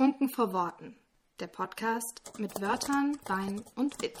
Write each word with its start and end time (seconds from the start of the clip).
Betrunken 0.00 0.30
vor 0.30 0.54
Worten. 0.54 0.96
Der 1.40 1.46
Podcast 1.46 2.22
mit 2.38 2.58
Wörtern, 2.58 3.18
Wein 3.26 3.62
und 3.76 4.00
Witz. 4.00 4.18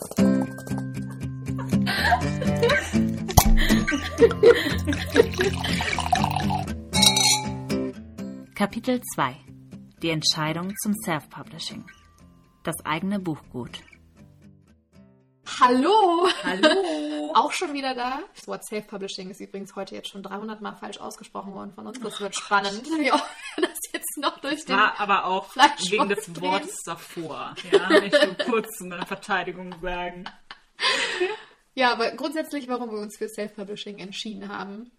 Kapitel 8.54 9.00
2 9.14 9.36
Die 10.02 10.10
Entscheidung 10.10 10.74
zum 10.82 10.94
Self-Publishing. 11.02 11.86
Das 12.62 12.76
eigene 12.84 13.18
Buchgut. 13.18 13.80
Hallo! 15.60 16.28
Hallo! 16.44 17.32
Auch 17.34 17.52
schon 17.52 17.72
wieder 17.72 17.94
da. 17.94 18.18
Das 18.34 18.46
Wort 18.46 18.66
Self-Publishing 18.66 19.30
ist 19.30 19.40
übrigens 19.40 19.74
heute 19.76 19.94
jetzt 19.94 20.10
schon 20.10 20.22
300 20.22 20.60
Mal 20.60 20.76
falsch 20.76 20.98
ausgesprochen 20.98 21.54
worden 21.54 21.72
von 21.72 21.86
uns. 21.86 21.98
Das 22.00 22.20
wird 22.20 22.36
spannend, 22.36 22.82
noch 24.16 24.38
durch 24.38 24.64
den... 24.64 24.76
War 24.76 24.98
aber 25.00 25.26
auch 25.26 25.54
wegen 25.56 26.08
des. 26.08 26.40
Wortes 26.40 26.82
davor. 26.84 27.54
Ja, 27.70 27.90
ich 28.02 28.12
nur 28.12 28.34
kurz 28.46 28.76
zu 28.76 28.84
meiner 28.84 29.06
Verteidigung 29.06 29.74
sagen. 29.80 30.24
Ja, 31.74 31.92
aber 31.92 32.10
grundsätzlich, 32.12 32.68
warum 32.68 32.90
wir 32.90 32.98
uns 32.98 33.16
für 33.16 33.28
Self-Publishing 33.28 33.98
entschieden 33.98 34.48
haben, 34.48 34.90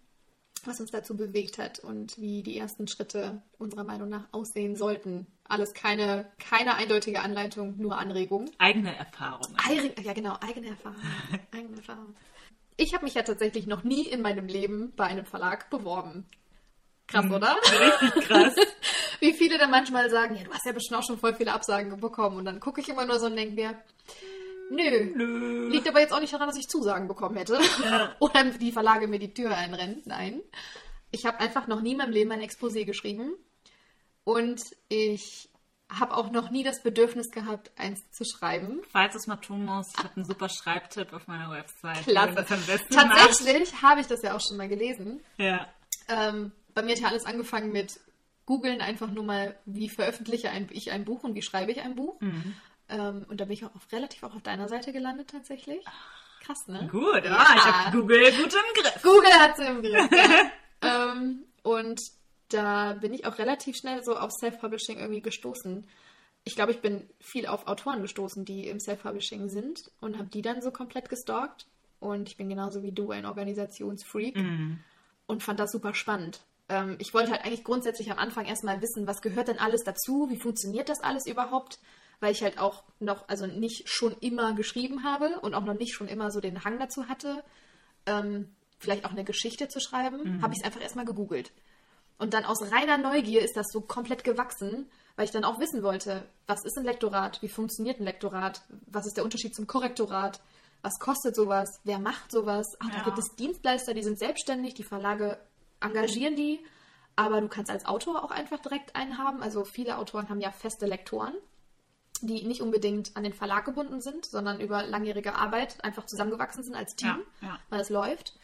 was 0.64 0.80
uns 0.80 0.90
dazu 0.90 1.16
bewegt 1.16 1.58
hat 1.58 1.78
und 1.80 2.18
wie 2.18 2.42
die 2.42 2.56
ersten 2.56 2.86
Schritte 2.88 3.42
unserer 3.58 3.84
Meinung 3.84 4.08
nach 4.08 4.28
aussehen 4.32 4.76
sollten. 4.76 5.26
Alles 5.44 5.74
keine, 5.74 6.30
keine 6.38 6.74
eindeutige 6.76 7.20
Anleitung, 7.20 7.76
nur 7.78 7.98
Anregung. 7.98 8.50
Eigene 8.58 8.96
Erfahrungen. 8.96 9.56
Eigen, 9.68 10.02
ja, 10.02 10.12
genau, 10.12 10.36
eigene 10.40 10.68
Erfahrung. 10.68 11.02
eigene 11.52 11.76
Erfahrung. 11.76 12.14
Ich 12.76 12.94
habe 12.94 13.04
mich 13.04 13.14
ja 13.14 13.22
tatsächlich 13.22 13.66
noch 13.66 13.84
nie 13.84 14.06
in 14.06 14.22
meinem 14.22 14.46
Leben 14.46 14.92
bei 14.96 15.04
einem 15.04 15.26
Verlag 15.26 15.68
beworben. 15.68 16.26
Krass, 17.06 17.30
oder? 17.30 17.56
Richtig 18.02 18.24
krass. 18.24 18.54
Wie 19.20 19.32
viele 19.32 19.58
dann 19.58 19.70
manchmal 19.70 20.10
sagen, 20.10 20.36
ja, 20.36 20.44
du 20.44 20.52
hast 20.52 20.66
ja 20.66 20.72
bestimmt 20.72 21.00
auch 21.00 21.06
schon 21.06 21.18
voll 21.18 21.34
viele 21.34 21.52
Absagen 21.52 22.00
bekommen. 22.00 22.38
Und 22.38 22.44
dann 22.44 22.60
gucke 22.60 22.80
ich 22.80 22.88
immer 22.88 23.04
nur 23.04 23.18
so 23.18 23.26
und 23.26 23.36
denke 23.36 23.54
mir, 23.54 23.76
nö, 24.70 25.12
Nö. 25.14 25.68
liegt 25.68 25.88
aber 25.88 26.00
jetzt 26.00 26.12
auch 26.12 26.20
nicht 26.20 26.32
daran, 26.32 26.48
dass 26.48 26.58
ich 26.58 26.68
Zusagen 26.68 27.08
bekommen 27.08 27.36
hätte. 27.36 27.58
oder 28.18 28.44
die 28.44 28.72
Verlage 28.72 29.06
mir 29.06 29.18
die 29.18 29.34
Tür 29.34 29.56
einrennen. 29.56 30.02
Nein. 30.04 30.42
Ich 31.10 31.26
habe 31.26 31.40
einfach 31.40 31.66
noch 31.66 31.82
nie 31.82 31.92
in 31.92 31.98
meinem 31.98 32.12
Leben 32.12 32.32
ein 32.32 32.40
Exposé 32.40 32.84
geschrieben. 32.84 33.34
Und 34.24 34.62
ich 34.88 35.50
habe 35.98 36.16
auch 36.16 36.30
noch 36.30 36.50
nie 36.50 36.62
das 36.64 36.82
Bedürfnis 36.82 37.30
gehabt, 37.30 37.70
eins 37.76 38.10
zu 38.10 38.24
schreiben. 38.24 38.80
Falls 38.90 39.14
es 39.14 39.26
mal 39.26 39.36
tun 39.36 39.64
muss, 39.64 39.92
ich 39.96 39.98
habe 39.98 40.16
einen 40.16 40.24
super 40.24 40.48
Schreibtipp 40.48 41.12
auf 41.12 41.26
meiner 41.26 41.50
Website. 41.50 42.04
Klasse. 42.04 42.46
Tatsächlich 42.90 43.82
habe 43.82 44.00
ich 44.00 44.06
das 44.06 44.22
ja 44.22 44.34
auch 44.34 44.40
schon 44.40 44.56
mal 44.56 44.68
gelesen. 44.68 45.20
Ja. 45.36 45.66
Ähm, 46.08 46.52
bei 46.74 46.82
mir 46.82 46.92
hat 46.92 47.00
ja 47.00 47.08
alles 47.08 47.26
angefangen 47.26 47.72
mit 47.72 48.00
googeln 48.46 48.80
einfach 48.80 49.10
nur 49.10 49.24
mal, 49.24 49.56
wie 49.66 49.88
veröffentliche 49.88 50.50
ein, 50.50 50.68
ich 50.70 50.90
ein 50.90 51.04
Buch 51.04 51.22
und 51.24 51.34
wie 51.34 51.42
schreibe 51.42 51.72
ich 51.72 51.80
ein 51.80 51.94
Buch. 51.94 52.20
Mhm. 52.20 52.54
Ähm, 52.88 53.24
und 53.28 53.40
da 53.40 53.44
bin 53.44 53.54
ich 53.54 53.64
auch 53.64 53.74
auf, 53.74 53.90
relativ 53.92 54.22
auch 54.22 54.34
auf 54.34 54.42
deiner 54.42 54.68
Seite 54.68 54.92
gelandet 54.92 55.30
tatsächlich. 55.30 55.84
Krass, 56.40 56.66
ne? 56.66 56.88
Gut, 56.90 57.24
ja. 57.24 57.46
ich 57.54 57.64
habe 57.64 57.96
Google 57.96 58.32
gut 58.32 58.52
im 58.52 58.82
Griff. 58.82 59.02
Google 59.02 59.32
hat 59.32 59.56
sie 59.56 59.64
im 59.64 59.82
Griff. 59.82 60.10
ja. 60.10 60.50
ähm, 61.12 61.44
und 61.62 62.00
da 62.48 62.94
bin 62.94 63.14
ich 63.14 63.24
auch 63.26 63.38
relativ 63.38 63.76
schnell 63.76 64.02
so 64.02 64.16
auf 64.16 64.30
Self-Publishing 64.32 64.98
irgendwie 64.98 65.22
gestoßen. 65.22 65.86
Ich 66.44 66.56
glaube, 66.56 66.72
ich 66.72 66.80
bin 66.80 67.08
viel 67.20 67.46
auf 67.46 67.68
Autoren 67.68 68.02
gestoßen, 68.02 68.44
die 68.44 68.66
im 68.66 68.80
Self-Publishing 68.80 69.48
sind 69.48 69.90
und 70.00 70.18
habe 70.18 70.28
die 70.28 70.42
dann 70.42 70.60
so 70.60 70.72
komplett 70.72 71.08
gestalkt. 71.08 71.66
Und 72.00 72.28
ich 72.28 72.36
bin 72.36 72.48
genauso 72.48 72.82
wie 72.82 72.90
du 72.90 73.12
ein 73.12 73.26
Organisationsfreak 73.26 74.36
und 75.26 75.42
fand 75.44 75.60
das 75.60 75.70
super 75.70 75.94
spannend. 75.94 76.40
Ähm, 76.72 76.96
ich 76.98 77.12
wollte 77.12 77.30
halt 77.30 77.44
eigentlich 77.44 77.64
grundsätzlich 77.64 78.10
am 78.10 78.18
Anfang 78.18 78.46
erstmal 78.46 78.80
wissen, 78.80 79.06
was 79.06 79.20
gehört 79.20 79.48
denn 79.48 79.58
alles 79.58 79.82
dazu, 79.84 80.28
wie 80.30 80.38
funktioniert 80.38 80.88
das 80.88 81.00
alles 81.00 81.26
überhaupt, 81.26 81.78
weil 82.20 82.32
ich 82.32 82.42
halt 82.42 82.58
auch 82.58 82.82
noch, 82.98 83.28
also 83.28 83.46
nicht 83.46 83.88
schon 83.88 84.16
immer 84.20 84.54
geschrieben 84.54 85.04
habe 85.04 85.38
und 85.40 85.54
auch 85.54 85.64
noch 85.64 85.74
nicht 85.74 85.92
schon 85.94 86.08
immer 86.08 86.30
so 86.30 86.40
den 86.40 86.64
Hang 86.64 86.78
dazu 86.78 87.08
hatte, 87.08 87.44
ähm, 88.06 88.54
vielleicht 88.78 89.04
auch 89.04 89.10
eine 89.10 89.24
Geschichte 89.24 89.68
zu 89.68 89.80
schreiben, 89.80 90.40
habe 90.42 90.54
ich 90.54 90.60
es 90.60 90.64
einfach 90.64 90.80
erstmal 90.80 91.04
gegoogelt. 91.04 91.52
Und 92.18 92.34
dann 92.34 92.44
aus 92.44 92.72
reiner 92.72 92.98
Neugier 92.98 93.42
ist 93.42 93.56
das 93.56 93.66
so 93.70 93.80
komplett 93.80 94.24
gewachsen, 94.24 94.88
weil 95.16 95.24
ich 95.26 95.30
dann 95.30 95.44
auch 95.44 95.60
wissen 95.60 95.82
wollte, 95.82 96.24
was 96.46 96.64
ist 96.64 96.78
ein 96.78 96.84
Lektorat, 96.84 97.42
wie 97.42 97.48
funktioniert 97.48 98.00
ein 98.00 98.04
Lektorat, 98.04 98.62
was 98.86 99.06
ist 99.06 99.16
der 99.16 99.24
Unterschied 99.24 99.54
zum 99.54 99.66
Korrektorat, 99.66 100.40
was 100.82 100.98
kostet 100.98 101.36
sowas, 101.36 101.80
wer 101.84 101.98
macht 101.98 102.30
sowas. 102.32 102.66
Ach, 102.80 102.90
da 102.90 102.98
Ja. 102.98 103.04
gibt 103.04 103.18
es 103.18 103.34
Dienstleister, 103.36 103.94
die 103.94 104.02
sind 104.02 104.18
selbstständig, 104.18 104.74
die 104.74 104.84
Verlage 104.84 105.38
engagieren 105.82 106.36
die, 106.36 106.64
aber 107.16 107.40
du 107.40 107.48
kannst 107.48 107.70
als 107.70 107.84
Autor 107.84 108.24
auch 108.24 108.30
einfach 108.30 108.58
direkt 108.60 108.96
einen 108.96 109.18
haben. 109.18 109.42
Also 109.42 109.64
viele 109.64 109.98
Autoren 109.98 110.28
haben 110.28 110.40
ja 110.40 110.50
feste 110.50 110.86
Lektoren, 110.86 111.34
die 112.22 112.44
nicht 112.46 112.62
unbedingt 112.62 113.16
an 113.16 113.24
den 113.24 113.32
Verlag 113.34 113.64
gebunden 113.64 114.00
sind, 114.00 114.24
sondern 114.26 114.60
über 114.60 114.82
langjährige 114.84 115.34
Arbeit 115.34 115.82
einfach 115.84 116.06
zusammengewachsen 116.06 116.62
sind 116.62 116.74
als 116.74 116.94
Team, 116.94 117.22
Ja, 117.40 117.48
ja. 117.48 117.58
weil 117.68 117.80
es 117.80 117.90
läuft. 117.90 118.34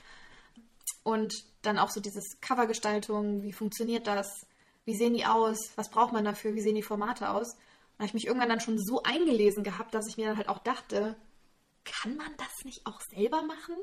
Und 1.02 1.32
dann 1.62 1.78
auch 1.78 1.90
so 1.90 2.00
dieses 2.00 2.40
Covergestaltung, 2.40 3.42
wie 3.42 3.52
funktioniert 3.52 4.06
das? 4.06 4.46
Wie 4.84 4.96
sehen 4.96 5.14
die 5.14 5.26
aus? 5.26 5.58
Was 5.76 5.90
braucht 5.90 6.12
man 6.12 6.24
dafür? 6.24 6.54
Wie 6.54 6.60
sehen 6.60 6.74
die 6.74 6.82
Formate 6.82 7.30
aus? 7.30 7.54
Da 7.54 8.02
habe 8.02 8.06
ich 8.06 8.14
mich 8.14 8.26
irgendwann 8.26 8.48
dann 8.48 8.60
schon 8.60 8.78
so 8.78 9.02
eingelesen 9.02 9.64
gehabt, 9.64 9.94
dass 9.94 10.06
ich 10.08 10.16
mir 10.16 10.26
dann 10.28 10.36
halt 10.36 10.48
auch 10.48 10.58
dachte, 10.58 11.16
kann 11.88 12.16
man 12.16 12.30
das 12.36 12.64
nicht 12.64 12.86
auch 12.86 13.00
selber 13.00 13.42
machen? 13.42 13.74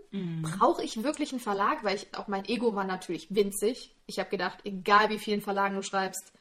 Brauche 0.41 0.83
ich 0.83 1.03
wirklich 1.03 1.31
einen 1.31 1.39
Verlag? 1.39 1.83
Weil 1.83 1.95
ich 1.95 2.07
auch 2.15 2.27
mein 2.27 2.45
Ego 2.45 2.75
war 2.75 2.83
natürlich 2.83 3.33
winzig. 3.33 3.95
Ich 4.05 4.19
habe 4.19 4.29
gedacht, 4.29 4.59
egal 4.63 5.09
wie 5.09 5.19
vielen 5.19 5.41
Verlagen 5.41 5.75
du 5.75 5.81
schreibst, 5.81 6.33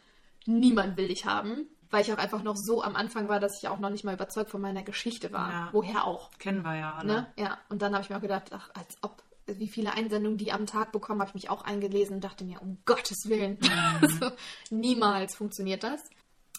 niemand 0.46 0.96
will 0.96 1.08
dich 1.08 1.26
haben. 1.26 1.68
Weil 1.90 2.02
ich 2.02 2.12
auch 2.12 2.18
einfach 2.18 2.42
noch 2.42 2.56
so 2.56 2.82
am 2.82 2.96
Anfang 2.96 3.28
war, 3.28 3.38
dass 3.40 3.62
ich 3.62 3.68
auch 3.68 3.78
noch 3.78 3.90
nicht 3.90 4.04
mal 4.04 4.14
überzeugt 4.14 4.50
von 4.50 4.60
meiner 4.60 4.82
Geschichte 4.82 5.32
war. 5.32 5.50
Ja. 5.50 5.68
Woher 5.72 6.04
auch. 6.04 6.30
Kennen 6.38 6.62
wir 6.62 6.76
ja 6.76 6.94
alle. 6.94 7.06
Ne? 7.06 7.32
Ja, 7.36 7.58
und 7.68 7.82
dann 7.82 7.92
habe 7.92 8.02
ich 8.02 8.10
mir 8.10 8.16
auch 8.16 8.22
gedacht, 8.22 8.50
ach, 8.52 8.70
als 8.74 8.96
ob, 9.02 9.22
wie 9.46 9.68
viele 9.68 9.92
Einsendungen 9.92 10.38
die 10.38 10.50
am 10.50 10.66
Tag 10.66 10.90
bekommen, 10.90 11.20
habe 11.20 11.28
ich 11.30 11.34
mich 11.34 11.50
auch 11.50 11.62
eingelesen 11.62 12.16
und 12.16 12.24
dachte 12.24 12.44
mir, 12.44 12.60
um 12.60 12.78
Gottes 12.84 13.28
Willen, 13.28 13.58
also, 14.00 14.30
niemals 14.70 15.36
funktioniert 15.36 15.84
das. 15.84 16.02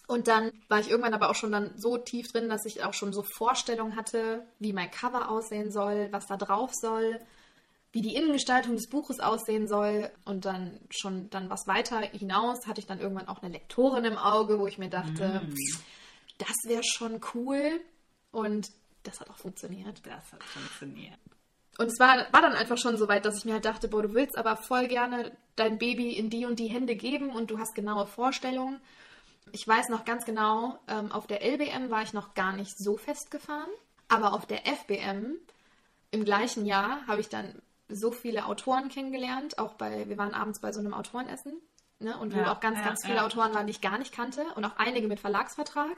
Und 0.08 0.28
dann 0.28 0.52
war 0.68 0.80
ich 0.80 0.90
irgendwann 0.90 1.14
aber 1.14 1.30
auch 1.30 1.36
schon 1.36 1.52
dann 1.52 1.72
so 1.78 1.98
tief 1.98 2.28
drin, 2.32 2.50
dass 2.50 2.66
ich 2.66 2.84
auch 2.84 2.94
schon 2.94 3.12
so 3.12 3.24
Vorstellungen 3.24 3.96
hatte, 3.96 4.46
wie 4.60 4.74
mein 4.74 4.92
Cover 4.92 5.30
aussehen 5.30 5.72
soll, 5.72 6.10
was 6.12 6.28
da 6.28 6.38
drauf 6.38 6.72
soll, 6.74 7.20
wie 7.92 8.02
die 8.02 8.16
Innengestaltung 8.16 8.76
des 8.76 8.90
Buches 8.90 9.20
aussehen 9.20 9.68
soll. 9.68 10.12
Und 10.26 10.46
dann 10.46 10.80
schon 10.92 11.30
dann 11.32 11.50
was 11.50 11.66
weiter 11.66 12.02
hinaus 12.02 12.68
hatte 12.68 12.80
ich 12.80 12.88
dann 12.88 13.00
irgendwann 13.00 13.28
auch 13.28 13.42
eine 13.42 13.54
Lektorin 13.54 14.06
im 14.06 14.18
Auge, 14.18 14.60
wo 14.60 14.68
ich 14.68 14.78
mir 14.78 14.90
dachte, 14.90 15.42
das 16.38 16.56
wäre 16.66 16.84
schon 16.84 17.20
cool. 17.34 17.80
Und 18.32 18.70
das 19.04 19.20
hat 19.20 19.30
auch 19.30 19.38
funktioniert. 19.38 20.02
Das 20.06 20.34
hat 20.34 20.44
funktioniert. 20.44 21.18
Und 21.78 21.88
es 21.88 22.00
war, 22.00 22.18
war 22.32 22.42
dann 22.42 22.54
einfach 22.54 22.78
schon 22.78 22.98
so 22.98 23.08
weit, 23.08 23.26
dass 23.26 23.38
ich 23.38 23.46
mir 23.46 23.54
halt 23.54 23.66
dachte, 23.66 23.88
boah, 23.88 24.04
du 24.04 24.14
willst 24.14 24.38
aber 24.38 24.56
voll 24.56 24.88
gerne 24.88 25.32
dein 25.56 25.78
Baby 25.78 26.12
in 26.12 26.30
die 26.30 26.46
und 26.46 26.60
die 26.60 26.68
Hände 26.68 26.96
geben 26.96 27.32
und 27.32 27.52
du 27.52 27.60
hast 27.60 27.76
genaue 27.76 28.08
Vorstellungen. 28.08 28.80
Ich 29.52 29.68
weiß 29.68 29.90
noch 29.90 30.06
ganz 30.06 30.26
genau, 30.26 30.80
ähm, 30.88 31.12
auf 31.12 31.28
der 31.28 31.44
LBM 31.44 31.90
war 31.90 32.02
ich 32.02 32.14
noch 32.14 32.34
gar 32.34 32.54
nicht 32.54 32.78
so 32.78 32.98
festgefahren, 32.98 33.70
aber 34.08 34.34
auf 34.34 34.46
der 34.46 34.68
FBM 34.68 35.38
im 36.12 36.26
gleichen 36.26 36.66
Jahr 36.66 37.06
habe 37.08 37.22
ich 37.22 37.30
dann 37.30 37.62
so 37.88 38.12
viele 38.12 38.46
Autoren 38.46 38.90
kennengelernt, 38.90 39.60
auch 39.60 39.76
bei, 39.76 40.10
wir 40.10 40.18
waren 40.18 40.34
abends 40.34 40.60
bei 40.60 40.72
so 40.72 40.80
einem 40.80 40.94
Autorenessen, 40.94 41.54
ne, 42.00 42.18
und 42.18 42.34
wo 42.34 42.40
Ja, 42.40 42.52
auch 42.52 42.60
ganz, 42.60 42.80
ja, 42.80 42.86
ganz 42.86 43.04
viele 43.04 43.18
ja. 43.18 43.26
Autoren 43.26 43.54
waren, 43.54 43.68
die 43.68 43.72
ich 43.72 43.82
gar 43.82 43.98
nicht 43.98 44.14
kannte 44.14 44.44
und 44.56 44.66
auch 44.66 44.78
einige 44.78 45.08
mit 45.08 45.20
Verlagsvertrag 45.20 45.96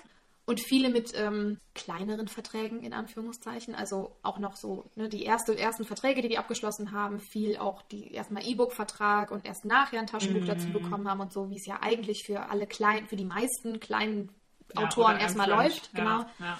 und 0.47 0.61
viele 0.61 0.89
mit 0.89 1.11
ähm, 1.13 1.59
kleineren 1.75 2.29
Verträgen 2.29 2.81
in 2.81 2.93
Anführungszeichen, 2.93 3.75
also 3.75 4.15
auch 4.23 4.39
noch 4.39 4.55
so 4.55 4.85
ne, 4.95 5.09
die 5.09 5.23
erste, 5.23 5.57
ersten 5.57 5.83
Verträge, 5.83 6.21
die 6.21 6.29
die 6.29 6.37
abgeschlossen 6.37 6.93
haben, 6.93 7.19
viel 7.19 7.57
auch 7.57 7.81
die 7.81 8.13
erstmal 8.13 8.47
E-Book-Vertrag 8.47 9.31
und 9.31 9.45
erst 9.45 9.65
nachher 9.65 9.99
ein 9.99 10.07
Taschenbuch 10.07 10.43
Mhm. 10.43 10.47
dazu 10.47 10.71
bekommen 10.71 11.09
haben 11.09 11.19
und 11.19 11.33
so, 11.33 11.49
wie 11.49 11.57
es 11.57 11.65
ja 11.65 11.79
eigentlich 11.81 12.23
für 12.25 12.49
alle 12.49 12.65
kleinen, 12.65 13.07
für 13.07 13.17
die 13.17 13.25
meisten 13.25 13.81
kleinen 13.81 14.29
Ja, 14.73 14.85
Autoren 14.85 15.19
erstmal 15.19 15.49
läuft, 15.49 15.93
genau. 15.93 16.25
Ja, 16.39 16.59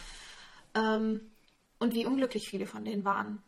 ja. 0.75 0.95
Ähm, 0.95 1.21
und 1.79 1.93
wie 1.93 2.05
unglücklich 2.05 2.49
viele 2.49 2.65
von 2.65 2.83
denen 2.83 3.05
waren. 3.05 3.41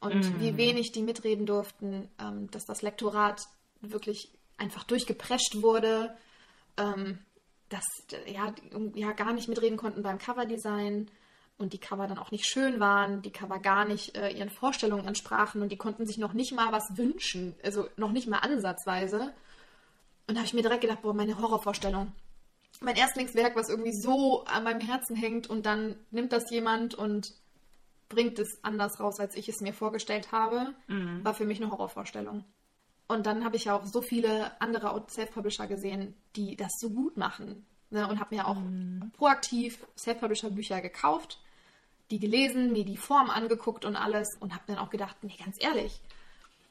Und 0.00 0.32
Mhm. 0.34 0.40
wie 0.40 0.56
wenig 0.56 0.90
die 0.90 1.02
mitreden 1.02 1.46
durften, 1.46 2.08
ähm, 2.18 2.50
dass 2.50 2.66
das 2.66 2.82
Lektorat 2.82 3.46
wirklich 3.82 4.32
einfach 4.58 4.82
durchgeprescht 4.82 5.62
wurde, 5.62 6.16
ähm, 6.76 7.18
dass 7.68 7.84
äh, 8.12 8.32
ja, 8.32 8.52
ja 8.94 9.12
gar 9.12 9.32
nicht 9.32 9.48
mitreden 9.48 9.76
konnten 9.76 10.02
beim 10.02 10.18
Coverdesign 10.18 11.10
und 11.58 11.72
die 11.72 11.78
Cover 11.78 12.06
dann 12.06 12.18
auch 12.18 12.30
nicht 12.30 12.46
schön 12.46 12.80
waren, 12.80 13.22
die 13.22 13.32
Cover 13.32 13.58
gar 13.58 13.86
nicht 13.86 14.16
äh, 14.16 14.30
ihren 14.30 14.50
Vorstellungen 14.50 15.06
entsprachen 15.06 15.62
und 15.62 15.70
die 15.70 15.78
konnten 15.78 16.06
sich 16.06 16.18
noch 16.18 16.32
nicht 16.32 16.52
mal 16.52 16.72
was 16.72 16.96
wünschen, 16.96 17.54
also 17.62 17.88
noch 17.96 18.12
nicht 18.12 18.28
mal 18.28 18.38
ansatzweise. 18.38 19.32
Und 20.26 20.34
da 20.34 20.36
habe 20.36 20.46
ich 20.46 20.54
mir 20.54 20.62
direkt 20.62 20.82
gedacht, 20.82 21.02
boah, 21.02 21.14
meine 21.14 21.38
Horrorvorstellung. 21.38 22.12
Mein 22.80 22.96
Erstlingswerk, 22.96 23.56
was 23.56 23.70
irgendwie 23.70 23.94
so 23.94 24.44
an 24.44 24.64
meinem 24.64 24.80
Herzen 24.80 25.16
hängt 25.16 25.48
und 25.48 25.64
dann 25.64 25.96
nimmt 26.10 26.32
das 26.32 26.50
jemand 26.50 26.94
und 26.94 27.32
bringt 28.08 28.38
es 28.38 28.62
anders 28.62 29.00
raus, 29.00 29.18
als 29.18 29.34
ich 29.34 29.48
es 29.48 29.60
mir 29.60 29.72
vorgestellt 29.72 30.30
habe, 30.30 30.74
war 31.22 31.34
für 31.34 31.46
mich 31.46 31.60
eine 31.60 31.70
Horrorvorstellung. 31.70 32.44
Und 33.08 33.26
dann 33.26 33.44
habe 33.44 33.56
ich 33.56 33.64
ja 33.64 33.76
auch 33.76 33.84
so 33.84 34.02
viele 34.02 34.60
andere 34.60 35.04
Self-Publisher 35.08 35.66
gesehen, 35.66 36.14
die 36.34 36.56
das 36.56 36.72
so 36.80 36.90
gut 36.90 37.16
machen. 37.16 37.64
ne, 37.90 38.08
und 38.08 38.18
habe 38.18 38.34
mir 38.34 38.48
auch 38.48 38.56
proaktiv 39.16 39.78
Self-Publisher-Bücher 39.96 40.80
gekauft, 40.80 41.40
die 42.10 42.18
gelesen, 42.18 42.72
mir 42.72 42.84
die 42.84 42.96
Form 42.96 43.30
angeguckt 43.30 43.84
und 43.84 43.96
alles 43.96 44.36
und 44.40 44.52
habe 44.52 44.64
dann 44.66 44.78
auch 44.78 44.90
gedacht, 44.90 45.16
nee, 45.22 45.36
ganz 45.38 45.56
ehrlich, 45.60 46.00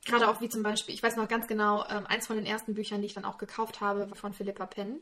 gerade 0.05 0.29
auch 0.29 0.41
wie 0.41 0.49
zum 0.49 0.63
Beispiel, 0.63 0.93
ich 0.93 1.03
weiß 1.03 1.15
noch 1.15 1.27
ganz 1.27 1.47
genau, 1.47 1.85
ähm, 1.89 2.05
eins 2.05 2.27
von 2.27 2.37
den 2.37 2.45
ersten 2.45 2.73
Büchern, 2.73 3.01
die 3.01 3.07
ich 3.07 3.13
dann 3.13 3.25
auch 3.25 3.37
gekauft 3.37 3.81
habe, 3.81 4.09
war 4.09 4.15
von 4.15 4.33
Philippa 4.33 4.65
Penn. 4.65 4.99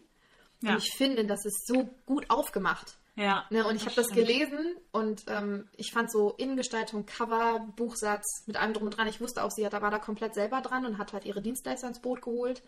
Ja. 0.61 0.71
Und 0.71 0.77
ich 0.77 0.93
finde, 0.95 1.25
das 1.25 1.45
ist 1.45 1.67
so 1.67 1.89
gut 2.05 2.29
aufgemacht. 2.29 2.97
Ja. 3.15 3.45
Ne, 3.51 3.65
und 3.65 3.75
ich 3.75 3.85
habe 3.85 3.95
das 3.95 4.07
gelesen 4.07 4.75
und 4.91 5.25
ähm, 5.27 5.67
ich 5.77 5.91
fand 5.91 6.11
so 6.11 6.31
Innengestaltung, 6.31 7.05
Cover, 7.05 7.59
Buchsatz 7.75 8.43
mit 8.47 8.57
allem 8.57 8.73
drum 8.73 8.85
und 8.85 8.97
dran. 8.97 9.07
Ich 9.07 9.21
wusste 9.21 9.43
auch, 9.43 9.51
sie 9.51 9.65
hat, 9.65 9.73
da 9.73 9.81
war 9.81 9.91
da 9.91 9.99
komplett 9.99 10.33
selber 10.33 10.61
dran 10.61 10.85
und 10.85 10.97
hat 10.97 11.13
halt 11.13 11.25
ihre 11.25 11.41
Dienstleister 11.41 11.87
ins 11.87 12.01
Boot 12.01 12.23
geholt, 12.23 12.63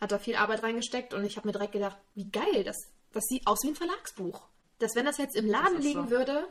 hat 0.00 0.12
da 0.12 0.18
viel 0.18 0.36
Arbeit 0.36 0.62
reingesteckt 0.62 1.12
und 1.12 1.24
ich 1.24 1.36
habe 1.36 1.48
mir 1.48 1.52
direkt 1.52 1.72
gedacht, 1.72 1.98
wie 2.14 2.30
geil, 2.30 2.64
das, 2.64 2.76
das 3.12 3.24
sieht 3.24 3.46
aus 3.46 3.58
wie 3.62 3.68
ein 3.68 3.76
Verlagsbuch. 3.76 4.42
Dass 4.78 4.94
wenn 4.94 5.04
das 5.04 5.18
jetzt 5.18 5.36
im 5.36 5.46
Laden 5.46 5.82
liegen 5.82 6.04
so. 6.04 6.10
würde, 6.10 6.48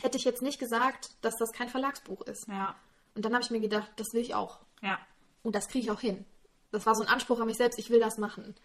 hätte 0.00 0.18
ich 0.18 0.24
jetzt 0.24 0.42
nicht 0.42 0.58
gesagt, 0.58 1.10
dass 1.20 1.36
das 1.36 1.52
kein 1.52 1.68
Verlagsbuch 1.68 2.22
ist. 2.22 2.48
Ja. 2.48 2.74
Und 3.14 3.24
dann 3.24 3.32
habe 3.34 3.44
ich 3.44 3.50
mir 3.50 3.60
gedacht, 3.60 3.92
das 3.96 4.08
will 4.12 4.22
ich 4.22 4.34
auch. 4.34 4.58
Ja. 4.80 4.98
Und 5.44 5.54
das 5.54 5.68
kriege 5.68 5.84
ich 5.84 5.90
auch 5.92 6.00
hin. 6.00 6.24
Das 6.72 6.86
war 6.86 6.96
so 6.96 7.04
ein 7.04 7.08
Anspruch 7.08 7.38
an 7.38 7.46
mich 7.46 7.58
selbst, 7.58 7.78
ich 7.78 7.90
will 7.90 8.00
das 8.00 8.18
machen. 8.18 8.56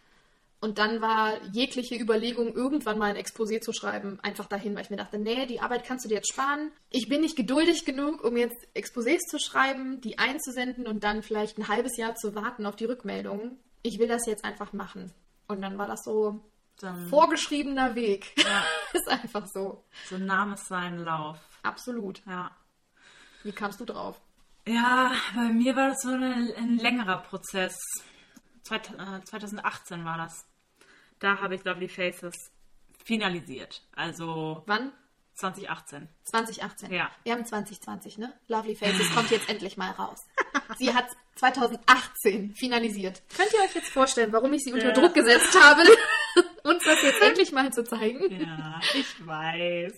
Und 0.60 0.80
dann 0.80 1.02
war 1.02 1.44
jegliche 1.52 1.96
Überlegung, 1.96 2.54
irgendwann 2.54 2.98
mal 2.98 3.12
ein 3.14 3.24
Exposé 3.24 3.62
zu 3.62 3.74
schreiben, 3.74 4.20
einfach 4.24 4.48
dahin, 4.48 4.76
weil 4.76 4.82
ich 4.84 4.90
mir 4.90 4.98
dachte, 4.98 5.20
nee, 5.20 5.46
die 5.46 5.60
Arbeit 5.60 5.84
kannst 5.86 6.06
du 6.06 6.10
dir 6.10 6.16
jetzt 6.16 6.32
sparen. 6.32 6.72
Ich 6.90 7.08
bin 7.08 7.22
nicht 7.22 7.36
geduldig 7.36 7.86
genug, 7.86 8.24
um 8.24 8.36
jetzt 8.38 8.58
Exposés 8.76 9.20
zu 9.30 9.38
schreiben, 9.38 10.02
die 10.02 10.18
einzusenden 10.18 10.88
und 10.88 11.04
dann 11.04 11.22
vielleicht 11.22 11.60
ein 11.60 11.68
halbes 11.68 11.96
Jahr 11.98 12.16
zu 12.16 12.34
warten 12.34 12.66
auf 12.66 12.76
die 12.76 12.86
Rückmeldung. 12.86 13.60
Ich 13.84 14.00
will 14.00 14.08
das 14.08 14.26
jetzt 14.26 14.44
einfach 14.44 14.74
machen. 14.74 15.14
Und 15.48 15.62
dann 15.62 15.78
war 15.78 15.88
das 15.88 16.04
so 16.04 16.40
Dann, 16.80 17.08
vorgeschriebener 17.08 17.94
Weg. 17.94 18.34
ja. 18.38 18.64
ist 18.94 19.08
einfach 19.08 19.46
so. 19.48 19.84
So 20.10 20.18
nahm 20.18 20.54
es 20.54 20.66
seinen 20.66 21.04
Lauf. 21.06 21.38
Absolut. 21.62 22.24
Ja. 22.26 22.50
Wie 23.44 23.52
kamst 23.52 23.80
du 23.80 23.86
drauf? 23.86 24.20
Ja, 24.68 25.12
bei 25.36 25.54
mir 25.54 25.76
war 25.76 25.90
das 25.90 26.02
so 26.02 26.10
eine, 26.10 26.54
ein 26.58 26.78
längerer 26.78 27.20
Prozess. 27.20 27.78
Zweit, 28.68 28.90
äh, 29.00 29.24
2018 29.24 30.04
war 30.04 30.18
das. 30.18 30.46
Da 31.20 31.40
habe 31.40 31.56
ich 31.56 31.64
Lovely 31.64 31.88
Faces 31.88 32.52
finalisiert. 33.06 33.82
Also 33.96 34.64
Wann? 34.66 34.92
2018. 35.36 36.10
2018. 36.26 36.92
Ja. 36.92 37.10
Wir 37.24 37.34
haben 37.34 37.46
2020, 37.46 38.18
ne? 38.18 38.34
Lovely 38.50 38.76
Faces 38.76 39.10
kommt 39.14 39.32
jetzt 39.32 39.48
endlich 39.50 39.78
mal 39.78 39.92
raus. 39.92 40.26
Sie 40.78 40.94
hat 40.94 41.06
2018 41.36 42.56
finalisiert. 42.56 43.22
Könnt 43.38 43.54
ihr 43.54 43.62
euch 43.62 43.74
jetzt 43.76 43.90
vorstellen, 43.90 44.34
warum 44.34 44.52
ich 44.52 44.64
sie 44.66 44.74
unter 44.74 44.88
Ja. 44.88 44.94
Druck 44.94 45.14
gesetzt 45.14 45.58
habe, 45.64 45.84
uns 46.64 46.84
das 46.84 47.02
jetzt 47.04 47.22
endlich 47.22 47.52
mal 47.54 47.72
zu 47.72 47.84
zeigen? 47.86 48.42
Ja, 48.42 48.82
ich 48.94 49.26
weiß. 49.26 49.94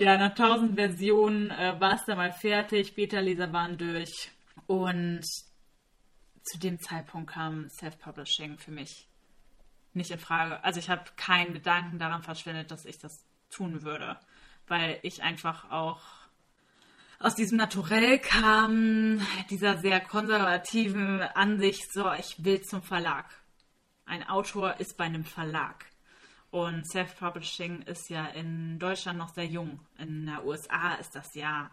Ja, 0.00 0.18
nach 0.18 0.30
1000 0.30 0.74
Versionen 0.74 1.50
äh, 1.50 1.80
war 1.80 1.94
es 1.94 2.04
dann 2.04 2.18
mal 2.18 2.32
fertig. 2.32 2.94
Beta-Leser 2.94 3.52
waren 3.54 3.78
durch. 3.78 4.30
Und 4.66 5.22
zu 6.46 6.58
dem 6.58 6.80
Zeitpunkt 6.80 7.32
kam 7.32 7.68
Self-Publishing 7.68 8.58
für 8.58 8.70
mich 8.70 9.08
nicht 9.92 10.10
in 10.10 10.18
Frage. 10.18 10.62
Also 10.62 10.78
ich 10.78 10.88
habe 10.90 11.04
keinen 11.16 11.54
Gedanken 11.54 11.98
daran 11.98 12.22
verschwendet, 12.22 12.70
dass 12.70 12.84
ich 12.84 12.98
das 12.98 13.24
tun 13.50 13.82
würde. 13.82 14.18
Weil 14.68 14.98
ich 15.02 15.22
einfach 15.22 15.70
auch 15.70 16.00
aus 17.18 17.34
diesem 17.34 17.56
Naturell 17.56 18.18
kam, 18.18 19.20
dieser 19.50 19.78
sehr 19.78 20.00
konservativen 20.00 21.22
Ansicht, 21.22 21.92
so, 21.92 22.12
ich 22.12 22.44
will 22.44 22.60
zum 22.62 22.82
Verlag. 22.82 23.26
Ein 24.04 24.28
Autor 24.28 24.78
ist 24.78 24.96
bei 24.96 25.04
einem 25.04 25.24
Verlag. 25.24 25.86
Und 26.50 26.88
Self-Publishing 26.90 27.82
ist 27.82 28.08
ja 28.08 28.26
in 28.26 28.78
Deutschland 28.78 29.18
noch 29.18 29.34
sehr 29.34 29.46
jung. 29.46 29.80
In 29.98 30.26
der 30.26 30.44
USA 30.44 30.94
ist 30.94 31.14
das 31.14 31.34
ja 31.34 31.70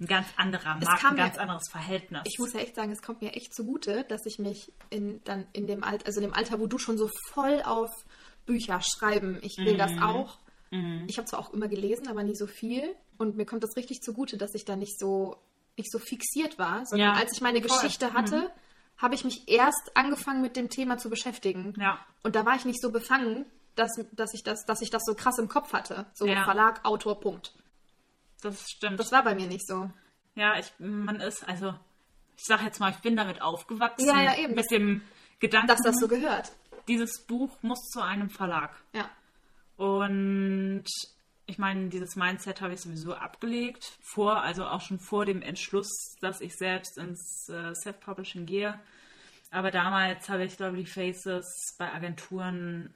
ein 0.00 0.06
ganz 0.06 0.26
anderer 0.36 0.76
Markt, 0.76 1.04
ein 1.04 1.16
ganz 1.16 1.38
anderes 1.38 1.68
Verhältnis. 1.70 2.22
Ich 2.24 2.38
muss 2.38 2.52
ja 2.52 2.60
echt 2.60 2.74
sagen, 2.74 2.90
es 2.90 3.02
kommt 3.02 3.22
mir 3.22 3.34
echt 3.34 3.54
zugute, 3.54 4.04
dass 4.04 4.26
ich 4.26 4.38
mich 4.38 4.72
in, 4.90 5.22
dann 5.24 5.46
in 5.52 5.66
dem 5.66 5.84
Alter, 5.84 6.06
also 6.06 6.20
in 6.20 6.26
dem 6.26 6.34
Alter, 6.34 6.58
wo 6.58 6.66
du 6.66 6.78
schon 6.78 6.98
so 6.98 7.08
voll 7.32 7.62
auf 7.64 7.90
Bücher 8.44 8.80
schreiben, 8.82 9.38
ich 9.42 9.56
will 9.58 9.76
das 9.76 9.92
auch. 10.02 10.38
Ich 11.06 11.18
habe 11.18 11.28
zwar 11.28 11.38
auch 11.38 11.52
immer 11.52 11.68
gelesen, 11.68 12.08
aber 12.08 12.24
nie 12.24 12.34
so 12.34 12.48
viel. 12.48 12.96
Und 13.16 13.36
mir 13.36 13.46
kommt 13.46 13.62
das 13.62 13.76
richtig 13.76 14.02
zugute, 14.02 14.36
dass 14.36 14.54
ich 14.56 14.64
da 14.64 14.74
nicht 14.74 14.98
so, 14.98 15.36
nicht 15.76 15.88
so 15.92 16.00
fixiert 16.00 16.58
war, 16.58 16.84
sondern 16.84 17.14
Ja, 17.14 17.14
als 17.14 17.30
ich 17.32 17.40
meine 17.40 17.62
voll. 17.62 17.68
Geschichte 17.68 18.12
hatte, 18.12 18.50
habe 18.98 19.14
ich 19.14 19.24
mich 19.24 19.48
erst 19.48 19.92
angefangen 19.94 20.42
mit 20.42 20.56
dem 20.56 20.70
Thema 20.70 20.98
zu 20.98 21.10
beschäftigen. 21.10 21.74
Ja. 21.78 22.00
Und 22.24 22.34
da 22.34 22.44
war 22.44 22.56
ich 22.56 22.64
nicht 22.64 22.80
so 22.82 22.90
befangen, 22.90 23.46
dass, 23.76 23.92
dass, 24.12 24.34
ich 24.34 24.42
das, 24.42 24.64
dass 24.64 24.80
ich 24.82 24.90
das 24.90 25.02
so 25.04 25.14
krass 25.14 25.38
im 25.38 25.46
Kopf 25.48 25.72
hatte. 25.72 26.06
So 26.12 26.26
Ja. 26.26 26.42
Verlag, 26.42 26.84
Autor, 26.84 27.20
Punkt. 27.20 27.54
Das 28.44 28.70
stimmt. 28.70 29.00
Das 29.00 29.12
war 29.12 29.24
bei 29.24 29.34
mir 29.34 29.46
nicht 29.46 29.66
so. 29.66 29.90
ja, 30.34 30.58
ich, 30.58 30.72
man 30.78 31.20
ist, 31.20 31.46
also, 31.48 31.74
ich 32.36 32.44
sag 32.44 32.62
jetzt 32.62 32.80
mal, 32.80 32.90
ich 32.90 32.98
bin 32.98 33.16
damit 33.16 33.40
aufgewachsen. 33.42 34.06
Ja, 34.06 34.20
ja, 34.20 34.36
eben. 34.36 34.54
Mit 34.54 34.70
dem 34.70 35.02
Gedanken, 35.40 35.68
Dass 35.68 35.82
das 35.82 35.96
so 35.96 36.08
gehört. 36.08 36.52
dieses 36.88 37.24
Buch 37.26 37.56
muss 37.62 37.80
zu 37.90 38.00
einem 38.02 38.30
Verlag. 38.30 38.74
Ja. 38.92 39.10
Und 39.76 40.84
ich 41.46 41.58
meine, 41.58 41.88
dieses 41.88 42.16
Mindset 42.16 42.60
habe 42.60 42.74
ich 42.74 42.80
sowieso 42.80 43.14
abgelegt, 43.14 43.98
vor, 44.00 44.42
also 44.42 44.64
auch 44.64 44.80
schon 44.80 44.98
vor 44.98 45.26
dem 45.26 45.42
Entschluss, 45.42 46.16
dass 46.20 46.40
ich 46.40 46.56
selbst 46.56 46.96
ins 46.96 47.48
äh, 47.48 47.74
Self-Publishing 47.74 48.46
gehe. 48.46 48.80
Aber 49.50 49.70
damals 49.70 50.28
habe 50.28 50.44
ich 50.44 50.58
Lovely 50.58 50.86
Faces 50.86 51.74
bei 51.78 51.92
Agenturen 51.92 52.94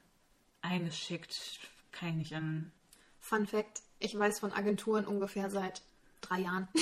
eingeschickt. 0.63 1.61
Kann 1.93 2.09
ich 2.11 2.15
nicht 2.17 2.35
an. 2.35 2.73
Fun 3.21 3.47
Fact: 3.47 3.83
Ich 3.99 4.17
weiß 4.19 4.41
von 4.41 4.53
Agenturen 4.53 5.07
ungefähr 5.07 5.51
seit 5.51 5.83
drei 6.21 6.41
Jahren. 6.41 6.69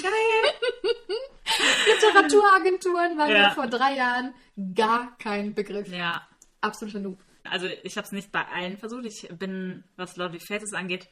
Literaturagenturen 1.87 3.17
waren 3.19 3.31
Ja. 3.31 3.49
mir 3.49 3.55
vor 3.55 3.67
drei 3.67 3.95
Jahren 3.95 4.35
gar 4.75 5.17
kein 5.19 5.55
Begriff. 5.55 5.89
Ja. 5.89 6.27
Absoluter 6.61 7.01
Noob. 7.01 7.19
Also 7.45 7.67
ich 7.85 7.97
habe 7.97 8.05
es 8.07 8.13
nicht 8.13 8.33
bei 8.33 8.45
allen 8.47 8.77
versucht. 8.77 9.05
Ich 9.05 9.29
bin, 9.39 9.85
was 9.97 10.17
Lovely 10.17 10.41
Faces 10.41 10.73
angeht, 10.73 11.09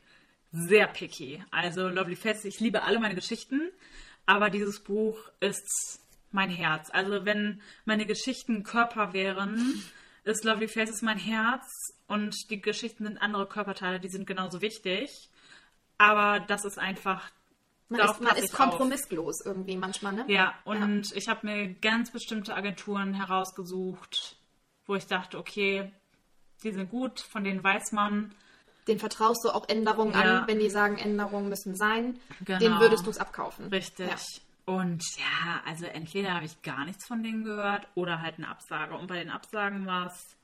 sehr 0.51 0.87
picky. 0.89 1.43
Also 1.51 1.89
Lovely 1.89 2.17
Faces, 2.17 2.45
ich 2.45 2.61
liebe 2.61 2.83
alle 2.83 2.99
meine 2.99 3.15
Geschichten, 3.15 3.71
aber 4.27 4.51
dieses 4.51 4.81
Buch 4.83 5.17
ist 5.41 6.01
mein 6.33 6.51
Herz. 6.51 6.91
Also 6.91 7.25
wenn 7.25 7.61
meine 7.85 8.07
Geschichten 8.07 8.65
Körper 8.65 9.13
wären, 9.13 9.83
ist 10.25 10.45
Lovely 10.45 10.67
Faces 10.69 11.03
mein 11.03 11.19
Herz 11.19 11.67
und 12.09 12.35
die 12.51 12.61
Geschichten 12.61 13.05
sind 13.05 13.19
andere 13.19 13.47
Körperteile, 13.47 14.01
die 14.01 14.09
sind 14.09 14.27
genauso 14.27 14.61
wichtig. 14.61 15.29
Aber 15.99 16.41
das 16.41 16.65
ist 16.65 16.79
einfach. 16.79 17.31
Man 17.89 18.01
ist, 18.01 18.21
man 18.21 18.37
ist 18.37 18.45
ich 18.45 18.53
auf. 18.53 18.57
kompromisslos 18.59 19.43
irgendwie 19.45 19.77
manchmal, 19.77 20.15
ne? 20.15 20.25
Ja, 20.29 20.55
und 20.65 21.13
ich 21.15 21.29
habe 21.29 21.47
mir 21.47 21.75
ganz 21.75 22.11
bestimmte 22.11 22.55
Agenturen 22.55 23.15
herausgesucht, 23.15 24.37
wo 24.87 24.95
ich 24.95 25.07
dachte, 25.07 25.39
okay, 25.39 25.93
die 26.63 26.73
sind 26.73 26.91
gut, 26.91 27.21
von 27.21 27.45
denen 27.45 27.63
weiß 27.63 27.93
man. 27.93 28.35
Den 28.89 28.99
vertraust 28.99 29.45
du 29.45 29.51
auch 29.51 29.69
Änderungen 29.69 30.13
Ja. 30.13 30.41
an, 30.41 30.49
wenn 30.49 30.59
die 30.59 30.71
sagen, 30.71 30.97
Änderungen 30.97 31.49
müssen 31.49 31.77
sein. 31.77 32.19
Genau. 32.45 32.59
Den 32.59 32.81
würdest 32.81 33.07
du 33.07 33.11
es 33.11 33.19
abkaufen. 33.19 33.67
Richtig. 33.69 34.09
Ja. 34.09 34.17
Und 34.67 35.03
ja, 35.19 35.61
also 35.67 35.85
entweder 35.85 36.35
habe 36.35 36.47
ich 36.47 36.63
gar 36.63 36.85
nichts 36.87 37.07
von 37.07 37.23
denen 37.23 37.45
gehört 37.45 37.87
oder 37.95 38.23
halt 38.23 38.39
eine 38.39 38.49
Absage. 38.49 38.97
Und 38.97 39.07
bei 39.09 39.19
den 39.19 39.31
Absagen 39.31 39.87
war 39.87 40.07
es 40.07 40.37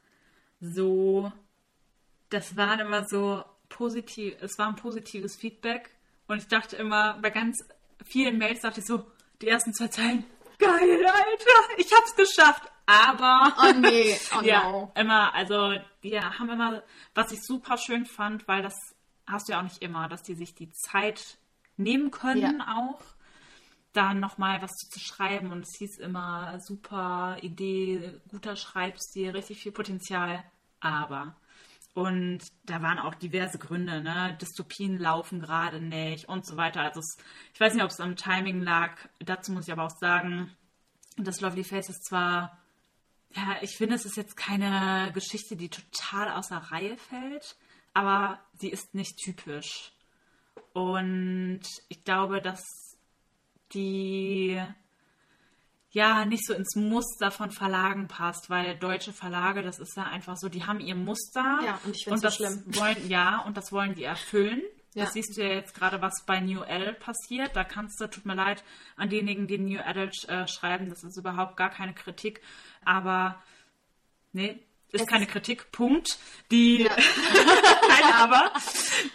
so, 0.60 1.32
das 2.28 2.54
war 2.56 2.78
immer 2.80 3.04
so 3.08 3.42
positiv, 3.80 4.36
es 4.42 4.58
war 4.58 4.68
ein 4.68 4.76
positives 4.76 5.36
Feedback. 5.36 5.88
Und 6.26 6.36
ich 6.36 6.48
dachte 6.48 6.76
immer, 6.76 7.14
bei 7.22 7.30
ganz 7.30 7.56
vielen 8.04 8.36
Mails 8.36 8.60
dachte 8.60 8.80
ich 8.80 8.86
so, 8.86 9.06
die 9.40 9.48
ersten 9.48 9.72
zwei 9.72 9.88
Zeilen, 9.88 10.22
geil, 10.58 11.06
Alter, 11.06 11.78
ich 11.78 11.90
hab's 11.90 12.14
geschafft. 12.14 12.70
Aber 12.84 13.54
Oh 13.58 13.72
nee, 13.78 14.14
oh 14.36 14.42
ja, 14.44 14.70
no. 14.70 14.92
immer, 14.94 15.34
also 15.34 15.72
die 16.02 16.20
haben 16.20 16.50
immer, 16.50 16.82
was 17.14 17.32
ich 17.32 17.42
super 17.42 17.78
schön 17.78 18.04
fand, 18.04 18.46
weil 18.46 18.60
das 18.60 18.74
hast 19.26 19.48
du 19.48 19.52
ja 19.52 19.60
auch 19.60 19.64
nicht 19.64 19.82
immer, 19.82 20.08
dass 20.10 20.22
die 20.22 20.34
sich 20.34 20.54
die 20.54 20.70
Zeit 20.72 21.38
nehmen 21.78 22.10
können 22.10 22.60
auch, 22.60 23.00
da 23.94 24.12
nochmal 24.12 24.60
was 24.60 24.72
zu 24.90 25.00
schreiben. 25.00 25.52
Und 25.52 25.60
es 25.62 25.78
hieß 25.78 25.98
immer, 26.00 26.60
super 26.60 27.38
Idee, 27.40 28.20
guter 28.28 28.56
Schreibstil, 28.56 29.30
richtig 29.30 29.62
viel 29.62 29.72
Potenzial, 29.72 30.44
aber. 30.80 31.34
Und 32.00 32.40
da 32.64 32.80
waren 32.82 32.98
auch 32.98 33.14
diverse 33.14 33.58
Gründe, 33.58 34.00
ne? 34.02 34.36
Dystopien 34.40 34.98
laufen 34.98 35.40
gerade 35.40 35.80
nicht 35.80 36.28
und 36.28 36.46
so 36.46 36.56
weiter. 36.56 36.80
Also 36.80 37.00
es, 37.00 37.18
ich 37.52 37.60
weiß 37.60 37.74
nicht, 37.74 37.84
ob 37.84 37.90
es 37.90 38.00
am 38.00 38.16
Timing 38.16 38.62
lag. 38.62 38.96
Dazu 39.18 39.52
muss 39.52 39.68
ich 39.68 39.72
aber 39.72 39.84
auch 39.84 39.98
sagen, 39.98 40.50
dass 41.16 41.40
Lovely 41.40 41.64
Faces 41.64 42.00
zwar 42.00 42.60
ja, 43.34 43.56
ich 43.62 43.76
finde, 43.76 43.94
es 43.94 44.04
ist 44.04 44.16
jetzt 44.16 44.36
keine 44.36 45.12
Geschichte, 45.12 45.56
die 45.56 45.68
total 45.68 46.32
außer 46.32 46.56
Reihe 46.56 46.96
fällt, 46.96 47.56
aber 47.94 48.40
sie 48.54 48.70
ist 48.70 48.94
nicht 48.94 49.18
typisch. 49.18 49.92
Und 50.72 51.62
ich 51.88 52.04
glaube, 52.04 52.40
dass 52.40 52.96
die 53.72 54.60
ja, 55.92 56.24
nicht 56.24 56.46
so 56.46 56.54
ins 56.54 56.76
Muster 56.76 57.30
von 57.30 57.50
Verlagen 57.50 58.06
passt, 58.08 58.48
weil 58.48 58.76
deutsche 58.76 59.12
Verlage, 59.12 59.62
das 59.62 59.78
ist 59.80 59.96
ja 59.96 60.04
einfach 60.04 60.36
so, 60.36 60.48
die 60.48 60.64
haben 60.64 60.78
ihr 60.80 60.94
Muster. 60.94 61.58
Ja, 61.64 61.80
und 61.84 61.96
ich 61.96 62.04
so 62.04 62.14
das 62.16 62.36
schlimm. 62.36 62.62
Wollen, 62.68 63.08
ja, 63.08 63.40
und 63.40 63.56
das 63.56 63.72
wollen 63.72 63.94
die 63.94 64.04
erfüllen. 64.04 64.62
Ja. 64.94 65.04
Das 65.04 65.12
siehst 65.14 65.36
du 65.36 65.42
ja 65.42 65.50
jetzt 65.54 65.74
gerade, 65.74 66.00
was 66.02 66.24
bei 66.26 66.40
New 66.40 66.62
Adult 66.62 66.98
passiert. 67.00 67.54
Da 67.54 67.62
kannst 67.64 68.00
du, 68.00 68.08
tut 68.08 68.24
mir 68.26 68.34
leid, 68.34 68.62
an 68.96 69.08
diejenigen, 69.08 69.46
die 69.46 69.58
New 69.58 69.80
Adult 69.80 70.28
äh, 70.28 70.46
schreiben, 70.48 70.88
das 70.90 71.02
ist 71.04 71.16
überhaupt 71.16 71.56
gar 71.56 71.70
keine 71.70 71.94
Kritik. 71.94 72.40
Aber, 72.84 73.40
nee, 74.32 74.58
ist 74.92 75.02
Es 75.02 75.06
keine 75.06 75.24
ist- 75.26 75.30
Kritik, 75.32 75.70
Punkt. 75.72 76.18
Die, 76.50 76.82
Ja. 76.84 76.96
Nein, 77.88 78.12
aber 78.14 78.52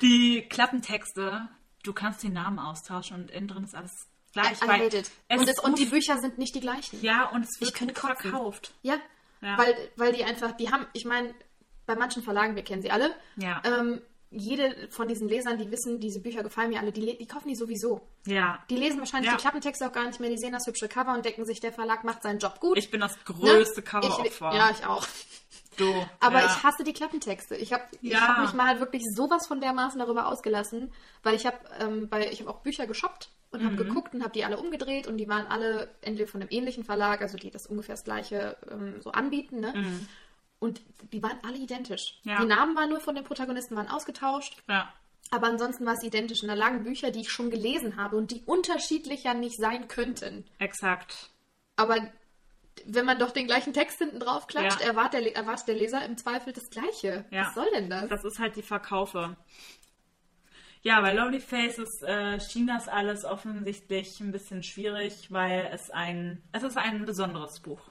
die 0.02 0.42
Klappentexte, 0.50 1.48
du 1.84 1.94
kannst 1.94 2.24
den 2.24 2.34
Namen 2.34 2.60
austauschen 2.60 3.16
und 3.22 3.32
innen 3.32 3.48
drin 3.48 3.64
ist 3.66 3.76
alles 3.76 4.08
gleich. 4.36 4.94
Es 5.28 5.40
Und, 5.42 5.50
es, 5.50 5.60
und 5.64 5.80
die 5.80 5.86
Bücher 5.86 6.18
sind 6.20 6.38
nicht 6.38 6.54
die 6.56 6.60
gleichen. 6.62 7.02
ja, 7.02 7.26
und 7.30 7.44
es 7.44 7.50
Ich 7.60 7.62
wird 7.80 7.96
kotzen. 7.96 8.18
verkauft. 8.32 8.74
Ja, 8.84 8.96
Ja. 9.42 9.58
Weil, 9.58 9.76
weil 9.96 10.14
die 10.14 10.24
einfach, 10.24 10.52
die 10.54 10.72
haben, 10.72 10.86
ich 10.94 11.06
meine, 11.06 11.34
bei 11.86 11.96
manchen 11.96 12.24
Verlagen, 12.24 12.56
wir 12.56 12.64
kennen 12.64 12.82
sie 12.82 12.90
alle, 12.92 13.14
Ja. 13.36 13.62
ähm, 13.66 14.02
jede 14.32 14.88
von 14.90 15.08
diesen 15.08 15.30
Lesern, 15.30 15.58
die 15.58 15.70
wissen, 15.72 16.00
diese 16.00 16.20
Bücher 16.20 16.42
gefallen 16.44 16.70
mir 16.70 16.80
alle, 16.80 16.92
die, 16.92 17.18
die 17.18 17.26
kaufen 17.28 17.48
die 17.48 17.56
sowieso. 17.56 18.02
Ja. 18.26 18.60
Die 18.70 18.76
lesen 18.76 19.00
wahrscheinlich 19.00 19.30
Ja. 19.32 19.38
die 19.38 19.42
Klappentexte 19.42 19.88
auch 19.88 19.92
gar 19.94 20.06
nicht 20.08 20.20
mehr, 20.20 20.30
die 20.30 20.38
sehen 20.38 20.52
das 20.52 20.66
hübsche 20.68 20.88
Cover 20.90 21.14
und 21.14 21.24
denken 21.24 21.46
sich, 21.46 21.60
der 21.60 21.72
Verlag 21.72 22.04
macht 22.04 22.24
seinen 22.24 22.40
Job 22.40 22.60
gut. 22.60 22.78
Ich 22.78 22.90
bin 22.92 23.00
das 23.02 23.16
Ne? 23.16 23.22
größte 23.26 23.82
Ich- 23.82 23.86
Coveropfer. 23.90 24.54
Ja, 24.54 24.72
ich 24.72 24.86
auch. 24.86 25.06
du. 25.78 25.94
Aber 26.20 26.40
ja. 26.40 26.46
ich 26.48 26.64
hasse 26.64 26.84
die 26.84 26.94
Klappentexte. 26.94 27.56
Ich 27.56 27.72
habe 27.72 27.84
ich 28.02 28.12
Ja. 28.12 28.28
hab 28.28 28.40
mich 28.42 28.54
mal 28.54 28.80
wirklich 28.80 29.04
sowas 29.16 29.46
von 29.48 29.62
dermaßen 29.62 30.00
darüber 30.00 30.28
ausgelassen, 30.28 30.92
weil 31.24 31.36
ich 31.36 31.46
habe 31.46 31.58
ähm, 31.80 32.10
bei 32.10 32.30
ich 32.32 32.40
habe 32.42 32.50
auch 32.50 32.62
Bücher 32.62 32.88
geshoppt 32.88 33.30
und 33.56 33.62
Mhm. 33.64 33.66
habe 33.68 33.76
geguckt 33.84 34.14
und 34.14 34.22
habe 34.22 34.34
die 34.34 34.46
alle 34.46 34.58
umgedreht 34.58 35.08
und 35.08 35.18
die 35.18 35.28
waren 35.28 35.48
alle 35.48 35.90
entweder 36.02 36.28
von 36.30 36.42
einem 36.42 36.50
ähnlichen 36.52 36.84
Verlag, 36.84 37.22
also 37.22 37.38
die 37.38 37.50
das 37.52 37.66
ungefähr 37.68 37.96
das 37.96 38.04
gleiche 38.04 38.58
ähm, 38.72 39.02
so 39.02 39.12
anbieten, 39.12 39.60
ne? 39.60 39.74
Und 40.60 40.82
die 41.12 41.22
waren 41.22 41.38
alle 41.44 41.58
identisch. 41.58 42.20
Mhm. 42.24 42.32
Ja. 42.32 42.40
Die 42.42 42.48
Namen 42.48 42.76
waren 42.76 42.90
nur 42.90 43.00
von 43.02 43.16
den 43.16 43.24
Protagonisten 43.24 43.76
waren 43.76 43.90
ausgetauscht, 43.90 44.58
Ja. 44.68 44.92
aber 45.32 45.48
ansonsten 45.48 45.86
war 45.86 45.94
es 45.94 46.04
identisch. 46.04 46.42
Und 46.44 46.48
da 46.50 46.54
lagen 46.56 46.84
Bücher, 46.84 47.12
die 47.12 47.22
ich 47.22 47.30
schon 47.32 47.50
gelesen 47.52 47.98
habe 47.98 48.16
und 48.16 48.32
die 48.32 48.42
unterschiedlicher 48.46 49.34
nicht 49.34 49.58
sein 49.58 49.88
könnten. 49.88 50.46
Exakt. 50.60 51.30
Aber 51.76 51.98
wenn 52.86 53.06
man 53.06 53.20
doch 53.20 53.32
den 53.32 53.48
gleichen 53.48 53.74
Text 53.74 53.98
hinten 54.00 54.20
drauf 54.20 54.48
klatscht, 54.48 54.82
Ja. 54.82 54.88
erwartet, 54.88 55.26
der, 55.26 55.36
erwartet 55.36 55.68
der 55.68 55.76
Leser 55.76 56.04
im 56.06 56.18
Zweifel 56.18 56.54
das 56.54 56.70
Gleiche. 56.70 57.26
Ja. 57.32 57.48
Was 57.48 57.56
soll 57.56 57.68
denn 57.74 57.90
das? 57.90 58.10
Das 58.10 58.24
ist 58.26 58.40
halt 58.40 58.56
die 58.56 58.62
Verkaufe. 58.64 59.36
Ja, 60.86 61.02
bei 61.02 61.14
Lovely 61.14 61.40
Faces 61.40 62.04
äh, 62.04 62.40
schien 62.40 62.68
das 62.68 62.88
alles 62.88 63.26
offensichtlich 63.26 64.20
ein 64.20 64.32
bisschen 64.32 64.62
schwierig, 64.62 65.32
weil 65.32 65.68
es 65.74 65.90
ein, 65.90 66.44
es 66.52 66.62
ist 66.62 66.78
ein 66.78 67.06
besonderes 67.06 67.60
Buch. 67.60 67.82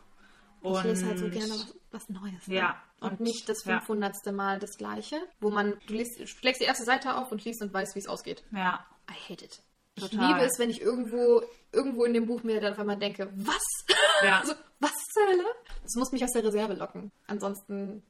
Und 0.61 0.77
ich 0.79 0.85
lese 0.85 1.07
halt 1.07 1.19
so 1.19 1.29
gerne 1.29 1.51
was, 1.55 1.75
was 1.91 2.09
Neues. 2.09 2.47
Ne? 2.47 2.55
Ja, 2.55 2.81
Und, 3.01 3.11
und- 3.11 3.21
nicht 3.21 3.49
das 3.49 3.65
ja. 3.65 3.81
500. 3.81 4.15
Mal 4.33 4.61
das 4.61 4.77
Gleiche, 4.79 5.17
wo 5.41 5.51
man, 5.51 5.75
du 5.89 5.95
liest, 5.95 6.29
schlägst 6.29 6.61
die 6.61 6.67
erste 6.67 6.85
Seite 6.85 7.17
auf 7.17 7.33
und 7.33 7.45
liest 7.45 7.63
und 7.63 7.75
weißt, 7.75 7.97
wie 7.97 7.99
es 7.99 8.07
ausgeht. 8.07 8.45
Ja, 8.53 8.87
I 9.11 9.33
hate 9.33 9.45
it. 9.45 9.61
Ich 9.97 10.11
Total. 10.11 10.29
liebe 10.29 10.41
es, 10.43 10.61
wenn 10.61 10.71
ich 10.71 10.81
irgendwo, 10.81 11.43
irgendwo 11.73 12.05
in 12.05 12.15
dem 12.15 12.27
Buch 12.27 12.45
mir 12.45 12.61
dann 12.61 12.75
auf 12.75 12.79
einmal 12.79 12.97
denke, 12.97 13.29
was? 13.35 13.63
Ja. 14.23 14.39
also, 14.43 14.55
was 14.79 14.93
zur 15.13 15.27
Hölle? 15.27 15.45
Das 15.83 15.97
muss 15.97 16.13
mich 16.13 16.23
aus 16.23 16.31
der 16.31 16.45
Reserve 16.45 16.75
locken. 16.75 17.11
Ansonsten 17.27 18.05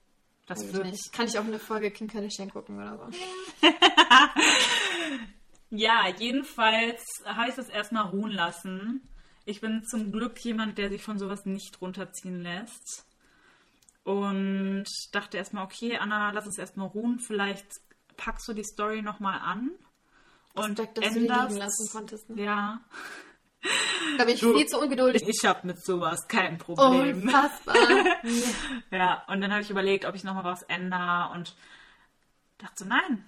das 0.47 0.63
ich 0.63 1.11
kann 1.11 1.27
ich 1.27 1.39
auch 1.39 1.45
eine 1.45 1.59
Folge 1.59 1.91
Kim 1.91 2.07
Kardashian 2.07 2.51
gucken 2.51 2.77
oder 2.77 2.99
so. 2.99 3.67
Ja, 5.71 6.07
jedenfalls 6.19 7.05
habe 7.25 7.49
ich 7.49 7.57
das 7.57 7.69
erstmal 7.69 8.05
ruhen 8.07 8.31
lassen. 8.31 9.09
Ich 9.45 9.61
bin 9.61 9.85
zum 9.85 10.13
Glück 10.13 10.39
jemand, 10.45 10.79
der 10.79 10.89
sich 10.89 11.03
von 11.03 11.19
sowas 11.19 11.47
nicht 11.47 11.81
runterziehen 11.81 12.43
lässt. 12.43 13.07
Und 14.05 14.85
dachte 15.13 15.37
erstmal, 15.37 15.65
okay, 15.65 15.97
Anna, 15.99 16.31
lass 16.31 16.47
es 16.47 16.59
erstmal 16.59 16.87
ruhen. 16.89 17.19
Vielleicht 17.19 17.67
packst 18.17 18.47
du 18.47 18.53
die 18.53 18.63
Story 18.63 19.03
nochmal 19.03 19.41
an. 19.41 19.71
Und 20.55 20.79
Respekt, 20.79 20.99
dass 20.99 21.13
du 21.13 21.21
änderst. 21.21 21.49
liegen 21.49 21.59
lassen 21.59 21.89
konntest, 21.91 22.31
ne? 22.31 22.43
Ja. 22.45 22.81
Da 24.19 24.25
bin 24.27 24.35
ich 24.35 24.41
Du- 24.41 24.55
viel 24.57 24.67
zu 24.67 24.79
ungeduldig. 24.79 25.23
Ich 25.27 25.45
habe 25.45 25.67
mit 25.67 25.85
sowas 25.85 26.29
kein 26.29 26.55
Oh, 26.61 26.75
Problem. 26.75 27.23
Unfassbar. 27.23 27.75
Ja, 28.93 29.25
und 29.27 29.41
dann 29.41 29.51
habe 29.51 29.63
ich 29.63 29.71
überlegt, 29.71 30.05
ob 30.05 30.15
ich 30.15 30.23
nochmal 30.23 30.45
was 30.45 30.63
ändere 30.63 31.31
und 31.35 31.57
dachte 32.59 32.75
so, 32.77 32.85
nein, 32.85 33.25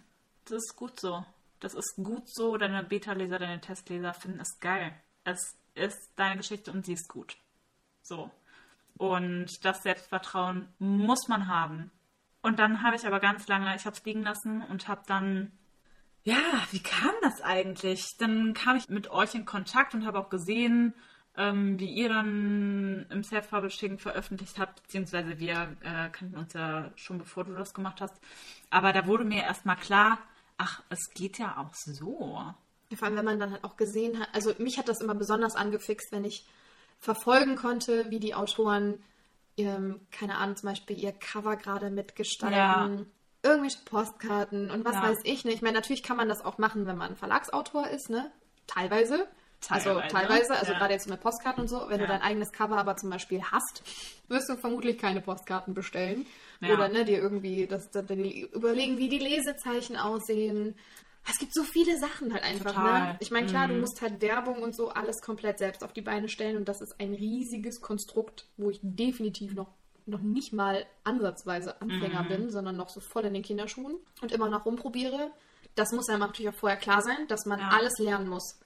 das 0.50 0.64
ist 0.64 0.76
gut 0.76 0.98
so. 1.00 1.24
Das 1.60 1.74
ist 1.74 1.96
gut 1.96 2.28
so. 2.28 2.56
Deine 2.56 2.82
Beta-Leser, 2.82 3.38
deine 3.38 3.60
Testleser 3.60 4.14
finden 4.14 4.40
es 4.40 4.58
geil. 4.60 4.92
Es 5.24 5.56
ist 5.74 6.12
deine 6.16 6.36
Geschichte 6.36 6.72
und 6.72 6.84
sie 6.86 6.94
ist 6.94 7.08
gut. 7.08 7.36
So. 8.02 8.30
Und 8.96 9.64
das 9.64 9.82
Selbstvertrauen 9.82 10.68
muss 10.78 11.28
man 11.28 11.48
haben. 11.48 11.90
Und 12.42 12.58
dann 12.58 12.82
habe 12.82 12.96
ich 12.96 13.06
aber 13.06 13.20
ganz 13.20 13.48
lange, 13.48 13.74
ich 13.74 13.84
habe 13.86 13.96
es 13.96 14.04
liegen 14.04 14.22
lassen 14.22 14.62
und 14.62 14.88
habe 14.88 15.02
dann, 15.06 15.52
ja, 16.22 16.36
wie 16.70 16.82
kam 16.82 17.12
das 17.22 17.42
eigentlich? 17.42 18.16
Dann 18.18 18.54
kam 18.54 18.76
ich 18.76 18.88
mit 18.88 19.10
euch 19.10 19.34
in 19.34 19.44
Kontakt 19.44 19.94
und 19.94 20.06
habe 20.06 20.18
auch 20.18 20.28
gesehen, 20.28 20.94
ähm, 21.36 21.78
wie 21.78 21.92
ihr 21.92 22.08
dann 22.08 23.06
im 23.10 23.22
Self-Publishing 23.22 23.98
veröffentlicht 23.98 24.58
habt, 24.58 24.82
beziehungsweise 24.84 25.38
wir 25.38 25.76
äh, 25.82 26.08
kannten 26.10 26.36
uns 26.36 26.52
ja 26.54 26.90
schon 26.96 27.18
bevor 27.18 27.44
du 27.44 27.52
das 27.54 27.74
gemacht 27.74 28.00
hast. 28.00 28.14
Aber 28.70 28.92
da 28.92 29.06
wurde 29.06 29.24
mir 29.24 29.42
erstmal 29.42 29.76
klar, 29.76 30.18
ach, 30.58 30.82
es 30.88 31.10
geht 31.14 31.38
ja 31.38 31.56
auch 31.58 31.74
so. 31.74 32.38
Ja, 32.90 32.96
Vor 32.96 33.06
allem, 33.08 33.16
wenn 33.16 33.24
man 33.24 33.40
dann 33.40 33.52
halt 33.52 33.64
auch 33.64 33.76
gesehen 33.76 34.18
hat, 34.20 34.28
also 34.32 34.52
mich 34.58 34.78
hat 34.78 34.88
das 34.88 35.00
immer 35.00 35.14
besonders 35.14 35.56
angefixt, 35.56 36.12
wenn 36.12 36.24
ich 36.24 36.46
verfolgen 36.98 37.56
konnte, 37.56 38.10
wie 38.10 38.20
die 38.20 38.34
Autoren, 38.34 39.02
ähm, 39.56 40.06
keine 40.10 40.36
Ahnung, 40.36 40.56
zum 40.56 40.68
Beispiel 40.70 40.98
ihr 40.98 41.12
Cover 41.12 41.56
gerade 41.56 41.90
mitgestalten, 41.90 42.56
Ja. 42.98 43.04
irgendwelche 43.50 43.78
Postkarten 43.84 44.70
und 44.70 44.84
was 44.84 44.96
Ja. 44.96 45.02
weiß 45.02 45.18
ich. 45.24 45.44
Ne? 45.44 45.52
Ich 45.52 45.62
meine, 45.62 45.74
natürlich 45.76 46.02
kann 46.02 46.16
man 46.16 46.28
das 46.28 46.44
auch 46.44 46.58
machen, 46.58 46.86
wenn 46.86 46.96
man 46.96 47.16
Verlagsautor 47.16 47.88
ist, 47.88 48.08
ne? 48.10 48.30
Teilweise. 48.66 49.26
Also 49.68 49.90
Teilweise, 49.94 50.08
teilweise, 50.14 50.54
also 50.56 50.72
ja. 50.72 50.78
gerade 50.78 50.92
jetzt 50.94 51.08
mit 51.08 51.20
Postkarten 51.20 51.62
und 51.62 51.68
so. 51.68 51.80
Wenn 51.88 51.98
Ja. 52.00 52.06
du 52.06 52.12
dein 52.12 52.22
eigenes 52.22 52.52
Cover 52.52 52.76
aber 52.78 52.96
zum 52.96 53.10
Beispiel 53.10 53.42
hast, 53.42 53.82
wirst 54.28 54.48
du 54.48 54.56
vermutlich 54.56 54.98
keine 54.98 55.20
Postkarten 55.20 55.74
bestellen. 55.74 56.26
Ja. 56.60 56.74
Oder 56.74 56.88
ne, 56.88 57.04
dir 57.04 57.18
irgendwie 57.18 57.66
das, 57.66 57.90
das, 57.90 58.06
die, 58.06 58.42
überlegen, 58.52 58.98
wie 58.98 59.08
die 59.08 59.18
Lesezeichen 59.18 59.96
aussehen. 59.96 60.74
Es 61.28 61.38
gibt 61.38 61.52
so 61.54 61.64
viele 61.64 61.98
Sachen 61.98 62.32
halt 62.32 62.44
einfach. 62.44 62.74
Total. 62.74 63.00
Ne? 63.12 63.16
Ich 63.18 63.32
meine, 63.32 63.46
klar, 63.48 63.66
du 63.66 63.74
Mhm. 63.74 63.80
musst 63.80 64.00
halt 64.00 64.20
Werbung 64.22 64.62
und 64.62 64.76
so 64.76 64.90
alles 64.90 65.20
komplett 65.20 65.58
selbst 65.58 65.82
auf 65.82 65.92
die 65.92 66.02
Beine 66.02 66.28
stellen 66.28 66.56
und 66.56 66.68
das 66.68 66.80
ist 66.80 66.94
ein 67.00 67.14
riesiges 67.14 67.80
Konstrukt, 67.80 68.46
wo 68.56 68.70
ich 68.70 68.78
definitiv 68.82 69.54
noch, 69.54 69.66
noch 70.06 70.20
nicht 70.20 70.52
mal 70.52 70.86
ansatzweise 71.02 71.80
Anfänger 71.82 72.22
Mhm. 72.22 72.28
bin, 72.28 72.50
sondern 72.50 72.76
noch 72.76 72.88
so 72.90 73.00
voll 73.00 73.24
in 73.24 73.34
den 73.34 73.42
Kinderschuhen 73.42 73.96
und 74.22 74.30
immer 74.30 74.48
noch 74.48 74.64
rumprobiere. 74.66 75.32
Das 75.74 75.90
muss 75.90 76.08
einem 76.08 76.20
natürlich 76.20 76.50
auch 76.50 76.58
vorher 76.58 76.78
klar 76.78 77.02
sein, 77.02 77.26
dass 77.26 77.44
man 77.44 77.58
Ja. 77.58 77.70
alles 77.70 77.98
lernen 77.98 78.28
muss. 78.28 78.60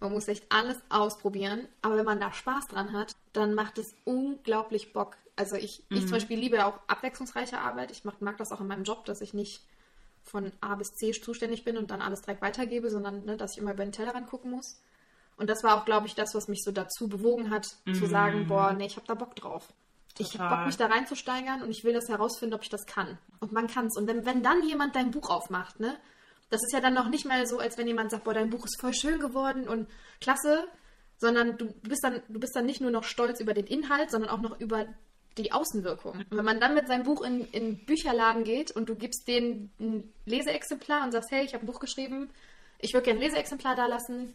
Man 0.00 0.12
muss 0.12 0.28
echt 0.28 0.44
alles 0.50 0.78
ausprobieren. 0.88 1.68
Aber 1.82 1.96
wenn 1.96 2.04
man 2.04 2.20
da 2.20 2.32
Spaß 2.32 2.68
dran 2.68 2.92
hat, 2.92 3.16
dann 3.32 3.54
macht 3.54 3.78
es 3.78 3.94
unglaublich 4.04 4.92
Bock. 4.92 5.16
Also 5.36 5.56
ich, 5.56 5.82
ich 5.88 6.02
zum 6.02 6.12
Beispiel 6.12 6.38
liebe 6.38 6.64
auch 6.64 6.78
abwechslungsreiche 6.86 7.58
Arbeit. 7.58 7.90
Ich 7.90 8.04
mag, 8.04 8.20
mag 8.20 8.36
das 8.36 8.52
auch 8.52 8.60
in 8.60 8.66
meinem 8.66 8.84
Job, 8.84 9.04
dass 9.04 9.20
ich 9.20 9.34
nicht 9.34 9.62
von 10.22 10.52
A 10.60 10.74
bis 10.74 10.94
C 10.94 11.12
zuständig 11.12 11.64
bin 11.64 11.76
und 11.76 11.90
dann 11.90 12.02
alles 12.02 12.22
direkt 12.22 12.42
weitergebe, 12.42 12.90
sondern 12.90 13.24
ne, 13.24 13.36
dass 13.36 13.52
ich 13.52 13.58
immer 13.58 13.72
über 13.72 13.84
den 13.84 13.92
Tellerrand 13.92 14.28
gucken 14.28 14.50
muss. 14.50 14.80
Und 15.36 15.50
das 15.50 15.64
war 15.64 15.76
auch, 15.76 15.84
glaube 15.84 16.06
ich, 16.06 16.14
das, 16.14 16.34
was 16.34 16.48
mich 16.48 16.62
so 16.62 16.70
dazu 16.70 17.08
bewogen 17.08 17.50
hat, 17.50 17.66
zu 17.92 18.06
sagen, 18.06 18.46
boah, 18.46 18.72
nee, 18.72 18.86
ich 18.86 18.96
habe 18.96 19.06
da 19.06 19.14
Bock 19.14 19.34
drauf. 19.34 19.72
Ich 20.18 20.26
habe 20.26 20.38
Total. 20.38 20.56
Bock, 20.56 20.66
mich 20.66 20.76
da 20.76 20.86
reinzusteigern 20.86 21.62
und 21.62 21.70
ich 21.70 21.82
will 21.82 21.92
das 21.92 22.08
herausfinden, 22.08 22.54
ob 22.54 22.62
ich 22.62 22.68
das 22.68 22.86
kann. 22.86 23.18
Und 23.40 23.52
man 23.52 23.66
kann 23.66 23.86
es. 23.86 23.96
Und 23.96 24.06
wenn, 24.06 24.24
wenn 24.24 24.42
dann 24.44 24.62
jemand 24.62 24.94
dein 24.94 25.10
Buch 25.10 25.28
aufmacht, 25.28 25.80
ne, 25.80 25.96
das 26.50 26.62
ist 26.62 26.72
ja 26.72 26.80
dann 26.80 26.94
noch 26.94 27.08
nicht 27.08 27.24
mal 27.26 27.46
so, 27.46 27.58
als 27.58 27.78
wenn 27.78 27.86
jemand 27.86 28.10
sagt, 28.10 28.24
boah, 28.24 28.34
dein 28.34 28.50
Buch 28.50 28.64
ist 28.64 28.80
voll 28.80 28.94
schön 28.94 29.18
geworden 29.18 29.68
und 29.68 29.88
klasse, 30.20 30.66
sondern 31.18 31.56
du 31.56 31.72
bist 31.82 32.02
dann, 32.04 32.22
du 32.28 32.40
bist 32.40 32.54
dann 32.54 32.66
nicht 32.66 32.80
nur 32.80 32.90
noch 32.90 33.04
stolz 33.04 33.40
über 33.40 33.54
den 33.54 33.66
Inhalt, 33.66 34.10
sondern 34.10 34.30
auch 34.30 34.40
noch 34.40 34.60
über 34.60 34.86
die 35.38 35.52
Außenwirkung. 35.52 36.12
Und 36.30 36.36
wenn 36.36 36.44
man 36.44 36.60
dann 36.60 36.74
mit 36.74 36.86
seinem 36.86 37.02
Buch 37.04 37.22
in, 37.22 37.44
in 37.50 37.84
Bücherladen 37.86 38.44
geht 38.44 38.70
und 38.70 38.88
du 38.88 38.94
gibst 38.94 39.26
denen 39.26 39.72
ein 39.80 40.12
Leseexemplar 40.26 41.02
und 41.04 41.12
sagst, 41.12 41.30
hey, 41.32 41.44
ich 41.44 41.54
habe 41.54 41.64
ein 41.64 41.66
Buch 41.66 41.80
geschrieben, 41.80 42.30
ich 42.78 42.92
würde 42.94 43.04
gerne 43.06 43.20
ein 43.20 43.24
Leseexemplar 43.26 43.74
da 43.74 43.86
lassen, 43.86 44.34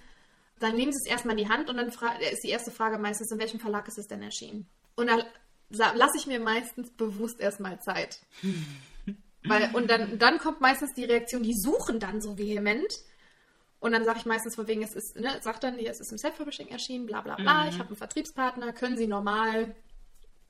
dann 0.59 0.75
nehmen 0.75 0.91
sie 0.91 0.99
es 1.05 1.09
erstmal 1.09 1.37
in 1.39 1.45
die 1.45 1.49
Hand 1.49 1.69
und 1.69 1.77
dann 1.77 1.91
fra- 1.91 2.17
ist 2.19 2.43
die 2.43 2.49
erste 2.49 2.71
Frage 2.71 2.97
meistens, 2.97 3.31
in 3.31 3.39
welchem 3.39 3.59
Verlag 3.61 3.87
ist 3.87 3.97
es 3.97 4.07
denn 4.07 4.21
erschienen? 4.21 4.67
Und 4.95 5.07
da 5.07 5.93
lasse 5.93 6.17
ich 6.17 6.27
mir 6.27 6.39
meistens 6.41 6.89
bewusst 6.91 7.39
erstmal 7.39 7.79
Zeit. 7.81 8.19
Weil, 9.43 9.73
und 9.73 9.89
dann, 9.89 10.19
dann 10.19 10.37
kommt 10.37 10.59
meistens 10.61 10.93
die 10.93 11.05
Reaktion, 11.05 11.43
die 11.43 11.53
suchen 11.55 11.99
dann 11.99 12.21
so 12.21 12.37
vehement. 12.37 12.91
Und 13.79 13.93
dann 13.93 14.03
sage 14.03 14.19
ich 14.19 14.25
meistens 14.25 14.55
von 14.55 14.67
wegen, 14.67 14.83
es 14.83 14.93
ist, 14.93 15.15
ne, 15.15 15.39
sagt 15.41 15.63
dann, 15.63 15.79
es 15.79 16.01
ist 16.01 16.11
im 16.11 16.17
Self-Publishing 16.17 16.67
erschienen, 16.67 17.05
bla 17.05 17.21
bla 17.21 17.35
bla, 17.35 17.67
ich 17.69 17.75
habe 17.79 17.87
einen 17.87 17.95
Vertriebspartner, 17.95 18.73
können 18.73 18.97
Sie 18.97 19.07
normal 19.07 19.73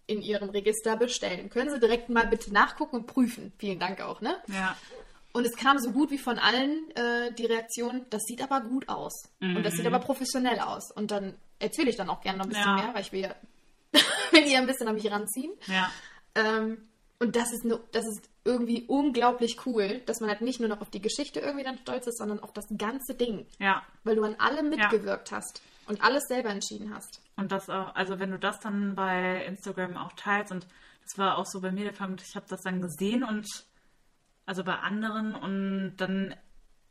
in 0.07 0.21
Ihrem 0.23 0.49
Register 0.49 0.97
bestellen. 0.97 1.51
Können 1.51 1.69
Sie 1.69 1.79
direkt 1.79 2.09
mal 2.09 2.25
bitte 2.25 2.51
nachgucken 2.51 2.95
und 2.95 3.05
prüfen. 3.05 3.53
Vielen 3.59 3.77
Dank 3.77 4.01
auch, 4.01 4.21
ne? 4.21 4.35
Ja. 4.47 4.75
Und 5.31 5.45
es 5.45 5.55
kam 5.55 5.77
so 5.77 5.91
gut 5.91 6.09
wie 6.09 6.17
von 6.17 6.39
allen 6.39 6.89
äh, 6.95 7.31
die 7.33 7.45
Reaktion, 7.45 8.07
das 8.09 8.23
sieht 8.23 8.41
aber 8.41 8.61
gut 8.61 8.89
aus. 8.89 9.29
Und 9.39 9.61
das 9.63 9.75
sieht 9.75 9.85
aber 9.85 9.99
professionell 9.99 10.59
aus. 10.59 10.91
Und 10.91 11.11
dann 11.11 11.35
erzähle 11.59 11.91
ich 11.91 11.95
dann 11.97 12.09
auch 12.09 12.21
gerne 12.21 12.39
noch 12.39 12.45
ein 12.45 12.49
bisschen 12.49 12.65
Ja. 12.65 12.75
mehr, 12.77 12.93
weil 12.95 13.01
ich 13.01 13.11
will 13.11 13.21
ja 13.21 13.35
will 14.31 14.43
die 14.43 14.51
ja 14.53 14.59
ein 14.59 14.65
bisschen 14.65 14.87
an 14.87 14.95
mich 14.95 15.09
ranziehen. 15.11 15.51
Ja. 15.67 15.91
Ähm, 16.33 16.88
und 17.19 17.35
das 17.35 17.51
ist, 17.51 17.65
ne, 17.65 17.79
das 17.91 18.05
ist 18.05 18.29
irgendwie 18.45 18.85
unglaublich 18.87 19.65
cool, 19.65 20.01
dass 20.05 20.21
man 20.21 20.29
halt 20.29 20.41
nicht 20.41 20.59
nur 20.59 20.69
noch 20.69 20.81
auf 20.81 20.89
die 20.89 21.01
Geschichte 21.01 21.41
irgendwie 21.41 21.65
dann 21.65 21.77
stolz 21.77 22.07
ist, 22.07 22.17
sondern 22.17 22.39
auf 22.39 22.53
das 22.53 22.65
ganze 22.77 23.13
Ding. 23.13 23.45
Ja. 23.59 23.83
Weil 24.03 24.15
du 24.15 24.23
an 24.23 24.35
allem 24.35 24.69
mitgewirkt 24.69 25.31
hast 25.31 25.61
und 25.87 26.01
alles 26.01 26.23
selber 26.27 26.49
entschieden 26.49 26.93
hast. 26.95 27.21
Und 27.35 27.51
das 27.51 27.69
auch, 27.69 27.93
also 27.95 28.19
wenn 28.19 28.31
du 28.31 28.39
das 28.39 28.59
dann 28.59 28.95
bei 28.95 29.43
Instagram 29.45 29.97
auch 29.97 30.13
teilst 30.13 30.51
und 30.51 30.65
das 31.03 31.17
war 31.17 31.37
auch 31.37 31.45
so 31.45 31.59
bei 31.59 31.71
mir 31.71 31.83
der 31.83 31.93
Fall, 31.93 32.15
ich 32.25 32.35
habe 32.35 32.45
das 32.47 32.61
dann 32.61 32.81
gesehen 32.81 33.23
und 33.23 33.45
also 34.45 34.63
bei 34.63 34.75
anderen 34.75 35.35
und 35.35 35.97
dann 35.97 36.35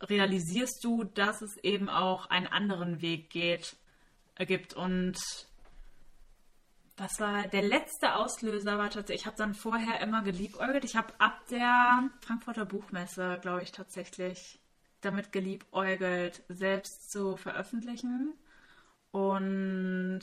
realisierst 0.02 0.84
du, 0.84 1.04
dass 1.04 1.42
es 1.42 1.56
eben 1.58 1.88
auch 1.88 2.26
einen 2.26 2.46
anderen 2.46 3.00
Weg 3.00 3.30
geht, 3.30 3.76
äh, 4.36 4.46
gibt 4.46 4.74
und 4.74 5.16
das 6.98 7.18
war 7.20 7.46
der 7.48 7.62
letzte 7.62 8.14
Auslöser 8.16 8.76
war 8.78 8.90
tatsächlich, 8.90 9.22
ich 9.22 9.26
habe 9.26 9.36
dann 9.36 9.54
vorher 9.54 10.00
immer 10.00 10.22
geliebäugelt. 10.22 10.84
Ich 10.84 10.96
habe 10.96 11.12
ab 11.18 11.40
der 11.50 12.10
Frankfurter 12.20 12.64
Buchmesse, 12.66 13.38
glaube 13.40 13.62
ich, 13.62 13.72
tatsächlich 13.72 14.58
damit 15.00 15.32
geliebäugelt, 15.32 16.42
selbst 16.48 17.10
zu 17.10 17.36
veröffentlichen. 17.36 18.34
Und 19.10 20.20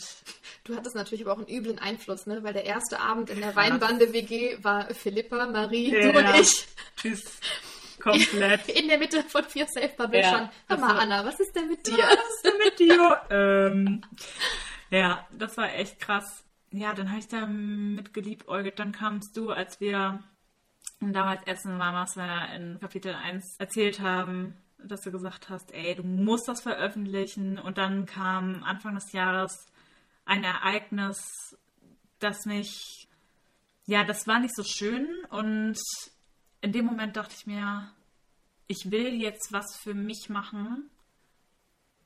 Du 0.64 0.76
hattest 0.76 0.96
natürlich 0.96 1.24
aber 1.26 1.34
auch 1.34 1.38
einen 1.46 1.48
üblen 1.58 1.80
Einfluss, 1.80 2.26
ne? 2.28 2.44
Weil 2.44 2.54
der 2.54 2.66
erste 2.66 3.00
Abend 3.00 3.30
in 3.30 3.40
der 3.42 3.56
Weinbande-WG 3.56 4.64
war 4.64 4.94
Philippa, 4.94 5.48
Marie, 5.48 5.92
du 5.92 5.98
Ja. 6.12 6.32
und 6.34 6.40
ich. 6.42 6.68
Tschüss. 6.98 7.40
Komplett. 8.00 8.68
In 8.78 8.88
der 8.88 9.00
Mitte 9.00 9.24
von 9.24 9.44
vier 9.46 9.66
Self-Publishern. 9.68 10.44
Ja, 10.44 10.52
Hör 10.68 10.78
mal, 10.78 10.98
Anna, 11.00 11.26
was 11.26 11.40
ist 11.40 11.56
denn 11.56 11.68
mit 11.68 11.88
dir? 11.88 11.98
Was 11.98 12.36
ist 12.36 12.46
denn 12.46 12.58
mit 12.64 12.80
dir? 12.80 13.22
ähm, 13.32 14.04
ja, 14.92 15.26
das 15.32 15.58
war 15.58 15.74
echt 15.74 16.00
krass. 16.00 16.44
Ja, 16.76 16.94
dann 16.94 17.10
habe 17.10 17.20
ich 17.20 17.30
da 17.30 17.46
mit 17.46 18.14
geliebäugelt. 18.14 18.80
Dann 18.80 18.92
kamst 18.92 19.38
du, 19.38 19.50
als 19.50 19.80
wir 19.80 20.22
damals 21.00 21.42
essen 21.48 21.80
waren, 21.80 21.96
was 21.96 22.18
wir 22.18 22.54
in 22.54 22.82
Kapitel 22.82 23.16
1 23.16 23.56
erzählt 23.60 24.02
haben, 24.02 24.58
dass 24.78 25.00
du 25.00 25.10
gesagt 25.10 25.48
hast, 25.50 25.74
ey, 25.74 25.96
du 25.96 26.04
musst 26.04 26.50
das 26.50 26.62
veröffentlichen. 26.62 27.58
Und 27.58 27.78
dann 27.78 28.06
kam 28.06 28.62
Anfang 28.66 28.96
des 28.96 29.14
Jahres 29.14 29.72
ein 30.26 30.44
Ereignis, 30.44 31.58
das 32.20 32.46
mich, 32.46 33.08
ja, 33.86 34.04
das 34.04 34.28
war 34.28 34.42
nicht 34.42 34.54
so 34.54 34.66
schön. 34.66 35.08
Und 35.30 35.80
in 36.60 36.74
dem 36.74 36.86
Moment 36.86 37.16
dachte 37.16 37.36
ich 37.38 37.48
mir, 37.48 37.90
ich 38.68 38.92
will 38.92 39.14
jetzt 39.14 39.54
was 39.54 39.78
für 39.78 39.94
mich 39.94 40.28
machen, 40.28 40.90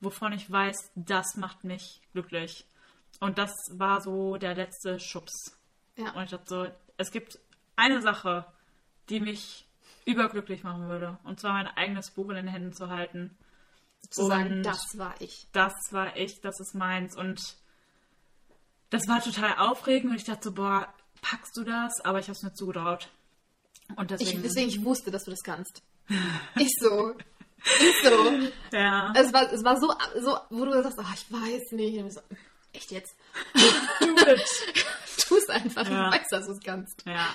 wovon 0.00 0.32
ich 0.32 0.48
weiß, 0.48 0.92
das 0.94 1.34
macht 1.34 1.64
mich 1.64 2.02
glücklich. 2.12 2.68
Und 3.18 3.38
das 3.38 3.52
war 3.72 4.00
so 4.00 4.36
der 4.36 4.54
letzte 4.54 4.98
Schubs. 5.00 5.56
Ja. 5.96 6.12
Und 6.12 6.24
ich 6.24 6.30
dachte 6.30 6.44
so, 6.46 6.66
es 6.96 7.10
gibt 7.10 7.38
eine 7.76 8.00
Sache, 8.00 8.46
die 9.08 9.20
mich 9.20 9.66
überglücklich 10.06 10.62
machen 10.62 10.88
würde. 10.88 11.18
Und 11.24 11.40
zwar 11.40 11.52
mein 11.52 11.66
eigenes 11.66 12.10
Buch 12.10 12.28
in 12.30 12.36
den 12.36 12.48
Händen 12.48 12.72
zu 12.72 12.88
halten. 12.88 13.36
Zu 14.08 14.26
sagen, 14.26 14.52
Und 14.52 14.62
das 14.62 14.82
war 14.96 15.14
ich. 15.20 15.46
das 15.52 15.74
war 15.90 16.16
ich, 16.16 16.40
das 16.40 16.58
ist 16.60 16.74
meins. 16.74 17.16
Und 17.16 17.56
das 18.88 19.06
war 19.08 19.22
total 19.22 19.58
aufregend. 19.58 20.10
Und 20.12 20.16
ich 20.16 20.24
dachte 20.24 20.44
so, 20.48 20.52
boah, 20.54 20.88
packst 21.20 21.56
du 21.56 21.64
das? 21.64 22.00
Aber 22.04 22.18
ich 22.18 22.26
habe 22.26 22.32
es 22.32 22.42
mir 22.42 22.54
zugetraut. 22.54 23.10
Und 23.96 24.10
Ich, 24.12 24.18
deswegen, 24.18 24.42
deswegen, 24.42 24.68
ich 24.68 24.84
wusste, 24.84 25.10
dass 25.10 25.24
du 25.24 25.30
das 25.30 25.42
kannst. 25.42 25.82
Ich 26.56 26.70
so. 26.80 27.14
Ich 27.62 27.94
so. 28.02 28.32
ja. 28.72 29.12
Es 29.14 29.32
war, 29.34 29.52
es 29.52 29.62
war 29.62 29.78
so, 29.78 29.92
so, 30.20 30.38
wo 30.48 30.64
du 30.64 30.82
sagst, 30.82 30.98
ach, 30.98 31.14
ich 31.14 31.30
weiß 31.30 31.72
nicht. 31.72 32.12
So, 32.14 32.20
echt 32.72 32.90
jetzt? 32.90 33.14
tu 35.28 35.36
es 35.36 35.48
einfach. 35.48 35.88
Ja. 35.88 36.08
Ich 36.08 36.20
weiß, 36.20 36.28
dass 36.30 36.46
du 36.46 36.52
es 36.52 36.60
kannst. 36.60 37.02
ja. 37.06 37.26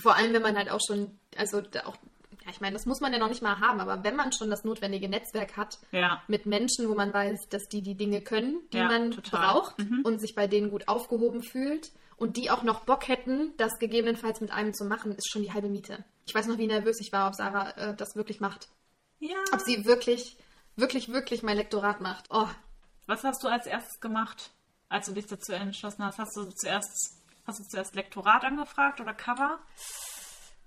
Vor 0.00 0.14
allem, 0.16 0.32
wenn 0.32 0.42
man 0.42 0.56
halt 0.56 0.70
auch 0.70 0.80
schon, 0.86 1.18
also 1.36 1.58
auch, 1.58 1.96
ja, 2.44 2.50
ich 2.50 2.60
meine, 2.62 2.72
das 2.74 2.86
muss 2.86 3.00
man 3.00 3.12
ja 3.12 3.18
noch 3.18 3.28
nicht 3.28 3.42
mal 3.42 3.58
haben, 3.60 3.80
aber 3.80 4.02
wenn 4.02 4.16
man 4.16 4.32
schon 4.32 4.48
das 4.48 4.64
notwendige 4.64 5.08
Netzwerk 5.10 5.56
hat 5.58 5.78
Ja. 5.92 6.22
mit 6.26 6.46
Menschen, 6.46 6.88
wo 6.88 6.94
man 6.94 7.12
weiß, 7.12 7.48
dass 7.50 7.64
die 7.68 7.82
die 7.82 7.96
Dinge 7.96 8.22
können, 8.22 8.60
die 8.72 8.78
Ja, 8.78 8.86
man 8.86 9.10
total. 9.10 9.40
braucht 9.40 9.74
und 10.04 10.18
sich 10.20 10.34
bei 10.34 10.46
denen 10.46 10.70
gut 10.70 10.88
aufgehoben 10.88 11.42
fühlt 11.42 11.90
und 12.16 12.38
die 12.38 12.50
auch 12.50 12.62
noch 12.62 12.80
Bock 12.86 13.08
hätten, 13.08 13.52
das 13.58 13.78
gegebenenfalls 13.78 14.40
mit 14.40 14.52
einem 14.52 14.72
zu 14.72 14.84
machen, 14.86 15.12
ist 15.14 15.28
schon 15.30 15.42
die 15.42 15.52
halbe 15.52 15.68
Miete. 15.68 16.02
Ich 16.26 16.34
weiß 16.34 16.46
noch, 16.46 16.56
wie 16.56 16.66
nervös 16.66 16.98
ich 17.00 17.12
war, 17.12 17.26
ob 17.28 17.34
Sarah 17.34 17.70
äh, 17.72 17.94
das 17.94 18.16
wirklich 18.16 18.40
macht. 18.40 18.68
Ja. 19.18 19.36
Ob 19.52 19.60
sie 19.60 19.84
wirklich, 19.84 20.38
wirklich, 20.76 21.10
wirklich 21.12 21.42
mein 21.42 21.58
Lektorat 21.58 22.00
macht. 22.00 22.24
Oh, 22.30 22.48
Was 23.06 23.22
hast 23.24 23.42
du 23.44 23.48
als 23.48 23.66
erstes 23.66 24.00
gemacht, 24.00 24.50
als 24.90 25.06
du 25.06 25.12
dich 25.12 25.26
dazu 25.26 25.52
entschlossen 25.52 26.04
hast? 26.04 26.18
Hast 26.18 26.36
du 26.36 26.44
zuerst, 26.50 27.16
hast 27.46 27.60
du 27.60 27.64
zuerst 27.64 27.94
Lektorat 27.94 28.44
angefragt 28.44 29.00
oder 29.00 29.14
Cover? 29.14 29.58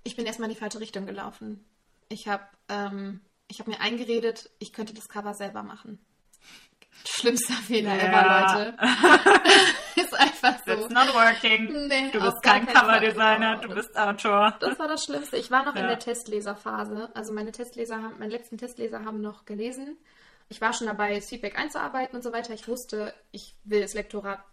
ich 0.06 0.16
bin 0.16 0.26
erstmal 0.26 0.48
in 0.50 0.54
die 0.54 0.60
falsche 0.60 0.80
Richtung 0.80 1.06
gelaufen. 1.06 1.64
Ich 2.10 2.28
habe 2.28 2.42
ähm, 2.68 3.20
ich 3.48 3.58
hab 3.60 3.66
mir 3.68 3.80
eingeredet, 3.80 4.50
ich 4.58 4.72
könnte 4.72 4.92
das 4.92 5.08
Cover 5.08 5.32
selber 5.34 5.62
machen. 5.62 5.98
Schlimmster 7.06 7.54
Fehler 7.54 7.96
Ja. 7.96 8.02
ever, 8.04 8.54
Leute. 8.54 8.76
ist 10.00 10.14
einfach 10.14 10.58
so. 10.66 10.72
It's 10.72 10.90
not 10.90 11.12
working. 11.14 11.88
Nee, 11.88 12.10
du 12.12 12.20
bist 12.20 12.42
kein. 12.42 12.66
Coverdesigner, 12.66 13.58
Oh, 13.62 13.66
du 13.66 13.74
bist 13.74 13.96
Autor. 13.96 14.54
Das 14.60 14.78
war 14.78 14.88
das 14.88 15.04
Schlimmste. 15.04 15.36
Ich 15.38 15.50
war 15.50 15.64
noch 15.64 15.74
in 15.74 15.82
Ja. 15.82 15.88
der 15.88 15.98
Testleserphase. 15.98 17.10
Also 17.14 17.32
meine 17.32 17.50
Testleser 17.52 17.96
haben, 18.02 18.18
meine 18.18 18.32
letzten 18.32 18.58
Testleser 18.58 19.04
haben 19.04 19.20
noch 19.20 19.44
gelesen. 19.44 19.96
Ich 20.48 20.60
war 20.60 20.72
schon 20.72 20.86
dabei, 20.86 21.14
das 21.14 21.28
Feedback 21.28 21.58
einzuarbeiten 21.58 22.14
und 22.16 22.22
so 22.22 22.32
weiter. 22.32 22.52
Ich 22.54 22.68
wusste, 22.68 23.14
ich 23.32 23.54
will 23.64 23.80
das 23.80 23.94
Lektorat 23.94 24.44